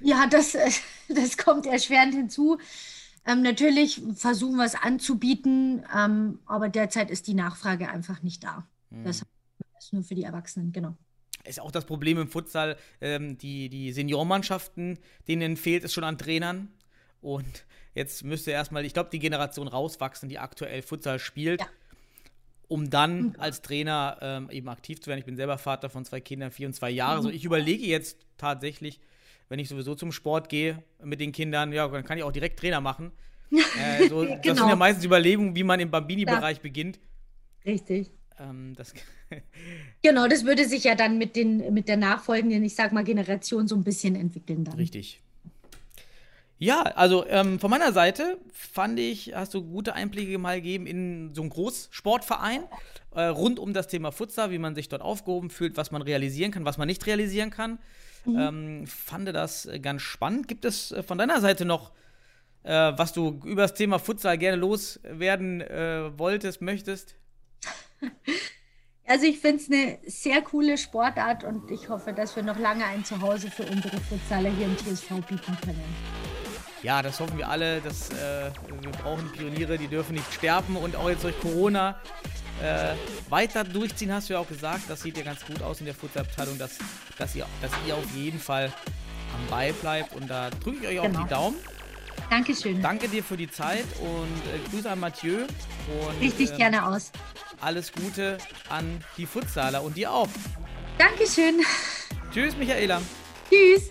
Ja, 0.00 0.26
das, 0.26 0.56
das 1.08 1.36
kommt 1.36 1.66
erschwerend 1.66 2.14
hinzu. 2.14 2.58
Ähm, 3.26 3.42
natürlich 3.42 4.00
versuchen 4.14 4.56
wir 4.56 4.64
es 4.64 4.74
anzubieten, 4.74 5.84
ähm, 5.94 6.38
aber 6.46 6.68
derzeit 6.70 7.10
ist 7.10 7.26
die 7.26 7.34
Nachfrage 7.34 7.90
einfach 7.90 8.22
nicht 8.22 8.42
da. 8.42 8.66
Das 9.04 9.22
ist 9.78 9.92
nur 9.92 10.02
für 10.02 10.14
die 10.14 10.24
Erwachsenen, 10.24 10.72
genau. 10.72 10.96
Ist 11.44 11.60
auch 11.60 11.70
das 11.70 11.84
Problem 11.84 12.18
im 12.18 12.28
Futsal, 12.28 12.76
ähm, 13.00 13.38
die, 13.38 13.68
die 13.68 13.92
Seniormannschaften, 13.92 14.98
denen 15.28 15.56
fehlt 15.56 15.84
es 15.84 15.92
schon 15.92 16.04
an 16.04 16.18
Trainern. 16.18 16.68
Und 17.20 17.64
jetzt 17.94 18.24
müsste 18.24 18.50
erstmal, 18.50 18.84
ich 18.84 18.94
glaube, 18.94 19.10
die 19.10 19.18
Generation 19.18 19.68
rauswachsen, 19.68 20.28
die 20.28 20.38
aktuell 20.38 20.82
Futsal 20.82 21.18
spielt, 21.18 21.60
Ja. 21.60 21.66
um 22.68 22.88
dann 22.90 23.34
als 23.38 23.62
Trainer 23.62 24.18
ähm, 24.20 24.50
eben 24.50 24.68
aktiv 24.68 25.00
zu 25.00 25.08
werden. 25.08 25.18
Ich 25.20 25.24
bin 25.26 25.36
selber 25.36 25.58
Vater 25.58 25.90
von 25.90 26.04
zwei 26.04 26.20
Kindern, 26.20 26.50
vier 26.50 26.66
und 26.68 26.74
zwei 26.74 26.90
Jahre. 26.90 27.22
So, 27.22 27.28
ich 27.30 27.44
überlege 27.44 27.84
jetzt 27.84 28.16
tatsächlich, 28.38 29.00
wenn 29.48 29.58
ich 29.58 29.68
sowieso 29.68 29.94
zum 29.94 30.12
Sport 30.12 30.48
gehe 30.48 30.82
mit 31.02 31.20
den 31.20 31.32
Kindern, 31.32 31.72
ja, 31.72 31.88
dann 31.88 32.04
kann 32.04 32.16
ich 32.16 32.24
auch 32.24 32.32
direkt 32.32 32.58
Trainer 32.60 32.80
machen. 32.80 33.12
Äh, 33.52 34.08
so, 34.08 34.22
Das 34.24 34.30
sind 34.34 34.42
Genau. 34.44 34.68
ja 34.68 34.76
meistens 34.76 35.04
Überlegungen, 35.04 35.56
wie 35.56 35.64
man 35.64 35.80
im 35.80 35.90
Bambini-Bereich 35.90 36.60
beginnt. 36.60 37.00
Richtig. 37.66 38.12
Ähm, 38.38 38.74
das, 38.76 38.94
Genau, 40.02 40.28
das 40.28 40.44
würde 40.44 40.66
sich 40.68 40.84
ja 40.84 40.94
dann 40.94 41.18
mit, 41.18 41.34
den, 41.36 41.74
mit 41.74 41.88
der 41.88 41.96
nachfolgenden, 41.96 42.62
ich 42.64 42.74
sag 42.76 42.92
mal, 42.92 43.02
Generation 43.04 43.66
so 43.66 43.74
ein 43.74 43.82
bisschen 43.84 44.14
entwickeln 44.14 44.62
dann. 44.64 44.74
Richtig. 44.76 45.20
Ja, 46.62 46.82
also 46.82 47.26
ähm, 47.26 47.58
von 47.58 47.70
meiner 47.70 47.90
Seite 47.92 48.38
fand 48.52 48.98
ich, 48.98 49.32
hast 49.34 49.54
du 49.54 49.64
gute 49.64 49.94
Einblicke 49.94 50.36
mal 50.36 50.56
gegeben 50.56 50.86
in 50.86 51.34
so 51.34 51.40
einen 51.40 51.48
Großsportverein 51.48 52.64
äh, 53.14 53.22
rund 53.22 53.58
um 53.58 53.72
das 53.72 53.88
Thema 53.88 54.12
Futsal, 54.12 54.50
wie 54.50 54.58
man 54.58 54.74
sich 54.74 54.90
dort 54.90 55.00
aufgehoben 55.00 55.48
fühlt, 55.48 55.78
was 55.78 55.90
man 55.90 56.02
realisieren 56.02 56.52
kann, 56.52 56.66
was 56.66 56.76
man 56.76 56.86
nicht 56.86 57.06
realisieren 57.06 57.48
kann. 57.48 57.78
Ähm, 58.26 58.86
fand 58.86 59.26
das 59.28 59.64
äh, 59.64 59.80
ganz 59.80 60.02
spannend. 60.02 60.48
Gibt 60.48 60.66
es 60.66 60.92
äh, 60.92 61.02
von 61.02 61.16
deiner 61.16 61.40
Seite 61.40 61.64
noch, 61.64 61.92
äh, 62.62 62.92
was 62.94 63.14
du 63.14 63.40
über 63.46 63.62
das 63.62 63.72
Thema 63.72 63.98
Futsal 63.98 64.36
gerne 64.36 64.58
loswerden 64.58 65.62
äh, 65.62 66.10
wolltest, 66.18 66.60
möchtest? 66.60 67.16
Also 69.06 69.26
ich 69.26 69.40
finde 69.40 69.56
es 69.56 69.68
eine 69.68 69.98
sehr 70.06 70.40
coole 70.42 70.78
Sportart 70.78 71.42
und 71.42 71.70
ich 71.70 71.88
hoffe, 71.88 72.12
dass 72.12 72.36
wir 72.36 72.42
noch 72.42 72.58
lange 72.58 72.84
ein 72.84 73.04
Zuhause 73.04 73.50
für 73.50 73.64
unsere 73.64 73.98
Futsaler 73.98 74.50
hier 74.50 74.66
im 74.66 74.76
TSV 74.76 75.08
bieten 75.26 75.56
können. 75.64 76.49
Ja, 76.82 77.02
das 77.02 77.20
hoffen 77.20 77.36
wir 77.38 77.48
alle. 77.48 77.80
Dass, 77.80 78.10
äh, 78.10 78.50
wir 78.80 78.90
brauchen 78.92 79.30
Pioniere, 79.32 79.76
die 79.78 79.88
dürfen 79.88 80.14
nicht 80.14 80.32
sterben 80.32 80.76
und 80.76 80.96
auch 80.96 81.08
jetzt 81.10 81.24
durch 81.24 81.38
Corona 81.40 82.00
äh, 82.62 82.94
weiter 83.30 83.64
durchziehen, 83.64 84.12
hast 84.12 84.28
du 84.28 84.34
ja 84.34 84.38
auch 84.40 84.48
gesagt. 84.48 84.82
Das 84.88 85.02
sieht 85.02 85.16
ja 85.16 85.22
ganz 85.24 85.44
gut 85.46 85.62
aus 85.62 85.80
in 85.80 85.86
der 85.86 85.94
Futsalabteilung, 85.94 86.58
dass, 86.58 86.78
dass, 87.18 87.34
ihr, 87.34 87.46
dass 87.62 87.70
ihr 87.86 87.94
auf 87.96 88.04
jeden 88.14 88.38
Fall 88.40 88.72
am 89.34 89.50
Ball 89.50 89.72
bleibt 89.74 90.14
und 90.14 90.28
da 90.28 90.50
drücke 90.50 90.78
ich 90.82 90.88
euch 90.88 90.98
auch 91.00 91.04
Genau. 91.04 91.22
die 91.22 91.28
Daumen. 91.28 91.56
Dankeschön. 92.28 92.80
Danke 92.82 93.08
dir 93.08 93.24
für 93.24 93.36
die 93.36 93.50
Zeit 93.50 93.84
und 94.00 94.42
äh, 94.54 94.68
Grüße 94.70 94.90
an 94.90 95.00
Mathieu 95.00 95.38
und 95.38 96.20
Richtig 96.20 96.50
ähm, 96.50 96.56
gerne 96.58 96.86
aus. 96.86 97.10
alles 97.60 97.92
Gute 97.92 98.38
an 98.68 99.02
die 99.16 99.26
Futsaler 99.26 99.82
und 99.82 99.96
dir 99.96 100.12
auch. 100.12 100.28
Dankeschön. 100.98 101.60
Tschüss, 102.32 102.56
Michaela. 102.56 103.00
Tschüss. 103.48 103.90